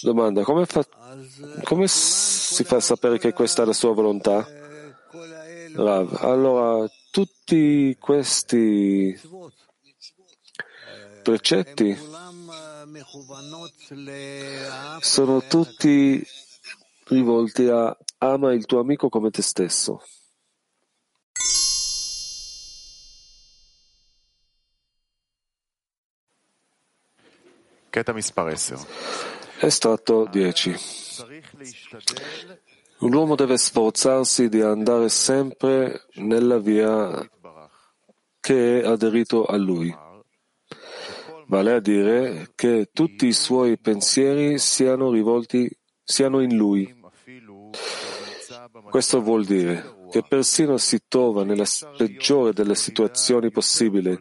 Domanda, 0.00 0.42
come, 0.42 0.66
fa, 0.66 0.84
come 1.62 1.86
si 1.86 2.64
fa 2.64 2.76
a 2.76 2.80
sapere 2.80 3.18
che 3.18 3.32
questa 3.32 3.62
è 3.62 3.66
la 3.66 3.72
sua 3.72 3.92
volontà? 3.92 4.44
Rav, 5.74 6.18
allora 6.20 6.86
tutti 7.12 7.96
questi 7.98 9.16
precetti 11.22 11.96
sono 14.98 15.42
tutti 15.42 16.26
rivolti 17.04 17.68
a 17.68 17.96
ama 18.18 18.52
il 18.52 18.66
tuo 18.66 18.80
amico 18.80 19.08
come 19.08 19.30
te 19.30 19.42
stesso. 19.42 20.02
Estratto 29.60 30.26
10. 30.30 30.74
L'uomo 33.00 33.34
deve 33.34 33.58
sforzarsi 33.58 34.48
di 34.48 34.62
andare 34.62 35.10
sempre 35.10 36.06
nella 36.14 36.58
via 36.58 37.28
che 38.40 38.80
è 38.80 38.86
aderito 38.86 39.44
a 39.44 39.56
lui, 39.56 39.94
vale 41.48 41.72
a 41.74 41.80
dire 41.80 42.52
che 42.54 42.88
tutti 42.94 43.26
i 43.26 43.34
suoi 43.34 43.78
pensieri 43.78 44.58
siano 44.58 45.10
rivolti, 45.10 45.70
siano 46.02 46.40
in 46.40 46.56
lui. 46.56 46.98
Questo 48.88 49.20
vuol 49.20 49.44
dire 49.44 50.06
che 50.10 50.22
persino 50.26 50.78
si 50.78 51.00
trova 51.06 51.44
nella 51.44 51.66
peggiore 51.96 52.54
delle 52.54 52.74
situazioni 52.74 53.50
possibili, 53.50 54.18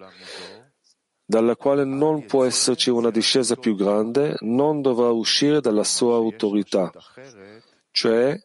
dalla 1.32 1.55
quale 1.55 1.86
non 1.86 2.25
può 2.25 2.43
esserci 2.43 2.89
una 2.89 3.09
discesa 3.09 3.55
più 3.55 3.73
grande, 3.73 4.36
non 4.41 4.82
dovrà 4.82 5.11
uscire 5.11 5.61
dalla 5.61 5.86
sua 5.86 6.15
autorità, 6.15 6.91
cioè 7.89 8.38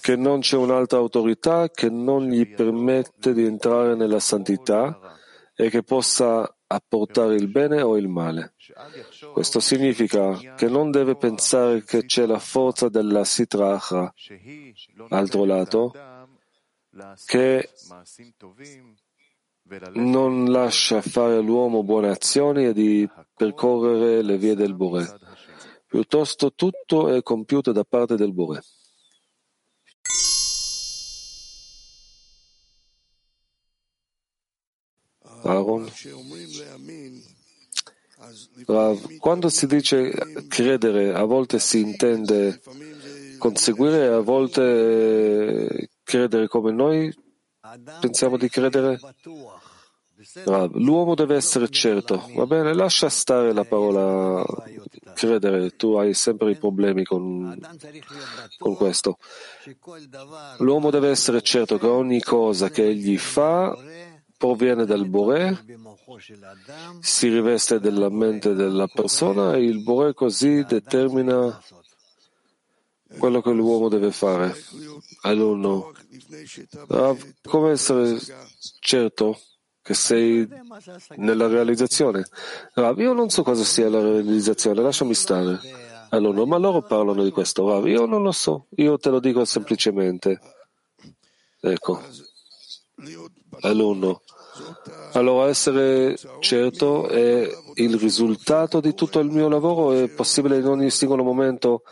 che 0.00 0.14
non 0.14 0.40
c'è 0.40 0.56
un'altra 0.56 0.98
autorità 0.98 1.68
che 1.70 1.90
non 1.90 2.28
gli 2.28 2.48
permette 2.54 3.32
di 3.32 3.44
entrare 3.44 3.96
nella 3.96 4.20
santità 4.20 5.18
e 5.56 5.70
che 5.70 5.82
possa 5.82 6.48
apportare 6.68 7.34
il 7.34 7.48
bene 7.48 7.82
o 7.82 7.96
il 7.96 8.06
male. 8.06 8.54
Questo 9.32 9.58
significa 9.58 10.38
che 10.54 10.68
non 10.68 10.92
deve 10.92 11.16
pensare 11.16 11.82
che 11.82 12.04
c'è 12.04 12.26
la 12.26 12.38
forza 12.38 12.88
della 12.88 13.24
sitracha, 13.24 14.14
altro 15.08 15.44
lato, 15.44 15.92
che 17.26 17.70
non 19.94 20.50
lascia 20.50 21.00
fare 21.00 21.36
all'uomo 21.36 21.82
buone 21.82 22.08
azioni 22.08 22.66
e 22.66 22.72
di 22.72 23.08
percorrere 23.34 24.22
le 24.22 24.36
vie 24.36 24.54
del 24.54 24.74
Bore. 24.74 25.18
Piuttosto 25.86 26.52
tutto 26.54 27.14
è 27.14 27.22
compiuto 27.22 27.72
da 27.72 27.84
parte 27.84 28.16
del 28.16 28.32
Bore. 28.32 28.62
Aaron. 35.44 35.90
Rav, 38.66 39.16
quando 39.18 39.48
si 39.48 39.66
dice 39.66 40.12
credere, 40.48 41.12
a 41.12 41.24
volte 41.24 41.58
si 41.58 41.80
intende 41.80 42.60
conseguire, 43.38 44.06
a 44.06 44.20
volte 44.20 45.90
credere 46.04 46.46
come 46.46 46.70
noi 46.70 47.12
pensiamo 48.00 48.36
di 48.36 48.48
credere. 48.48 48.98
Rav, 50.44 50.74
l'uomo 50.76 51.14
deve 51.14 51.36
essere 51.36 51.68
certo. 51.68 52.28
Va 52.34 52.46
bene, 52.46 52.74
lascia 52.74 53.08
stare 53.08 53.52
la 53.52 53.64
parola 53.64 54.44
credere, 55.14 55.76
tu 55.76 55.94
hai 55.94 56.14
sempre 56.14 56.52
i 56.52 56.56
problemi 56.56 57.04
con, 57.04 57.58
con 58.58 58.74
questo. 58.74 59.18
L'uomo 60.58 60.90
deve 60.90 61.10
essere 61.10 61.42
certo 61.42 61.78
che 61.78 61.86
ogni 61.86 62.20
cosa 62.20 62.70
che 62.70 62.86
egli 62.86 63.18
fa 63.18 63.76
proviene 64.36 64.84
dal 64.84 65.08
Bore, 65.08 65.64
si 66.98 67.28
riveste 67.28 67.78
della 67.78 68.10
mente 68.10 68.54
della 68.54 68.88
persona 68.88 69.54
e 69.54 69.62
il 69.62 69.82
Bore 69.84 70.14
così 70.14 70.64
determina 70.64 71.60
quello 73.18 73.40
che 73.40 73.50
l'uomo 73.50 73.88
deve 73.88 74.10
fare. 74.10 74.54
Alunno, 75.22 75.92
come 77.42 77.70
essere 77.70 78.18
certo 78.80 79.38
che 79.82 79.94
sei 79.94 80.48
nella 81.16 81.46
realizzazione? 81.48 82.24
Rav, 82.74 82.98
io 82.98 83.12
non 83.12 83.30
so 83.30 83.42
cosa 83.42 83.64
sia 83.64 83.88
la 83.88 84.00
realizzazione, 84.00 84.80
lasciami 84.80 85.14
stare. 85.14 85.58
Alunno, 86.10 86.44
ma 86.44 86.58
loro 86.58 86.82
parlano 86.82 87.24
di 87.24 87.30
questo. 87.30 87.68
Rav, 87.68 87.86
io 87.86 88.06
non 88.06 88.22
lo 88.22 88.32
so, 88.32 88.66
io 88.76 88.98
te 88.98 89.10
lo 89.10 89.20
dico 89.20 89.44
semplicemente. 89.44 90.40
Ecco. 91.60 92.00
Alunno, 93.60 94.22
allora 95.12 95.48
essere 95.48 96.16
certo 96.40 97.08
è 97.08 97.48
il 97.74 97.96
risultato 97.96 98.80
di 98.80 98.94
tutto 98.94 99.18
il 99.20 99.30
mio 99.30 99.48
lavoro, 99.48 99.92
è 99.92 100.08
possibile 100.08 100.58
in 100.58 100.66
ogni 100.66 100.90
singolo 100.90 101.22
momento, 101.22 101.82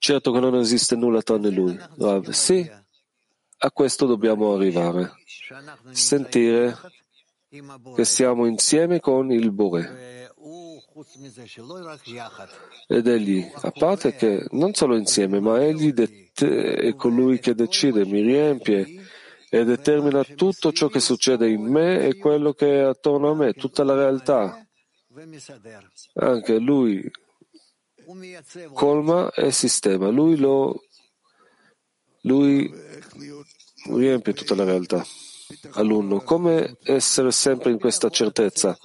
certo 0.00 0.32
che 0.32 0.40
non 0.40 0.56
esiste 0.56 0.96
nulla 0.96 1.20
tranne 1.20 1.50
lui. 1.50 1.78
Rav, 1.98 2.30
sì, 2.30 2.68
a 3.58 3.70
questo 3.70 4.06
dobbiamo 4.06 4.54
arrivare. 4.54 5.12
Sentire 5.90 6.76
che 7.94 8.04
siamo 8.04 8.46
insieme 8.46 8.98
con 8.98 9.30
il 9.30 9.52
Bore. 9.52 10.28
Ed 12.86 13.06
egli, 13.06 13.50
a 13.54 13.70
parte 13.70 14.14
che 14.14 14.46
non 14.52 14.74
solo 14.74 14.96
insieme, 14.96 15.38
ma 15.38 15.62
egli 15.62 15.92
det- 15.92 16.32
è 16.34 16.94
colui 16.94 17.38
che 17.38 17.54
decide, 17.54 18.06
mi 18.06 18.22
riempie 18.22 19.04
e 19.50 19.64
determina 19.64 20.24
tutto 20.24 20.72
ciò 20.72 20.88
che 20.88 21.00
succede 21.00 21.48
in 21.48 21.62
me 21.62 22.06
e 22.06 22.16
quello 22.16 22.54
che 22.54 22.80
è 22.80 22.82
attorno 22.84 23.30
a 23.30 23.34
me, 23.34 23.52
tutta 23.52 23.84
la 23.84 23.94
realtà. 23.94 24.64
Anche 26.14 26.58
lui 26.58 27.10
colma 28.72 29.30
e 29.32 29.50
sistema, 29.52 30.08
lui 30.08 30.36
lo 30.36 30.84
lui 32.22 32.70
riempie 33.86 34.34
tutta 34.34 34.54
la 34.54 34.64
realtà. 34.64 35.04
Alunno, 35.72 36.20
come 36.20 36.76
essere 36.84 37.32
sempre 37.32 37.70
in 37.70 37.78
questa 37.78 38.08
certezza? 38.08 38.76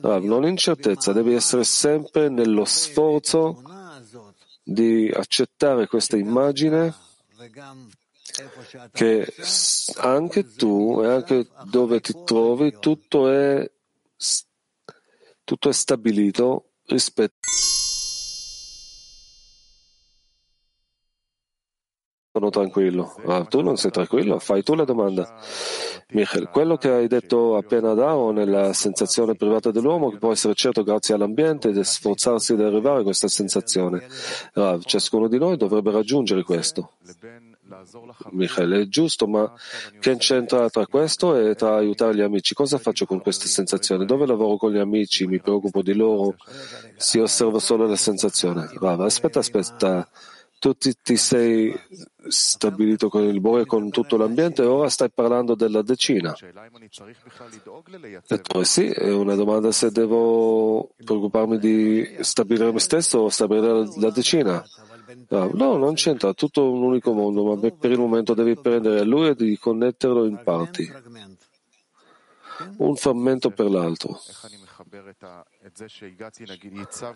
Rav, 0.00 0.24
non 0.24 0.46
in 0.46 0.56
certezza, 0.56 1.12
devi 1.12 1.34
essere 1.34 1.64
sempre 1.64 2.28
nello 2.28 2.64
sforzo 2.64 3.62
di 4.62 5.10
accettare 5.12 5.86
questa 5.86 6.16
immagine 6.16 6.94
che 8.92 9.32
anche 9.96 10.52
tu 10.54 11.00
e 11.02 11.06
anche 11.06 11.48
dove 11.64 12.00
ti 12.00 12.14
trovi 12.24 12.76
tutto 12.78 13.30
è, 13.30 13.70
tutto 15.44 15.68
è 15.68 15.72
stabilito 15.72 16.72
rispetto 16.86 17.48
sono 22.38 22.50
tranquillo. 22.50 23.14
Ah, 23.26 23.44
tu 23.44 23.62
non 23.62 23.76
sei 23.76 23.90
tranquillo? 23.90 24.38
Fai 24.38 24.62
tu 24.62 24.74
la 24.74 24.84
domanda. 24.84 25.36
Michel, 26.10 26.48
quello 26.48 26.76
che 26.76 26.88
hai 26.88 27.08
detto 27.08 27.56
appena 27.56 27.94
Dao 27.94 28.30
nella 28.30 28.72
sensazione 28.72 29.34
privata 29.34 29.70
dell'uomo 29.72 30.10
che 30.10 30.18
può 30.18 30.30
essere 30.30 30.54
certo 30.54 30.84
grazie 30.84 31.14
all'ambiente 31.14 31.68
ed 31.68 31.80
sforzarsi 31.80 32.54
di 32.54 32.62
arrivare 32.62 33.00
a 33.00 33.02
questa 33.02 33.28
sensazione. 33.28 34.06
Rav, 34.52 34.84
ciascuno 34.84 35.26
di 35.26 35.38
noi 35.38 35.56
dovrebbe 35.56 35.90
raggiungere 35.90 36.44
questo. 36.44 36.92
Michele, 38.30 38.82
è 38.82 38.86
giusto, 38.86 39.26
ma 39.26 39.52
che 40.00 40.16
c'entra 40.16 40.70
tra 40.70 40.86
questo 40.86 41.36
e 41.36 41.54
tra 41.54 41.74
aiutare 41.74 42.14
gli 42.14 42.22
amici? 42.22 42.54
Cosa 42.54 42.78
faccio 42.78 43.04
con 43.04 43.20
queste 43.20 43.46
sensazioni? 43.46 44.06
Dove 44.06 44.26
lavoro 44.26 44.56
con 44.56 44.72
gli 44.72 44.78
amici? 44.78 45.26
Mi 45.26 45.40
preoccupo 45.40 45.82
di 45.82 45.92
loro? 45.92 46.36
Si 46.96 47.18
osserva 47.18 47.58
solo 47.58 47.86
la 47.86 47.96
sensazione. 47.96 48.70
Rav, 48.80 49.00
aspetta, 49.00 49.40
aspetta 49.40 50.08
tu 50.58 50.74
ti, 50.74 50.94
ti, 51.02 51.16
sei 51.16 51.72
stabilito 52.28 53.08
con 53.08 53.22
il 53.22 53.40
Bore 53.40 53.64
con 53.64 53.90
tutto 53.90 54.16
l'ambiente 54.16 54.62
e 54.62 54.66
ora 54.66 54.88
stai 54.88 55.10
parlando 55.10 55.54
della 55.54 55.82
decina. 55.82 56.36
Detto, 58.26 58.64
sì, 58.64 58.86
è 58.86 59.12
una 59.12 59.34
domanda 59.34 59.70
se 59.72 59.90
devo 59.90 60.90
preoccuparmi 61.02 61.58
di 61.58 62.16
stabilire 62.20 62.72
me 62.72 62.80
stesso 62.80 63.20
o 63.20 63.28
stabilire 63.28 63.88
la 63.96 64.10
decina. 64.10 64.64
No, 65.30 65.50
no, 65.54 65.76
non 65.76 65.94
c'entra, 65.94 66.34
tutto 66.34 66.70
un 66.70 66.82
unico 66.82 67.12
mondo, 67.12 67.44
ma 67.44 67.70
per 67.70 67.90
il 67.90 67.98
momento 67.98 68.34
devi 68.34 68.56
prendere 68.56 69.04
lui 69.04 69.28
e 69.28 69.34
di 69.34 69.56
connetterlo 69.58 70.26
in 70.26 70.40
parti, 70.44 70.90
un 72.78 72.94
frammento 72.96 73.50
per 73.50 73.70
l'altro. 73.70 74.20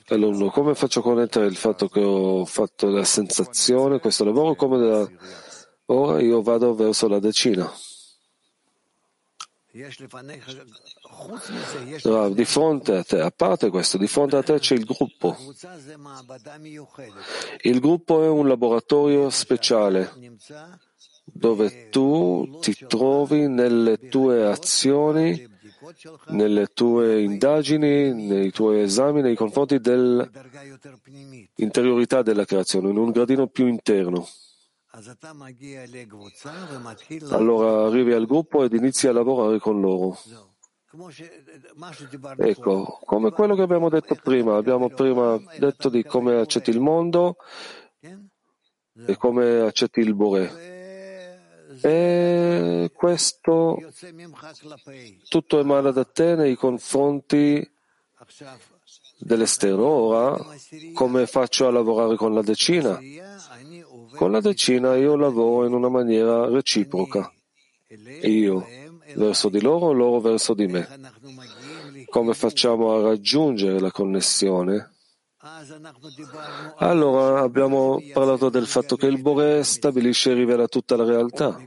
Alunno, 0.09 0.51
come 0.51 0.75
faccio 0.75 1.01
a 1.01 1.03
connettere 1.03 1.47
il 1.47 1.57
fatto 1.57 1.89
che 1.89 2.01
ho 2.01 2.45
fatto 2.45 2.89
la 2.89 3.05
sensazione, 3.05 3.99
questo 3.99 4.25
lavoro, 4.25 4.55
come 4.55 4.79
da 4.79 5.11
ora 5.87 6.21
io 6.21 6.43
vado 6.43 6.75
verso 6.75 7.09
la 7.09 7.19
decina? 7.19 7.71
No, 12.05 12.29
di 12.31 12.45
fronte 12.45 12.97
a 12.97 13.03
te, 13.03 13.21
a 13.21 13.31
parte 13.31 13.71
questo, 13.71 13.97
di 13.97 14.07
fronte 14.07 14.37
a 14.37 14.43
te 14.43 14.59
c'è 14.59 14.75
il 14.75 14.85
gruppo. 14.85 15.37
Il 17.63 17.81
gruppo 17.81 18.23
è 18.23 18.29
un 18.29 18.49
laboratorio 18.49 19.31
speciale 19.31 20.13
dove 21.25 21.89
tu 21.89 22.59
ti 22.61 22.77
trovi 22.87 23.49
nelle 23.49 24.09
tue 24.09 24.45
azioni 24.45 25.51
nelle 26.29 26.69
tue 26.69 27.23
indagini, 27.23 28.13
nei 28.13 28.51
tuoi 28.51 28.83
esami 28.83 29.21
nei 29.21 29.35
confronti 29.35 29.81
dell'interiorità 29.81 32.23
della 32.23 32.45
creazione, 32.45 32.91
in 32.91 32.99
un 32.99 33.11
gradino 33.11 33.49
più 33.49 33.67
interno. 33.67 34.29
Allora 37.31 37.87
arrivi 37.87 38.13
al 38.13 38.27
gruppo 38.27 38.65
ed 38.65 38.75
inizi 38.75 39.09
a 39.09 39.13
lavorare 39.13 39.59
con 39.59 39.81
loro. 39.81 40.19
Ecco, 42.37 42.99
come 43.07 43.31
quello 43.31 43.55
che 43.55 43.63
abbiamo 43.63 43.89
detto 43.89 44.15
prima, 44.15 44.57
abbiamo 44.57 44.91
prima 44.91 45.41
detto 45.59 45.89
di 45.89 46.05
come 46.05 46.39
accetti 46.39 46.69
il 46.69 46.81
mondo 46.81 47.37
e 49.07 49.17
come 49.17 49.61
accetti 49.61 50.01
il 50.01 50.15
Bore. 50.15 50.72
E 51.83 52.91
questo 52.95 53.77
tutto 55.29 55.59
emana 55.59 55.91
da 55.91 56.05
te 56.05 56.37
nei 56.37 56.55
confronti 56.55 57.69
dell'esterno. 59.19 59.85
Ora, 59.85 60.39
come 60.95 61.27
faccio 61.27 61.67
a 61.67 61.73
lavorare 61.73 62.17
con 62.17 62.35
la 62.35 62.43
decina? 62.43 63.01
Con 64.15 64.31
la 64.31 64.41
decina 64.41 64.95
io 64.95 65.17
lavoro 65.17 65.67
in 65.67 65.73
una 65.73 65.89
maniera 65.89 66.49
reciproca. 66.49 67.33
Io 68.23 68.67
verso 69.15 69.49
di 69.49 69.61
loro, 69.61 69.93
loro 69.93 70.21
verso 70.21 70.55
di 70.55 70.67
me. 70.67 70.89
Come 72.09 72.35
facciamo 72.35 72.95
a 72.95 73.03
raggiungere 73.03 73.81
la 73.81 73.91
connessione? 73.91 74.92
Allora 76.77 77.41
abbiamo 77.41 78.01
parlato 78.13 78.49
del 78.49 78.69
fatto 78.69 78.95
che 78.95 79.07
il 79.07 79.21
Bore 79.21 79.65
stabilisce 79.65 80.31
e 80.31 80.35
rivela 80.35 80.69
tutta 80.69 80.95
la 80.95 81.03
realtà. 81.03 81.61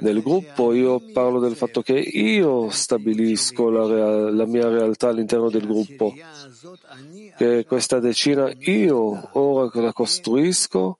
Nel 0.00 0.20
gruppo 0.20 0.72
io 0.72 1.00
parlo 1.12 1.38
del 1.38 1.54
fatto 1.54 1.80
che 1.80 1.92
io 1.92 2.70
stabilisco 2.70 3.70
la, 3.70 3.86
real, 3.86 4.34
la 4.34 4.46
mia 4.46 4.68
realtà 4.68 5.10
all'interno 5.10 5.48
del 5.48 5.64
gruppo, 5.64 6.12
che 7.36 7.64
questa 7.66 8.00
decina 8.00 8.52
io 8.58 9.28
ora 9.38 9.80
la 9.80 9.92
costruisco 9.92 10.98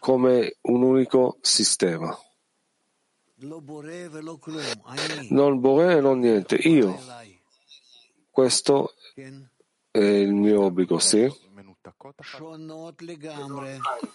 come 0.00 0.56
un 0.60 0.82
unico 0.82 1.38
sistema. 1.40 2.14
Non 5.30 5.60
Bore 5.60 5.96
e 5.96 6.00
non 6.02 6.18
niente, 6.18 6.56
io. 6.56 6.98
Questo 8.30 8.92
è 9.90 9.98
il 9.98 10.32
mio 10.32 10.62
obbligo, 10.62 10.98
sì? 10.98 11.28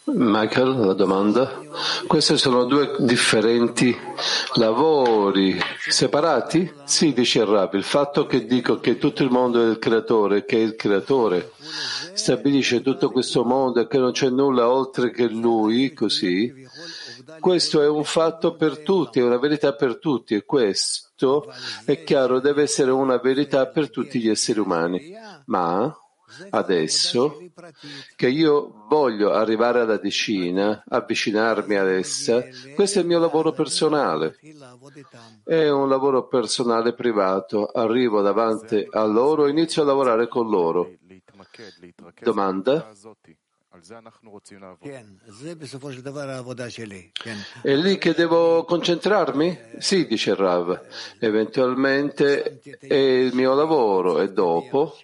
Michael, 0.06 0.78
la 0.78 0.94
domanda. 0.94 1.62
Questi 2.08 2.38
sono 2.38 2.64
due 2.66 2.96
differenti 3.00 3.94
lavori 4.54 5.60
separati? 5.90 6.72
Sì, 6.86 7.12
dice 7.12 7.40
il 7.40 7.48
Rabbi. 7.48 7.78
Il 7.78 7.84
fatto 7.84 8.26
che 8.26 8.46
dico 8.46 8.80
che 8.80 8.98
tutto 8.98 9.24
il 9.24 9.30
mondo 9.30 9.62
è 9.62 9.70
il 9.72 9.80
creatore, 9.80 10.46
che 10.46 10.58
il 10.58 10.76
creatore 10.76 11.52
stabilisce 12.14 12.82
tutto 12.82 13.10
questo 13.10 13.44
mondo 13.44 13.82
e 13.82 13.88
che 13.88 13.98
non 13.98 14.12
c'è 14.12 14.30
nulla 14.30 14.70
oltre 14.70 15.12
che 15.12 15.28
lui, 15.28 15.94
così, 15.94 16.54
questo 17.40 17.82
è 17.82 17.88
un 17.88 18.04
fatto 18.04 18.56
per 18.56 18.80
tutti, 18.80 19.20
è 19.20 19.24
una 19.24 19.38
verità 19.38 19.74
per 19.74 19.98
tutti 20.00 20.36
e 20.36 20.46
questo 20.46 21.52
è 21.86 22.04
chiaro, 22.04 22.40
deve 22.40 22.64
essere 22.64 22.92
una 22.92 23.18
verità 23.18 23.68
per 23.68 23.90
tutti 23.90 24.20
gli 24.20 24.30
esseri 24.30 24.60
umani. 24.60 25.14
Ma 25.46 25.96
adesso 26.50 27.38
che 28.16 28.28
io 28.28 28.86
voglio 28.88 29.32
arrivare 29.32 29.82
alla 29.82 29.98
decina, 29.98 30.84
avvicinarmi 30.88 31.76
ad 31.76 31.88
essa, 31.88 32.44
questo 32.76 33.00
è 33.00 33.02
il 33.02 33.08
mio 33.08 33.20
lavoro 33.20 33.52
personale. 33.52 34.38
È 35.44 35.70
un 35.70 35.90
lavoro 35.90 36.28
personale 36.28 36.94
privato. 36.94 37.66
Arrivo 37.66 38.22
davanti 38.22 38.86
a 38.90 39.04
loro, 39.06 39.48
inizio 39.48 39.84
a 39.84 39.86
lavorare 39.86 40.28
con 40.28 40.50
loro. 40.50 40.92
Domanda? 42.22 42.92
È 47.64 47.74
lì 47.74 47.98
che 47.98 48.14
devo 48.14 48.66
concentrarmi? 48.66 49.58
Sì, 49.80 50.06
dice 50.06 50.36
Rav. 50.36 50.80
Eventualmente 51.20 52.60
è 52.80 52.94
il 52.94 53.34
mio 53.34 53.56
lavoro 53.56 54.22
e 54.22 54.32
dopo, 54.32 54.96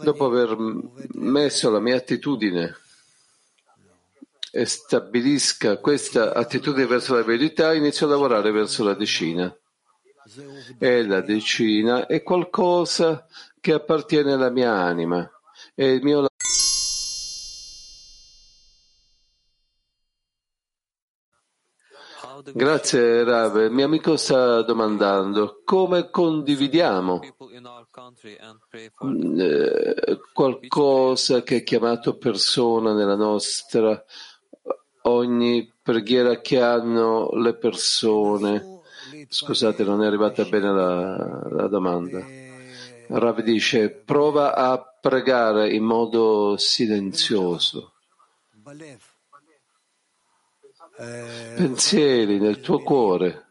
dopo 0.00 0.24
aver 0.24 0.56
messo 1.14 1.70
la 1.70 1.80
mia 1.80 1.96
attitudine 1.96 2.76
e 4.52 4.64
stabilisca 4.64 5.78
questa 5.78 6.34
attitudine 6.34 6.86
verso 6.86 7.14
la 7.14 7.24
verità, 7.24 7.74
inizio 7.74 8.06
a 8.06 8.10
lavorare 8.10 8.52
verso 8.52 8.84
la 8.84 8.94
decina. 8.94 9.52
E 10.78 11.04
la 11.04 11.20
decina 11.20 12.06
è 12.06 12.22
qualcosa 12.22 13.26
che 13.60 13.72
appartiene 13.72 14.34
alla 14.34 14.50
mia 14.50 14.72
anima. 14.72 15.28
È 15.74 15.82
il 15.82 16.02
mio 16.02 16.14
lavoro. 16.14 16.29
Grazie 22.52 23.24
Rav. 23.24 23.56
Il 23.56 23.70
mio 23.70 23.84
amico 23.84 24.16
sta 24.16 24.62
domandando 24.62 25.60
come 25.64 26.10
condividiamo 26.10 27.20
eh, 29.38 30.20
qualcosa 30.32 31.42
che 31.42 31.56
è 31.56 31.62
chiamato 31.62 32.16
persona 32.16 32.94
nella 32.94 33.16
nostra 33.16 34.02
ogni 35.02 35.72
preghiera 35.82 36.40
che 36.40 36.60
hanno 36.60 37.30
le 37.32 37.54
persone. 37.54 38.80
Scusate, 39.28 39.84
non 39.84 40.02
è 40.02 40.06
arrivata 40.06 40.44
bene 40.44 40.72
la, 40.72 41.48
la 41.50 41.66
domanda. 41.68 42.24
Rav 43.08 43.40
dice, 43.42 43.90
prova 43.90 44.54
a 44.54 44.78
pregare 45.00 45.72
in 45.74 45.84
modo 45.84 46.56
silenzioso. 46.56 47.92
Pensieri 51.56 52.38
nel 52.38 52.60
tuo 52.60 52.80
cuore. 52.80 53.46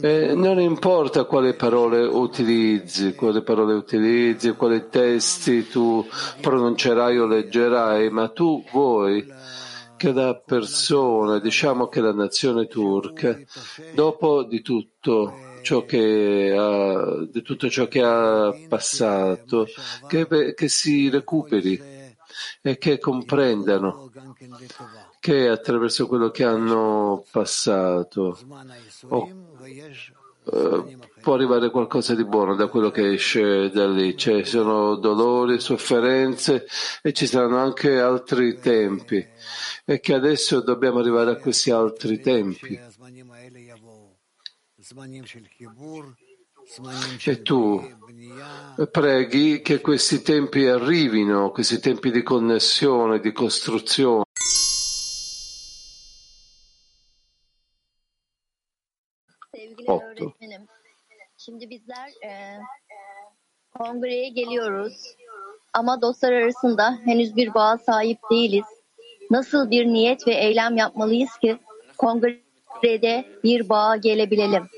E 0.00 0.34
non 0.34 0.58
importa 0.60 1.24
quali 1.24 1.54
parole 1.54 2.04
utilizzi, 2.06 3.14
quali 3.14 3.42
parole 3.42 3.74
utilizzi, 3.74 4.52
quali 4.52 4.88
testi 4.88 5.68
tu 5.68 6.06
pronuncerai 6.40 7.18
o 7.18 7.26
leggerai, 7.26 8.08
ma 8.08 8.28
tu 8.28 8.64
vuoi 8.72 9.26
che 9.96 10.12
la 10.12 10.34
persona, 10.34 11.38
diciamo 11.38 11.88
che 11.88 12.00
la 12.00 12.14
nazione 12.14 12.66
turca, 12.66 13.38
dopo 13.94 14.42
di 14.44 14.62
tutto 14.62 15.34
ciò 15.60 15.84
che 15.84 16.54
ha, 16.56 17.26
di 17.30 17.42
tutto 17.42 17.68
ciò 17.68 17.88
che 17.88 18.02
ha 18.02 18.54
passato, 18.68 19.66
che, 20.06 20.54
che 20.54 20.68
si 20.68 21.10
recuperi 21.10 21.93
e 22.62 22.78
che 22.78 22.98
comprendano 22.98 24.10
che 25.20 25.48
attraverso 25.48 26.06
quello 26.06 26.30
che 26.30 26.44
hanno 26.44 27.24
passato 27.30 28.38
oh, 29.08 29.28
eh, 30.46 30.98
può 31.22 31.34
arrivare 31.34 31.70
qualcosa 31.70 32.14
di 32.14 32.24
buono 32.24 32.54
da 32.54 32.66
quello 32.66 32.90
che 32.90 33.12
esce 33.12 33.70
da 33.70 33.88
lì. 33.88 34.16
Ci 34.16 34.44
sono 34.44 34.96
dolori, 34.96 35.58
sofferenze 35.58 36.66
e 37.02 37.12
ci 37.12 37.26
saranno 37.26 37.56
anche 37.58 37.98
altri 37.98 38.58
tempi 38.58 39.26
e 39.86 40.00
che 40.00 40.14
adesso 40.14 40.60
dobbiamo 40.60 40.98
arrivare 40.98 41.30
a 41.30 41.36
questi 41.36 41.70
altri 41.70 42.20
tempi. 42.20 42.78
E 47.26 47.42
tu 47.42 47.82
preghi 48.90 49.60
che 49.60 49.80
questi 49.82 50.22
tempi 50.22 50.66
arrivino, 50.66 51.50
questi 51.50 51.78
tempi 51.78 52.10
di 52.10 52.22
connessione, 52.22 53.20
di 53.20 53.32
costruzione. 53.32 54.24
Sevgili 59.54 59.90
öğretmenim, 59.90 60.66
şimdi 61.38 61.70
bizler 61.70 62.08
e, 62.24 62.58
kongreye 63.78 64.28
geliyoruz 64.28 65.16
ama 65.72 66.02
dostlar 66.02 66.32
arasında 66.32 66.98
henüz 67.04 67.36
bir 67.36 67.54
bağa 67.54 67.78
sahip 67.78 68.18
değiliz. 68.30 68.66
Nasıl 69.30 69.70
bir 69.70 69.86
niyet 69.86 70.26
ve 70.26 70.34
eylem 70.34 70.76
yapmalıyız 70.76 71.30
ki 71.42 71.58
kongrede 71.98 73.24
bir 73.44 73.68
bağa 73.68 73.96
gelebilelim? 73.96 74.68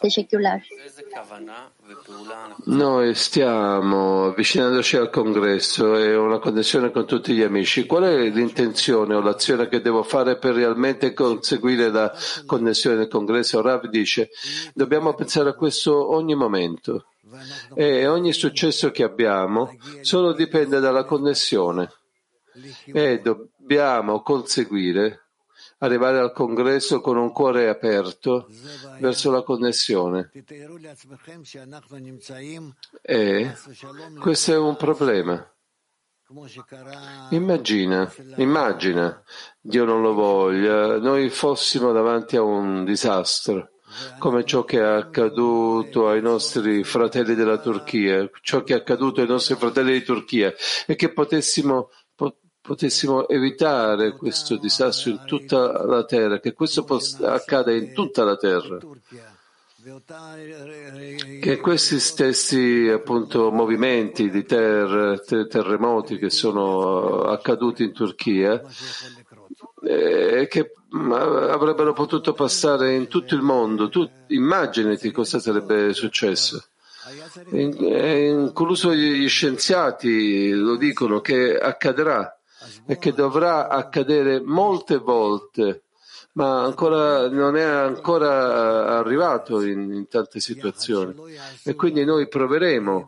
Teşekkürler. 0.00 0.68
Noi 2.66 3.14
stiamo 3.14 4.24
avvicinandoci 4.24 4.98
al 4.98 5.10
congresso 5.10 5.96
e 5.98 6.16
una 6.16 6.38
connessione 6.38 6.90
con 6.90 7.06
tutti 7.06 7.34
gli 7.34 7.42
amici. 7.42 7.86
Qual 7.86 8.02
è 8.02 8.28
l'intenzione 8.30 9.14
o 9.14 9.20
l'azione 9.20 9.68
che 9.68 9.80
devo 9.80 10.02
fare 10.02 10.36
per 10.38 10.54
realmente 10.54 11.14
conseguire 11.14 11.90
la 11.90 12.12
connessione 12.46 12.96
del 12.96 13.08
congresso? 13.08 13.62
Rav 13.62 13.86
dice, 13.86 14.30
dobbiamo 14.74 15.14
pensare 15.14 15.50
a 15.50 15.54
questo 15.54 16.14
ogni 16.14 16.34
momento 16.34 17.06
e 17.74 18.06
ogni 18.06 18.32
successo 18.32 18.90
che 18.90 19.02
abbiamo 19.02 19.76
solo 20.00 20.32
dipende 20.32 20.80
dalla 20.80 21.04
connessione 21.04 21.90
e 22.84 23.20
dobbiamo 23.20 24.22
conseguire 24.22 25.25
arrivare 25.78 26.18
al 26.18 26.32
congresso 26.32 27.00
con 27.00 27.16
un 27.16 27.32
cuore 27.32 27.68
aperto 27.68 28.48
verso 28.98 29.30
la 29.30 29.42
connessione. 29.42 30.30
E 33.02 33.52
questo 34.18 34.52
è 34.52 34.56
un 34.56 34.76
problema. 34.76 35.50
Immagina, 37.30 38.12
immagina, 38.36 39.22
Dio 39.60 39.84
non 39.84 40.02
lo 40.02 40.12
voglia, 40.12 40.98
noi 40.98 41.30
fossimo 41.30 41.92
davanti 41.92 42.36
a 42.36 42.42
un 42.42 42.84
disastro, 42.84 43.74
come 44.18 44.44
ciò 44.44 44.64
che 44.64 44.78
è 44.78 44.82
accaduto 44.82 46.08
ai 46.08 46.20
nostri 46.20 46.82
fratelli 46.82 47.36
della 47.36 47.58
Turchia, 47.58 48.28
ciò 48.42 48.64
che 48.64 48.74
è 48.74 48.78
accaduto 48.78 49.20
ai 49.20 49.28
nostri 49.28 49.54
fratelli 49.54 49.92
di 49.92 50.02
Turchia, 50.02 50.52
e 50.84 50.96
che 50.96 51.12
potessimo 51.12 51.90
potessimo 52.66 53.28
evitare 53.28 54.16
questo 54.16 54.56
disastro 54.56 55.12
in 55.12 55.22
tutta 55.24 55.84
la 55.86 56.04
terra, 56.04 56.40
che 56.40 56.52
questo 56.52 56.84
accada 57.22 57.72
in 57.72 57.92
tutta 57.92 58.24
la 58.24 58.36
terra. 58.36 58.78
Che 61.40 61.56
questi 61.58 62.00
stessi 62.00 62.90
appunto, 62.92 63.52
movimenti 63.52 64.28
di 64.30 64.44
ter, 64.44 65.22
ter, 65.24 65.46
terremoti 65.46 66.18
che 66.18 66.28
sono 66.28 67.20
accaduti 67.20 67.84
in 67.84 67.92
Turchia, 67.92 68.60
eh, 69.84 70.48
che 70.50 70.72
avrebbero 70.90 71.92
potuto 71.92 72.32
passare 72.32 72.94
in 72.94 73.06
tutto 73.06 73.36
il 73.36 73.42
mondo, 73.42 73.88
tu, 73.88 74.08
immaginati 74.28 75.12
cosa 75.12 75.38
sarebbe 75.38 75.92
successo. 75.94 76.64
Incluso 77.52 78.92
gli 78.92 79.28
scienziati 79.28 80.50
lo 80.50 80.76
dicono 80.76 81.20
che 81.20 81.56
accadrà 81.56 82.35
e 82.86 82.98
che 82.98 83.12
dovrà 83.12 83.68
accadere 83.68 84.40
molte 84.40 84.98
volte, 84.98 85.82
ma 86.32 86.62
ancora, 86.62 87.28
non 87.28 87.56
è 87.56 87.62
ancora 87.62 88.98
arrivato 88.98 89.62
in, 89.62 89.92
in 89.92 90.08
tante 90.08 90.40
situazioni. 90.40 91.14
E 91.64 91.74
quindi 91.74 92.04
noi 92.04 92.28
proveremo 92.28 93.06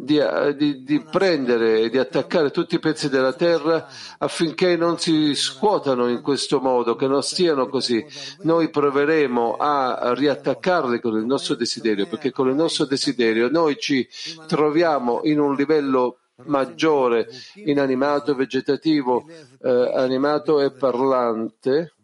di, 0.00 0.20
di, 0.56 0.84
di, 0.84 1.00
prendere 1.00 1.80
e 1.80 1.90
di 1.90 1.98
attaccare 1.98 2.52
tutti 2.52 2.76
i 2.76 2.78
pezzi 2.78 3.08
della 3.08 3.32
terra 3.32 3.88
affinché 4.18 4.76
non 4.76 4.96
si 4.96 5.34
scuotano 5.34 6.06
in 6.06 6.22
questo 6.22 6.60
modo, 6.60 6.94
che 6.94 7.08
non 7.08 7.20
stiano 7.20 7.68
così. 7.68 8.06
Noi 8.42 8.70
proveremo 8.70 9.56
a 9.56 10.14
riattaccarli 10.14 11.00
con 11.00 11.16
il 11.16 11.24
nostro 11.24 11.56
desiderio, 11.56 12.06
perché 12.06 12.30
con 12.30 12.48
il 12.48 12.54
nostro 12.54 12.84
desiderio 12.84 13.48
noi 13.50 13.76
ci 13.76 14.08
troviamo 14.46 15.22
in 15.24 15.40
un 15.40 15.56
livello 15.56 16.17
maggiore, 16.44 17.28
inanimato, 17.54 18.34
vegetativo, 18.34 19.24
eh, 19.60 19.92
animato 19.94 20.60
e 20.60 20.70
parlante. 20.72 21.94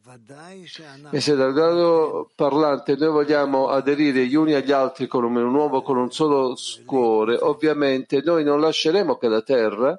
E 1.10 1.20
se 1.20 1.34
dal 1.34 1.52
grado 1.52 2.30
parlante 2.34 2.94
noi 2.96 3.10
vogliamo 3.10 3.68
aderire 3.68 4.26
gli 4.26 4.34
uni 4.34 4.52
agli 4.52 4.70
altri 4.70 5.06
con 5.06 5.24
un 5.24 5.54
uomo, 5.54 5.82
con 5.82 5.96
un 5.96 6.12
solo 6.12 6.54
cuore, 6.84 7.38
ovviamente 7.40 8.20
noi 8.22 8.44
non 8.44 8.60
lasceremo 8.60 9.16
che 9.16 9.28
la 9.28 9.42
terra 9.42 9.98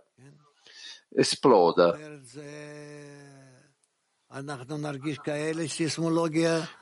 esploda. 1.09 1.97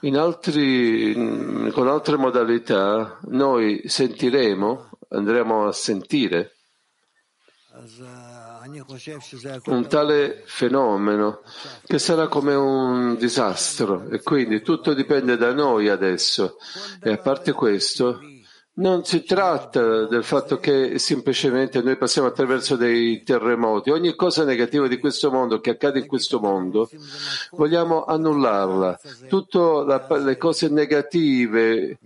Altri, 0.01 1.13
con 1.71 1.87
altre 1.87 2.17
modalità 2.17 3.19
noi 3.29 3.81
sentiremo, 3.85 4.89
andremo 5.09 5.67
a 5.67 5.71
sentire 5.71 6.53
un 9.65 9.87
tale 9.87 10.43
fenomeno 10.45 11.41
che 11.85 11.99
sarà 11.99 12.27
come 12.27 12.55
un 12.55 13.15
disastro 13.17 14.07
e 14.09 14.21
quindi 14.21 14.61
tutto 14.61 14.93
dipende 14.93 15.37
da 15.37 15.53
noi 15.53 15.89
adesso 15.89 16.57
e 17.01 17.11
a 17.11 17.17
parte 17.17 17.51
questo 17.51 18.19
non 18.75 19.05
si 19.05 19.23
tratta 19.23 20.05
del 20.05 20.23
fatto 20.23 20.57
che 20.57 20.97
semplicemente 20.97 21.81
noi 21.83 21.95
passiamo 21.95 22.27
attraverso 22.27 22.75
dei 22.75 23.21
terremoti. 23.21 23.91
Ogni 23.91 24.15
cosa 24.15 24.43
negativa 24.43 24.87
di 24.87 24.97
questo 24.97 25.29
mondo 25.29 25.59
che 25.59 25.71
accade 25.71 25.99
in 25.99 26.07
questo 26.07 26.39
mondo 26.39 26.89
vogliamo 27.51 28.03
annullarla. 28.05 28.99
Tutte 29.27 29.59
le 30.23 30.37
cose 30.37 30.69
negative, 30.69 31.99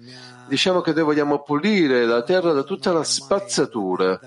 diciamo 0.49 0.81
che 0.81 0.91
noi 0.91 1.03
vogliamo 1.03 1.41
pulire 1.41 2.05
la 2.05 2.23
terra 2.23 2.51
da 2.51 2.63
tutta 2.63 2.91
la 2.91 3.03
spazzatura 3.03 4.19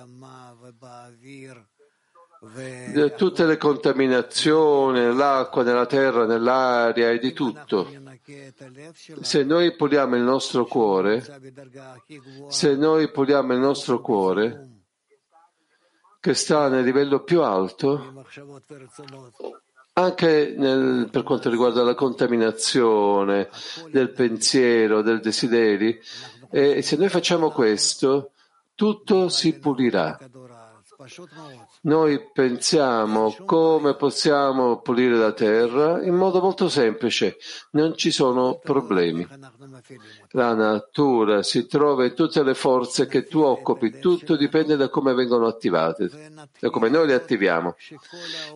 tutte 3.17 3.47
le 3.47 3.57
contaminazioni, 3.57 5.15
l'acqua, 5.15 5.63
nella 5.63 5.87
terra, 5.87 6.27
nell'aria 6.27 7.11
e 7.11 7.19
di 7.19 7.33
tutto. 7.33 7.89
Se 9.21 9.45
noi 9.45 9.75
puliamo 9.75 10.17
il 10.17 10.23
nostro 10.23 10.65
cuore, 10.67 11.25
se 12.49 12.77
noi 12.77 13.11
puliamo 13.11 13.53
il 13.53 13.59
nostro 13.61 14.01
cuore, 14.01 14.69
che 16.21 16.35
sta 16.35 16.69
nel 16.69 16.85
livello 16.85 17.23
più 17.23 17.43
alto, 17.43 18.25
anche 19.95 20.55
nel, 20.57 21.09
per 21.11 21.23
quanto 21.23 21.51
riguarda 21.51 21.83
la 21.83 21.95
contaminazione 21.95 23.49
del 23.91 24.11
pensiero, 24.11 25.03
del 25.03 25.21
desideri, 25.21 25.99
e 26.51 26.83
se 26.83 26.97
noi 26.97 27.09
facciamo 27.09 27.51
questo, 27.51 28.33
tutto 28.75 29.29
si 29.29 29.59
pulirà 29.59 30.19
Noi 31.83 32.31
pensiamo 32.31 33.35
come 33.47 33.95
possiamo 33.95 34.81
pulire 34.81 35.17
la 35.17 35.33
terra 35.33 36.03
in 36.03 36.15
modo 36.15 36.41
molto 36.41 36.69
semplice, 36.69 37.39
non 37.71 37.97
ci 37.97 38.11
sono 38.11 38.59
problemi. 38.63 39.27
La 40.33 40.53
natura 40.53 41.43
si 41.43 41.67
trova 41.67 42.05
in 42.05 42.15
tutte 42.15 42.43
le 42.43 42.55
forze 42.55 43.07
che 43.07 43.25
tu 43.25 43.41
occupi, 43.41 43.99
tutto 43.99 44.37
dipende 44.37 44.77
da 44.77 44.91
come 44.91 45.15
vengono 45.15 45.47
attivate, 45.47 46.11
da 46.59 46.69
come 46.69 46.91
noi 46.91 47.07
le 47.07 47.15
attiviamo. 47.15 47.77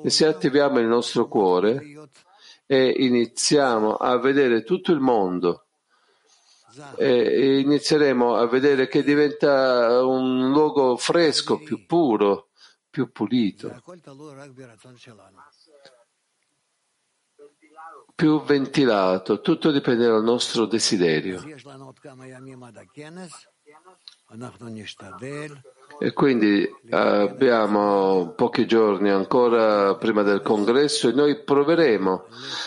E 0.02 0.10
se 0.10 0.26
attiviamo 0.26 0.80
il 0.80 0.86
nostro 0.86 1.26
cuore 1.26 1.82
e 2.66 2.94
iniziamo 2.98 3.94
a 3.94 4.18
vedere 4.18 4.64
tutto 4.64 4.92
il 4.92 5.00
mondo 5.00 5.63
e 6.96 7.60
inizieremo 7.60 8.36
a 8.36 8.46
vedere 8.46 8.88
che 8.88 9.02
diventa 9.02 10.04
un 10.04 10.50
luogo 10.50 10.96
fresco, 10.96 11.58
più 11.58 11.86
puro, 11.86 12.48
più 12.90 13.10
pulito, 13.10 13.82
più 18.14 18.42
ventilato. 18.42 19.40
Tutto 19.40 19.70
dipende 19.70 20.06
dal 20.06 20.22
nostro 20.22 20.66
desiderio. 20.66 21.42
E 25.98 26.12
quindi 26.12 26.68
abbiamo 26.90 28.32
pochi 28.36 28.66
giorni 28.66 29.10
ancora 29.10 29.96
prima 29.96 30.22
del 30.22 30.40
congresso 30.42 31.08
e 31.08 31.12
noi 31.12 31.42
proveremo 31.42 32.26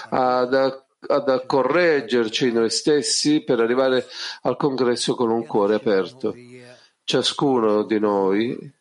ad 0.09 0.85
ad 0.99 1.45
correggerci 1.45 2.51
noi 2.51 2.69
stessi 2.69 3.43
per 3.43 3.59
arrivare 3.59 4.05
al 4.41 4.57
congresso 4.57 5.15
con 5.15 5.29
un 5.29 5.45
cuore 5.45 5.75
aperto. 5.75 6.35
Ciascuno 7.03 7.83
di 7.83 7.99
noi 7.99 8.73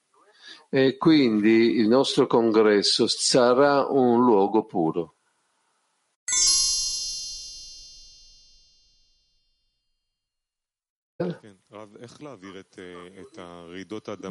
e 0.69 0.97
quindi 0.97 1.77
il 1.77 1.89
nostro 1.89 2.27
congresso 2.27 3.07
sarà 3.07 3.87
un 3.87 4.25
luogo 4.25 4.65
puro. 4.65 5.15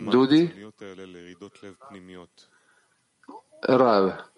Dudi? 0.09 0.71
Rav, 3.61 4.31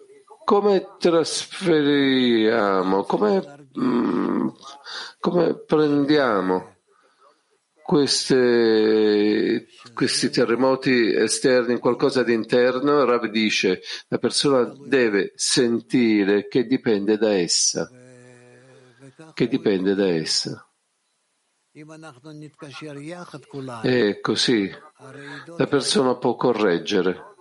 come 0.48 0.96
trasferiamo, 0.98 3.04
come, 3.04 3.68
mm, 3.78 4.48
come 5.20 5.58
prendiamo 5.58 6.76
queste, 7.82 9.66
questi 9.92 10.30
terremoti 10.30 11.14
esterni 11.14 11.74
in 11.74 11.78
qualcosa 11.78 12.22
di 12.22 12.32
interno? 12.32 13.04
Rav 13.04 13.26
dice 13.26 13.82
la 14.08 14.16
persona 14.16 14.64
deve 14.86 15.32
sentire 15.34 16.48
che 16.48 16.64
dipende 16.64 17.18
da 17.18 17.34
essa, 17.34 17.86
che 19.34 19.48
dipende 19.48 19.94
da 19.94 20.08
essa. 20.08 20.66
E 23.82 24.18
così 24.22 24.74
la 25.58 25.66
persona 25.66 26.16
può 26.16 26.36
correggere. 26.36 27.36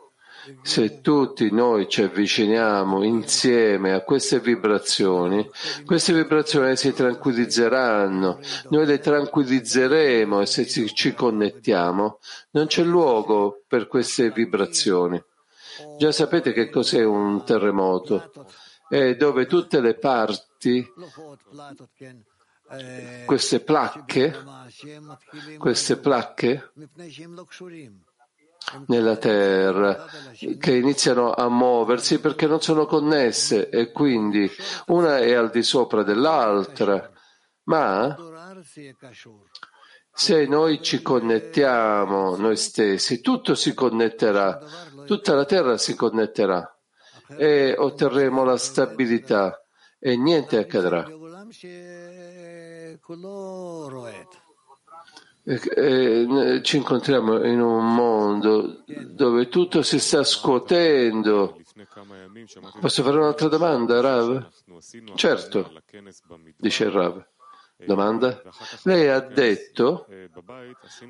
Se 0.62 1.02
tutti 1.02 1.52
noi 1.52 1.88
ci 1.88 2.04
avviciniamo 2.04 3.04
insieme 3.04 3.94
a 3.94 4.02
queste 4.02 4.40
vibrazioni, 4.40 5.50
queste 5.86 6.14
vibrazioni 6.14 6.76
si 6.76 6.94
tranquillizzeranno, 6.94 8.40
noi 8.70 8.86
le 8.86 9.00
tranquillizzeremo 9.00 10.42
e 10.42 10.46
se 10.46 10.66
ci 10.66 11.14
connettiamo 11.14 12.20
non 12.52 12.68
c'è 12.68 12.84
luogo 12.84 13.64
per 13.68 13.88
queste 13.88 14.32
vibrazioni. 14.32 15.22
Già 15.98 16.12
sapete 16.12 16.54
che 16.54 16.70
cos'è 16.70 17.04
un 17.04 17.44
terremoto? 17.44 18.32
È 18.88 19.16
dove 19.16 19.46
tutte 19.46 19.82
le 19.82 19.96
parti 19.96 20.86
queste 23.26 23.60
placche, 23.62 24.36
queste 25.58 25.98
placche 25.98 26.72
nella 28.88 29.16
terra 29.18 30.06
che 30.60 30.76
iniziano 30.76 31.32
a 31.32 31.50
muoversi 31.50 32.20
perché 32.20 32.48
non 32.48 32.62
sono 32.62 32.86
connesse 32.86 33.70
e 33.70 33.92
quindi 33.92 34.50
una 34.88 35.20
è 35.20 35.34
al 35.34 35.50
di 35.50 35.64
sopra 35.64 36.04
dell'altra, 36.04 37.10
ma 37.64 38.16
se 40.12 40.46
noi 40.48 40.82
ci 40.82 41.02
connettiamo 41.02 42.36
noi 42.36 42.58
stessi, 42.58 43.22
tutto 43.22 43.56
si 43.56 43.74
connetterà, 43.74 44.60
tutta 45.06 45.36
la 45.36 45.46
terra 45.46 45.78
si 45.78 45.96
connetterà 45.96 46.78
e 47.38 47.76
otterremo 47.78 48.44
la 48.44 48.58
stabilità 48.58 49.62
e 50.00 50.18
niente 50.18 50.58
accadrà. 50.58 51.06
E 55.50 56.60
ci 56.62 56.76
incontriamo 56.76 57.46
in 57.46 57.62
un 57.62 57.94
mondo 57.96 58.84
dove 58.86 59.48
tutto 59.48 59.82
si 59.82 59.98
sta 59.98 60.22
scuotendo. 60.26 61.58
Posso 62.82 63.02
fare 63.02 63.16
un'altra 63.16 63.48
domanda, 63.48 64.02
Rav? 64.02 64.46
Certo, 65.16 65.72
dice 66.58 66.90
Rav. 66.90 67.26
Domanda? 67.78 68.42
Lei 68.84 69.08
ha 69.08 69.22
detto 69.22 70.06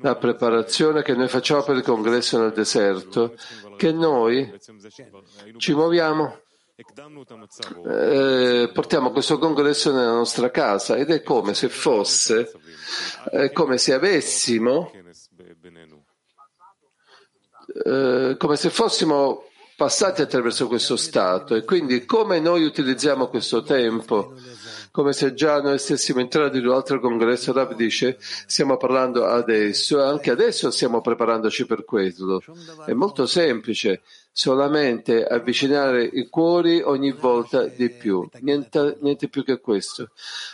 la 0.02 0.14
preparazione 0.14 1.02
che 1.02 1.14
noi 1.14 1.26
facciamo 1.26 1.64
per 1.64 1.74
il 1.74 1.82
congresso 1.82 2.38
nel 2.38 2.52
deserto, 2.52 3.34
che 3.76 3.90
noi 3.90 4.56
ci 5.56 5.74
muoviamo 5.74 6.42
eh, 7.86 8.70
portiamo 8.72 9.10
questo 9.10 9.36
congresso 9.38 9.90
nella 9.90 10.12
nostra 10.12 10.48
casa 10.52 10.94
ed 10.94 11.10
è 11.10 11.22
come 11.22 11.52
se 11.52 11.68
fosse, 11.68 12.52
è 13.32 13.50
come 13.50 13.78
se 13.78 13.94
avessimo, 13.94 14.92
eh, 17.84 18.36
come 18.38 18.56
se 18.56 18.70
fossimo 18.70 19.48
passati 19.74 20.22
attraverso 20.22 20.68
questo 20.68 20.96
stato. 20.96 21.56
E 21.56 21.64
quindi 21.64 22.04
come 22.04 22.38
noi 22.38 22.64
utilizziamo 22.64 23.26
questo 23.26 23.64
tempo? 23.64 24.34
Come 24.92 25.12
se 25.12 25.34
già 25.34 25.60
noi 25.60 25.78
stessimo 25.78 26.20
entrando 26.20 26.58
in 26.58 26.66
un 26.66 26.74
altro 26.74 27.00
congresso, 27.00 27.52
Rav 27.52 27.74
dice 27.74 28.18
stiamo 28.20 28.76
parlando 28.76 29.26
adesso, 29.26 30.00
anche 30.00 30.30
adesso 30.30 30.70
stiamo 30.70 31.00
preparandoci 31.00 31.66
per 31.66 31.84
quello. 31.84 32.40
È 32.86 32.92
molto 32.92 33.26
semplice, 33.26 34.02
solamente 34.38 35.24
avvicinare 35.24 36.04
i 36.04 36.28
cuori 36.28 36.80
ogni 36.80 37.10
volta 37.10 37.66
di 37.66 37.90
più, 37.90 38.24
niente, 38.42 38.96
niente 39.00 39.28
più 39.28 39.42
che 39.42 39.58
questo. 39.58 40.10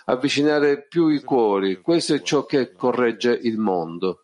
Avvicinare 0.06 0.86
più 0.86 1.08
i 1.08 1.20
cuori, 1.20 1.82
questo 1.82 2.14
è 2.14 2.22
ciò 2.22 2.46
che 2.46 2.72
corregge 2.72 3.38
il 3.42 3.58
mondo. 3.58 4.22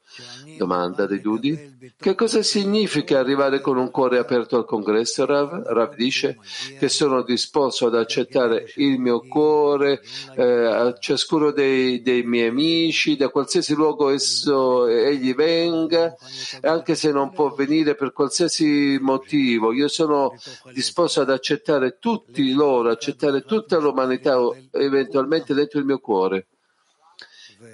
Domanda 0.61 1.07
di 1.07 1.23
Dudi. 1.23 1.95
Che 1.97 2.15
cosa 2.15 2.43
significa 2.43 3.19
arrivare 3.19 3.63
con 3.63 3.79
un 3.79 3.91
cuore 3.91 4.19
aperto 4.19 4.59
al 4.59 4.67
congresso, 4.67 5.25
Rav? 5.25 5.67
Rav 5.69 5.95
dice 5.95 6.37
che 6.79 6.91
sono 6.91 7.23
disposto 7.23 7.87
ad 7.87 7.95
accettare 7.95 8.71
il 8.77 8.99
mio 8.99 9.21
cuore 9.21 10.03
eh, 10.37 10.67
a 10.67 10.99
ciascuno 10.99 11.51
dei, 11.51 12.03
dei, 12.03 12.25
miei 12.25 12.49
amici, 12.49 13.17
da 13.17 13.31
qualsiasi 13.31 13.73
luogo 13.73 14.11
esso 14.11 14.87
egli 14.87 15.33
venga, 15.35 16.15
anche 16.61 16.95
se 16.95 17.11
non 17.11 17.33
può 17.33 17.55
venire 17.55 17.95
per 17.95 18.13
qualsiasi 18.13 18.99
motivo. 19.01 19.73
Io 19.73 19.89
sono 19.89 20.35
disposto 20.75 21.23
ad 21.23 21.31
accettare 21.31 21.97
tutti 21.99 22.53
loro, 22.53 22.91
accettare 22.91 23.45
tutta 23.45 23.79
l'umanità 23.79 24.37
eventualmente 24.73 25.55
dentro 25.55 25.79
il 25.79 25.87
mio 25.87 26.01
cuore 26.01 26.49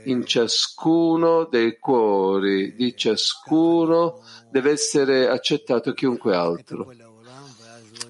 in 0.05 0.25
ciascuno 0.25 1.45
dei 1.45 1.79
cuori 1.79 2.75
di 2.75 2.97
ciascuno 2.97 4.21
deve 4.51 4.71
essere 4.71 5.29
accettato 5.29 5.93
chiunque 5.93 6.35
altro. 6.35 6.93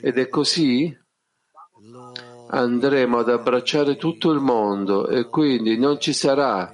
Ed 0.00 0.18
è 0.18 0.28
così? 0.28 0.96
Andremo 2.48 3.18
ad 3.18 3.28
abbracciare 3.28 3.96
tutto 3.96 4.30
il 4.30 4.40
mondo 4.40 5.08
e 5.08 5.28
quindi 5.28 5.76
non 5.78 5.98
ci 5.98 6.12
sarà 6.12 6.72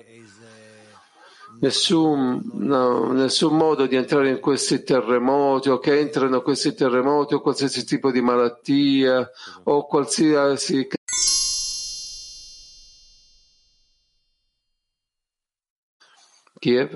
nessun, 1.63 2.43
no, 2.55 3.13
nessun 3.13 3.57
modo 3.57 3.87
di 3.87 3.97
entrare 3.97 4.31
in 4.31 4.41
questi 4.41 4.83
terremoti 4.83 5.71
o 5.71 5.79
che 5.79 5.99
entrano 5.99 6.43
questi 6.43 6.75
terremoti 6.75 7.35
o 7.35 7.41
qualsiasi 7.41 7.85
tipo 7.85 8.11
di 8.11 8.21
malattia 8.21 9.29
o 9.65 9.87
qualsiasi 9.87 10.87
Kiev? 16.63 16.93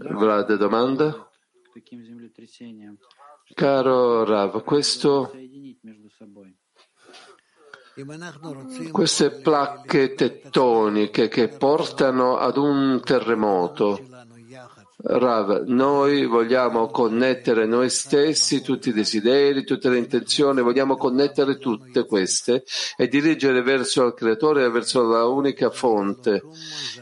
Vlad 0.00 0.56
domanda? 0.56 1.30
Caro 3.54 4.24
Rav, 4.24 4.64
questo, 4.64 5.30
queste 8.90 9.30
placche 9.30 10.14
tettoniche 10.14 11.28
che 11.28 11.46
portano 11.50 12.36
ad 12.36 12.56
un 12.56 13.00
terremoto 13.04 14.00
Rav, 15.06 15.64
noi 15.66 16.24
vogliamo 16.24 16.86
connettere 16.86 17.66
noi 17.66 17.90
stessi, 17.90 18.62
tutti 18.62 18.88
i 18.88 18.92
desideri, 18.94 19.62
tutte 19.62 19.90
le 19.90 19.98
intenzioni, 19.98 20.62
vogliamo 20.62 20.96
connettere 20.96 21.58
tutte 21.58 22.06
queste 22.06 22.64
e 22.96 23.06
dirigere 23.06 23.60
verso 23.60 24.06
il 24.06 24.14
creatore, 24.14 24.70
verso 24.70 25.02
la 25.02 25.26
unica 25.26 25.68
fonte. 25.68 26.42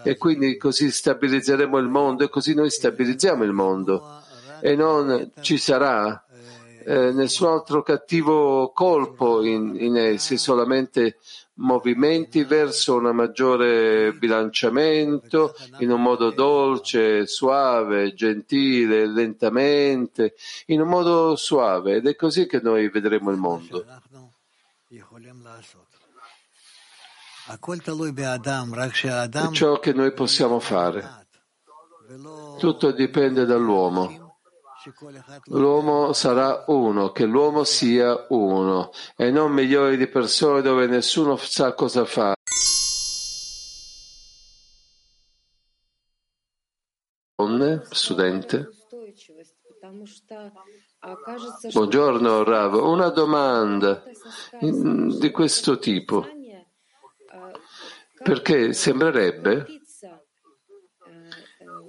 E 0.02 0.16
quindi 0.16 0.56
così 0.56 0.90
stabilizzeremo 0.90 1.78
il 1.78 1.86
mondo 1.86 2.24
e 2.24 2.28
così 2.28 2.54
noi 2.54 2.70
stabilizziamo 2.70 3.44
il 3.44 3.52
mondo. 3.52 4.20
E 4.60 4.74
non 4.74 5.30
ci 5.40 5.56
sarà 5.56 6.24
eh, 6.84 7.12
nessun 7.12 7.48
altro 7.48 7.82
cattivo 7.82 8.72
colpo 8.74 9.44
in, 9.44 9.76
in 9.78 9.96
essi, 9.96 10.36
solamente 10.38 11.18
movimenti 11.54 12.44
verso 12.44 12.96
un 12.96 13.14
maggiore 13.14 14.12
bilanciamento 14.14 15.54
in 15.78 15.90
un 15.90 16.00
modo 16.00 16.30
dolce, 16.30 17.26
suave, 17.26 18.14
gentile, 18.14 19.06
lentamente, 19.06 20.34
in 20.66 20.80
un 20.80 20.88
modo 20.88 21.36
suave 21.36 21.96
ed 21.96 22.06
è 22.06 22.16
così 22.16 22.46
che 22.46 22.60
noi 22.60 22.88
vedremo 22.88 23.30
il 23.30 23.36
mondo. 23.36 23.84
Ciò 29.52 29.78
che 29.78 29.92
noi 29.92 30.12
possiamo 30.12 30.60
fare. 30.60 31.26
Tutto 32.58 32.92
dipende 32.92 33.44
dall'uomo. 33.44 34.21
L'uomo 35.46 36.12
sarà 36.12 36.64
uno, 36.66 37.12
che 37.12 37.24
l'uomo 37.24 37.62
sia 37.62 38.26
uno 38.30 38.90
e 39.16 39.30
non 39.30 39.52
milioni 39.52 39.96
di 39.96 40.08
persone 40.08 40.60
dove 40.60 40.86
nessuno 40.86 41.36
sa 41.36 41.72
cosa 41.74 42.04
fare. 42.04 42.34
Studente. 47.90 48.68
Buongiorno 51.72 52.42
Rav, 52.42 52.74
una 52.74 53.10
domanda 53.10 54.02
di 54.60 55.30
questo 55.30 55.78
tipo. 55.78 56.26
Perché 58.22 58.72
sembrerebbe 58.72 59.81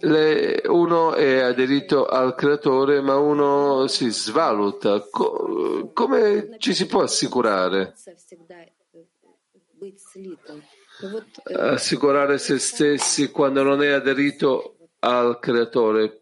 le, 0.04 0.62
uno 0.68 1.14
è 1.14 1.40
aderito 1.40 2.06
al 2.06 2.36
creatore 2.36 3.02
ma 3.02 3.16
uno 3.18 3.88
si 3.88 4.10
svaluta. 4.10 5.02
Co- 5.10 5.92
come 5.94 6.56
ci 6.58 6.74
si 6.74 6.86
può 6.86 7.04
assicurare? 7.04 7.94
Assicurare 11.56 12.38
se 12.38 12.60
stessi 12.60 13.32
quando 13.32 13.64
non 13.64 13.82
è 13.82 13.90
aderito 13.90 14.78
al 15.00 15.40
creatore? 15.40 16.22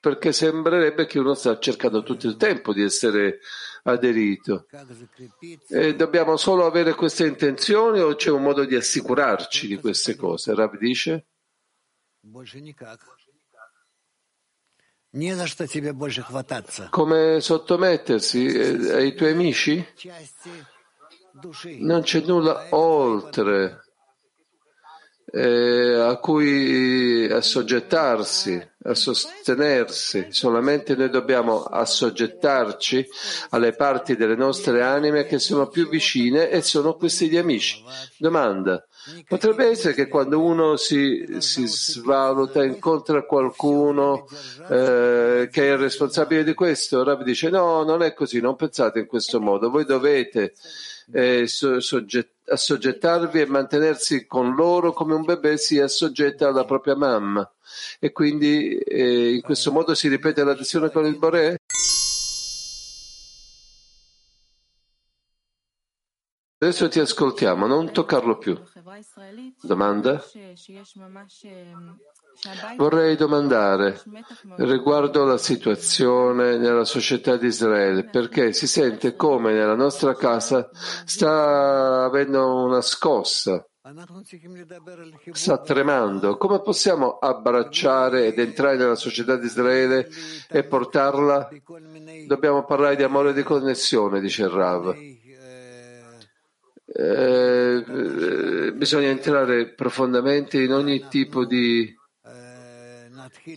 Perché 0.00 0.32
sembrerebbe 0.32 1.06
che 1.06 1.18
uno 1.18 1.34
sta 1.34 1.58
cercando 1.58 2.02
tutto 2.02 2.26
il 2.26 2.36
tempo 2.36 2.72
di 2.72 2.82
essere 2.82 3.40
aderito. 3.82 4.66
E 5.68 5.94
dobbiamo 5.94 6.36
solo 6.36 6.64
avere 6.64 6.94
queste 6.94 7.26
intenzioni 7.26 8.00
o 8.00 8.14
c'è 8.14 8.30
un 8.30 8.42
modo 8.42 8.64
di 8.64 8.76
assicurarci 8.76 9.66
di 9.66 9.76
queste 9.76 10.16
cose? 10.16 10.54
Rav 10.54 10.78
dice? 10.78 11.26
Come 16.90 17.40
sottomettersi 17.40 18.46
eh, 18.46 18.92
ai 18.92 19.14
tuoi 19.14 19.32
amici? 19.32 19.84
Non 21.78 22.02
c'è 22.02 22.20
nulla 22.20 22.66
oltre 22.70 23.82
eh, 25.32 25.94
a 25.94 26.16
cui 26.16 27.30
assoggettarsi, 27.30 28.70
a 28.82 28.94
sostenersi. 28.94 30.26
Solamente 30.30 30.94
noi 30.94 31.10
dobbiamo 31.10 31.64
assoggettarci 31.64 33.06
alle 33.50 33.72
parti 33.72 34.16
delle 34.16 34.36
nostre 34.36 34.82
anime 34.82 35.24
che 35.24 35.38
sono 35.38 35.68
più 35.68 35.88
vicine 35.88 36.50
e 36.50 36.62
sono 36.62 36.94
questi 36.94 37.28
gli 37.28 37.36
amici. 37.36 37.82
Domanda. 38.18 38.84
Potrebbe 39.26 39.66
essere 39.66 39.94
che 39.94 40.08
quando 40.08 40.42
uno 40.42 40.76
si, 40.76 41.24
si 41.38 41.66
svaluta, 41.66 42.62
incontra 42.64 43.24
qualcuno 43.24 44.26
eh, 44.68 45.48
che 45.50 45.72
è 45.72 45.76
responsabile 45.76 46.44
di 46.44 46.54
questo, 46.54 47.02
Rav 47.02 47.22
dice 47.22 47.48
no, 47.48 47.82
non 47.82 48.02
è 48.02 48.12
così, 48.12 48.40
non 48.40 48.56
pensate 48.56 49.00
in 49.00 49.06
questo 49.06 49.40
modo, 49.40 49.70
voi 49.70 49.84
dovete 49.84 50.52
eh, 51.12 51.46
assoggettarvi 52.46 53.40
e 53.40 53.46
mantenersi 53.46 54.26
con 54.26 54.54
loro 54.54 54.92
come 54.92 55.14
un 55.14 55.24
bebè 55.24 55.56
si 55.56 55.78
assoggetta 55.78 56.48
alla 56.48 56.64
propria 56.64 56.96
mamma 56.96 57.50
e 57.98 58.12
quindi 58.12 58.76
eh, 58.78 59.34
in 59.34 59.40
questo 59.40 59.72
modo 59.72 59.94
si 59.94 60.08
ripete 60.08 60.44
l'adesione 60.44 60.90
con 60.90 61.06
il 61.06 61.16
Boré? 61.16 61.58
Adesso 66.62 66.90
ti 66.90 67.00
ascoltiamo, 67.00 67.66
non 67.66 67.90
toccarlo 67.90 68.36
più. 68.36 68.54
Domanda? 69.62 70.22
Vorrei 72.76 73.16
domandare 73.16 74.02
riguardo 74.58 75.24
la 75.24 75.38
situazione 75.38 76.58
nella 76.58 76.84
società 76.84 77.38
di 77.38 77.46
Israele, 77.46 78.04
perché 78.04 78.52
si 78.52 78.66
sente 78.66 79.16
come 79.16 79.54
nella 79.54 79.74
nostra 79.74 80.14
casa 80.14 80.68
sta 81.06 82.04
avendo 82.04 82.62
una 82.64 82.82
scossa, 82.82 83.66
sta 85.32 85.58
tremando. 85.62 86.36
Come 86.36 86.60
possiamo 86.60 87.16
abbracciare 87.18 88.26
ed 88.26 88.38
entrare 88.38 88.76
nella 88.76 88.96
società 88.96 89.36
di 89.36 89.46
Israele 89.46 90.10
e 90.46 90.62
portarla? 90.64 91.48
Dobbiamo 92.26 92.66
parlare 92.66 92.96
di 92.96 93.02
amore 93.02 93.30
e 93.30 93.32
di 93.32 93.42
connessione, 93.42 94.20
dice 94.20 94.42
il 94.42 94.50
Rav. 94.50 94.94
Eh, 96.89 98.73
bisogna 98.75 99.07
entrare 99.07 99.73
profondamente 99.73 100.61
in 100.61 100.71
ogni 100.71 101.07
tipo 101.07 101.45
di 101.45 101.93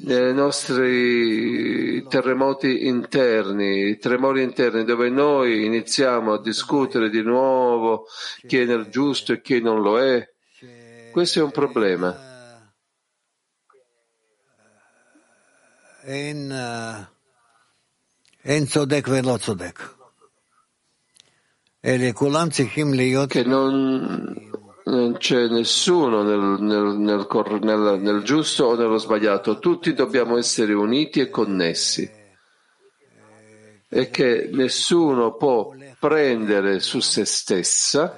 nei 0.00 0.34
nostri 0.34 2.06
terremoti 2.08 2.86
interni, 2.86 3.98
tremori 3.98 4.42
interni, 4.42 4.84
dove 4.84 5.10
noi 5.10 5.66
iniziamo 5.66 6.32
a 6.32 6.40
discutere 6.40 7.10
di 7.10 7.22
nuovo 7.22 8.06
chi 8.46 8.58
è 8.58 8.64
nel 8.64 8.88
giusto 8.88 9.32
e 9.32 9.40
chi 9.40 9.60
non 9.60 9.82
lo 9.82 10.00
è. 10.00 10.26
Questo 11.12 11.40
è 11.40 11.42
un 11.42 11.50
problema. 11.50 12.26
אין 18.44 18.66
צודק 18.66 19.08
ולא 19.08 19.36
צודק. 19.36 19.78
che 23.27 23.43
non, 23.43 24.49
non 24.85 25.17
c'è 25.17 25.49
nessuno 25.49 26.23
nel, 26.23 26.61
nel, 26.61 26.95
nel, 26.97 27.99
nel, 27.99 28.23
giusto 28.23 28.67
o 28.67 28.75
nello 28.77 28.97
sbagliato, 28.97 29.59
tutti 29.59 29.91
dobbiamo 29.91 30.37
essere 30.37 30.71
uniti 30.71 31.19
e 31.19 31.29
connessi. 31.29 32.09
E 33.89 34.09
che 34.09 34.49
nessuno 34.53 35.35
può 35.35 35.73
prendere 35.99 36.79
su 36.79 37.01
se 37.01 37.25
stessa, 37.25 38.17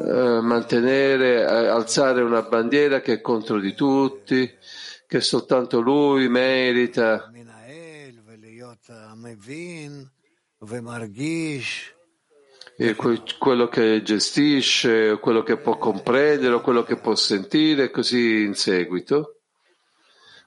eh, 0.00 0.40
mantenere, 0.40 1.42
eh, 1.42 1.68
alzare 1.68 2.20
una 2.22 2.42
bandiera 2.42 3.00
che 3.00 3.12
è 3.12 3.20
contro 3.20 3.60
di 3.60 3.74
tutti, 3.74 4.52
che 5.06 5.20
soltanto 5.20 5.78
lui 5.78 6.28
merita 6.28 7.30
e 12.78 12.94
quello 13.38 13.68
che 13.68 14.02
gestisce, 14.02 15.18
quello 15.18 15.42
che 15.42 15.56
può 15.56 15.78
comprendere, 15.78 16.60
quello 16.60 16.82
che 16.82 16.96
può 16.96 17.14
sentire, 17.14 17.84
e 17.84 17.90
così 17.90 18.42
in 18.42 18.54
seguito. 18.54 19.40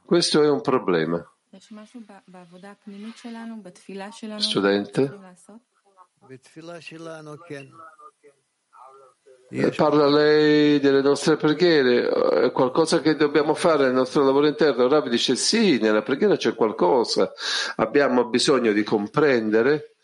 Questo 0.06 0.44
è 0.44 0.50
un 0.50 0.62
problema. 0.62 1.18
Studente? 4.40 5.20
Parla 9.76 10.08
lei 10.08 10.80
delle 10.80 11.02
nostre 11.02 11.36
preghiere, 11.36 12.08
è 12.44 12.52
qualcosa 12.52 13.02
che 13.02 13.16
dobbiamo 13.16 13.56
fare 13.56 13.86
nel 13.86 13.94
nostro 13.94 14.24
lavoro 14.24 14.46
interno. 14.46 14.88
Rav 14.88 15.08
dice 15.08 15.36
sì, 15.36 15.80
nella 15.80 16.04
preghiera 16.04 16.36
c'è 16.38 16.54
qualcosa, 16.54 17.32
abbiamo 17.78 18.28
bisogno 18.28 18.72
di 18.72 18.84
comprendere 18.84 19.96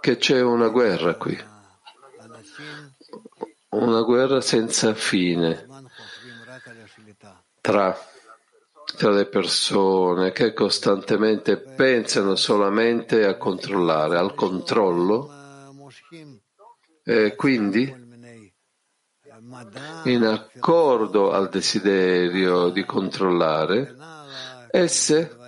che 0.00 0.16
c'è 0.16 0.40
una 0.40 0.68
guerra 0.68 1.14
qui, 1.14 1.38
una 3.70 4.00
guerra 4.02 4.40
senza 4.40 4.94
fine. 4.94 5.66
Tra, 7.60 7.96
tra 8.96 9.10
le 9.10 9.26
persone 9.26 10.32
che 10.32 10.54
costantemente 10.54 11.58
pensano 11.58 12.34
solamente 12.34 13.26
a 13.26 13.36
controllare, 13.36 14.16
al 14.16 14.34
controllo. 14.34 15.38
E 17.04 17.34
quindi, 17.34 17.94
in 20.04 20.24
accordo 20.24 21.32
al 21.32 21.48
desiderio 21.50 22.70
di 22.70 22.84
controllare, 22.84 23.94
esse 24.70 25.39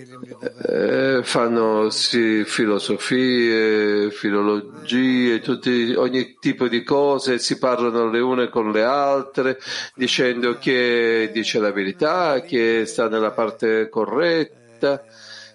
eh, 0.00 1.22
fanno 1.22 1.90
sì, 1.90 2.44
filosofie, 2.44 4.10
filologie, 4.10 5.40
tutti, 5.40 5.94
ogni 5.96 6.36
tipo 6.38 6.68
di 6.68 6.82
cose, 6.82 7.38
si 7.38 7.58
parlano 7.58 8.10
le 8.10 8.20
une 8.20 8.48
con 8.48 8.70
le 8.70 8.82
altre, 8.82 9.58
dicendo 9.94 10.58
chi 10.58 11.30
dice 11.32 11.58
la 11.58 11.72
verità, 11.72 12.40
chi 12.40 12.86
sta 12.86 13.08
nella 13.08 13.32
parte 13.32 13.88
corretta, 13.88 15.02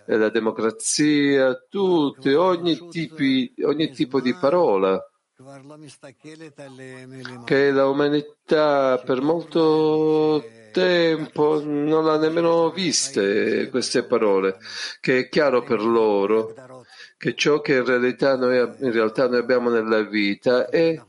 la 0.06 0.30
democrazia, 0.30 1.54
tutte, 1.70 2.36
ogni, 2.36 2.88
tipi, 2.90 3.54
ogni 3.64 3.92
tipo 3.92 4.20
di 4.20 4.34
parola. 4.34 5.02
Che 7.46 7.72
l'umanità 7.72 9.02
per 9.04 9.22
molto 9.22 10.44
tempo 10.74 11.62
non 11.64 12.04
l'ha 12.04 12.18
nemmeno 12.18 12.72
viste 12.72 13.70
queste 13.70 14.04
parole, 14.04 14.58
che 15.00 15.20
è 15.20 15.30
chiaro 15.30 15.64
per 15.64 15.82
loro 15.82 16.54
che 17.18 17.36
ciò 17.36 17.62
che 17.62 17.76
in 17.76 17.86
realtà 17.86 18.36
noi, 18.36 18.58
in 18.58 18.92
realtà 18.92 19.30
noi 19.30 19.40
abbiamo 19.40 19.70
nella 19.70 20.02
vita 20.02 20.68
è, 20.68 21.02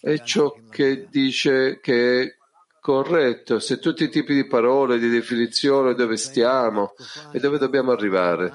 è 0.00 0.18
ciò 0.18 0.54
che 0.68 1.06
dice 1.08 1.80
che 1.80 2.20
è 2.20 2.36
corretto, 2.80 3.58
se 3.58 3.78
tutti 3.78 4.04
i 4.04 4.08
tipi 4.10 4.34
di 4.34 4.46
parole, 4.46 4.98
di 4.98 5.08
definizione, 5.08 5.94
dove 5.94 6.16
stiamo 6.16 6.92
e 7.32 7.38
dove 7.38 7.56
dobbiamo 7.56 7.92
arrivare. 7.92 8.52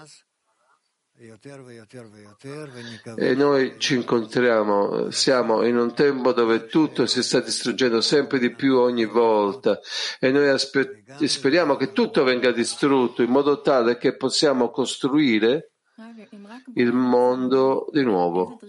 E 3.17 3.35
noi 3.35 3.75
ci 3.77 3.95
incontriamo, 3.95 5.09
siamo 5.11 5.65
in 5.65 5.77
un 5.77 5.93
tempo 5.93 6.33
dove 6.33 6.65
tutto 6.65 7.05
si 7.05 7.23
sta 7.23 7.39
distruggendo 7.39 8.01
sempre 8.01 8.37
di 8.37 8.53
più 8.53 8.75
ogni 8.75 9.05
volta 9.05 9.79
e 10.19 10.31
noi 10.31 10.49
aspe- 10.49 11.05
speriamo 11.25 11.77
che 11.77 11.93
tutto 11.93 12.25
venga 12.25 12.51
distrutto 12.51 13.23
in 13.23 13.29
modo 13.29 13.61
tale 13.61 13.97
che 13.97 14.17
possiamo 14.17 14.69
costruire 14.71 15.71
il 16.73 16.91
mondo 16.91 17.87
di 17.93 18.03
nuovo. 18.03 18.59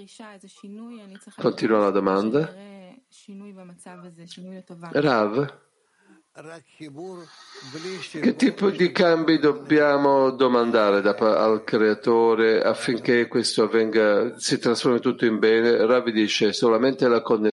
Continua 1.34 1.78
la 1.80 1.90
domanda. 1.90 2.54
Rav, 4.92 5.65
che 8.20 8.36
tipo 8.36 8.68
di 8.68 8.92
cambi 8.92 9.38
dobbiamo 9.38 10.30
domandare 10.32 11.00
da, 11.00 11.14
al 11.14 11.64
creatore 11.64 12.60
affinché 12.60 13.26
questo 13.26 13.62
avvenga, 13.62 14.38
si 14.38 14.58
trasformi 14.58 15.00
tutto 15.00 15.24
in 15.24 15.38
bene? 15.38 15.86
Ravi 15.86 16.12
dice 16.12 16.52
solamente 16.52 17.08
la 17.08 17.22
connessione. 17.22 17.54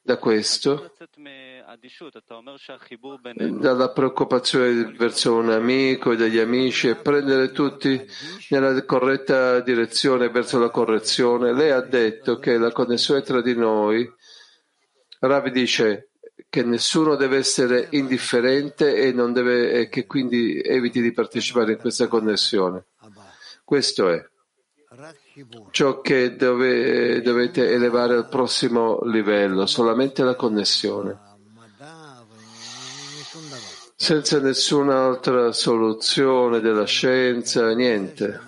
Da 0.00 0.16
questo, 0.16 0.94
dalla 3.58 3.90
preoccupazione 3.90 4.92
verso 4.96 5.34
un 5.34 5.50
amico 5.50 6.12
e 6.12 6.16
degli 6.16 6.38
amici 6.38 6.88
e 6.88 6.96
prendere 6.96 7.52
tutti 7.52 8.00
nella 8.50 8.84
corretta 8.84 9.60
direzione 9.60 10.30
verso 10.30 10.58
la 10.58 10.70
correzione. 10.70 11.52
Lei 11.52 11.70
ha 11.70 11.80
detto 11.80 12.38
che 12.38 12.58
la 12.58 12.72
connessione 12.72 13.22
tra 13.22 13.40
di 13.40 13.54
noi, 13.54 14.10
Ravi 15.20 15.50
dice 15.50 16.10
che 16.48 16.62
nessuno 16.62 17.16
deve 17.16 17.38
essere 17.38 17.88
indifferente 17.90 18.94
e, 18.94 19.12
deve, 19.12 19.72
e 19.72 19.88
che 19.88 20.06
quindi 20.06 20.60
eviti 20.60 21.00
di 21.00 21.12
partecipare 21.12 21.72
in 21.72 21.78
questa 21.78 22.06
connessione. 22.06 22.86
Questo 23.64 24.08
è 24.08 24.24
ciò 25.70 26.00
che 26.00 26.36
dove, 26.36 27.20
dovete 27.20 27.70
elevare 27.70 28.14
al 28.14 28.28
prossimo 28.28 29.00
livello, 29.02 29.66
solamente 29.66 30.22
la 30.22 30.34
connessione, 30.34 31.18
senza 33.96 34.38
nessun'altra 34.40 35.52
soluzione 35.52 36.60
della 36.60 36.84
scienza, 36.84 37.74
niente. 37.74 38.40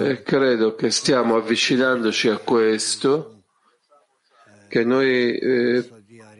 E 0.00 0.22
credo 0.22 0.74
che 0.76 0.90
stiamo 0.90 1.36
avvicinandoci 1.36 2.28
a 2.28 2.38
questo, 2.38 3.42
che 4.68 4.84
noi 4.84 5.36
eh, 5.36 5.88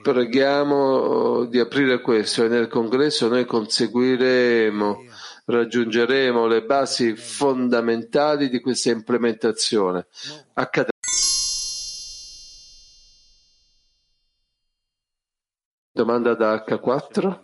preghiamo 0.00 1.44
di 1.46 1.58
aprire 1.58 2.00
questo 2.00 2.44
e 2.44 2.48
nel 2.48 2.68
congresso 2.68 3.28
noi 3.28 3.44
conseguiremo 3.44 5.08
raggiungeremo 5.50 6.46
le 6.46 6.62
basi 6.62 7.16
fondamentali 7.16 8.48
di 8.48 8.60
questa 8.60 8.90
implementazione. 8.90 10.06
Accadrà. 10.54 10.90
Domanda 16.01 16.32
da 16.32 16.64
H4. 16.66 17.40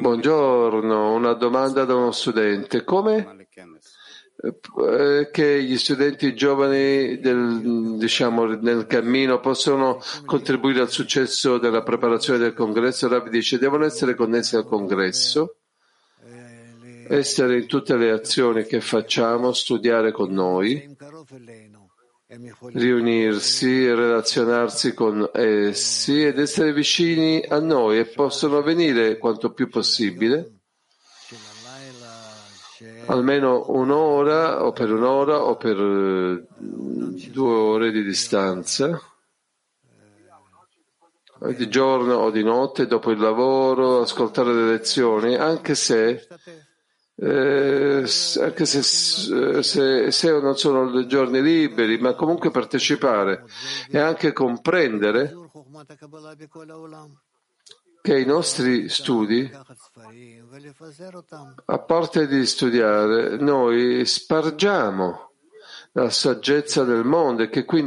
Buongiorno, 0.00 1.12
una 1.12 1.34
domanda 1.34 1.84
da 1.84 1.94
uno 1.96 2.12
studente. 2.12 2.82
Come 2.82 3.46
eh, 4.40 5.28
che 5.30 5.62
gli 5.62 5.76
studenti 5.76 6.34
giovani 6.34 7.18
del, 7.18 7.98
diciamo, 7.98 8.46
nel 8.54 8.86
cammino 8.86 9.38
possono 9.40 10.00
contribuire 10.24 10.80
al 10.80 10.88
successo 10.88 11.58
della 11.58 11.82
preparazione 11.82 12.38
del 12.38 12.54
congresso? 12.54 13.06
Rav 13.06 13.28
dice 13.28 13.58
devono 13.58 13.84
essere 13.84 14.14
connessi 14.14 14.56
al 14.56 14.64
congresso, 14.64 15.56
essere 17.06 17.58
in 17.58 17.66
tutte 17.66 17.98
le 17.98 18.12
azioni 18.12 18.64
che 18.64 18.80
facciamo, 18.80 19.52
studiare 19.52 20.10
con 20.10 20.32
noi, 20.32 20.96
riunirsi, 22.28 23.86
relazionarsi 23.86 24.92
con 24.92 25.30
essi 25.32 26.26
ed 26.26 26.38
essere 26.38 26.74
vicini 26.74 27.42
a 27.48 27.58
noi 27.58 28.00
e 28.00 28.04
possono 28.04 28.60
venire 28.60 29.16
quanto 29.16 29.52
più 29.52 29.70
possibile. 29.70 30.52
Almeno 33.06 33.64
un'ora 33.68 34.64
o 34.64 34.72
per 34.72 34.92
un'ora 34.92 35.42
o 35.42 35.56
per 35.56 35.76
eh, 35.78 36.46
due 36.58 37.54
ore 37.54 37.90
di 37.90 38.04
distanza, 38.04 39.00
di 41.38 41.68
giorno 41.68 42.16
o 42.16 42.30
di 42.30 42.44
notte, 42.44 42.86
dopo 42.86 43.10
il 43.10 43.18
lavoro, 43.18 44.02
ascoltare 44.02 44.52
le 44.52 44.70
lezioni, 44.70 45.34
anche 45.34 45.74
se, 45.74 46.28
eh, 47.20 48.04
anche 48.40 48.64
se, 48.64 48.82
se, 49.62 50.10
se 50.10 50.40
non 50.40 50.56
sono 50.56 51.06
giorni 51.06 51.42
liberi, 51.42 51.98
ma 51.98 52.14
comunque 52.14 52.50
partecipare 52.50 53.44
e 53.90 53.98
anche 53.98 54.32
comprendere 54.32 55.34
che 58.00 58.18
i 58.18 58.24
nostri 58.24 58.88
studi, 58.88 59.50
a 61.64 61.78
parte 61.80 62.26
di 62.28 62.46
studiare, 62.46 63.36
noi 63.36 64.06
spargiamo 64.06 65.32
la 65.92 66.10
saggezza 66.10 66.84
del 66.84 67.04
mondo 67.04 67.42
e 67.42 67.48
che 67.48 67.64
quindi 67.64 67.86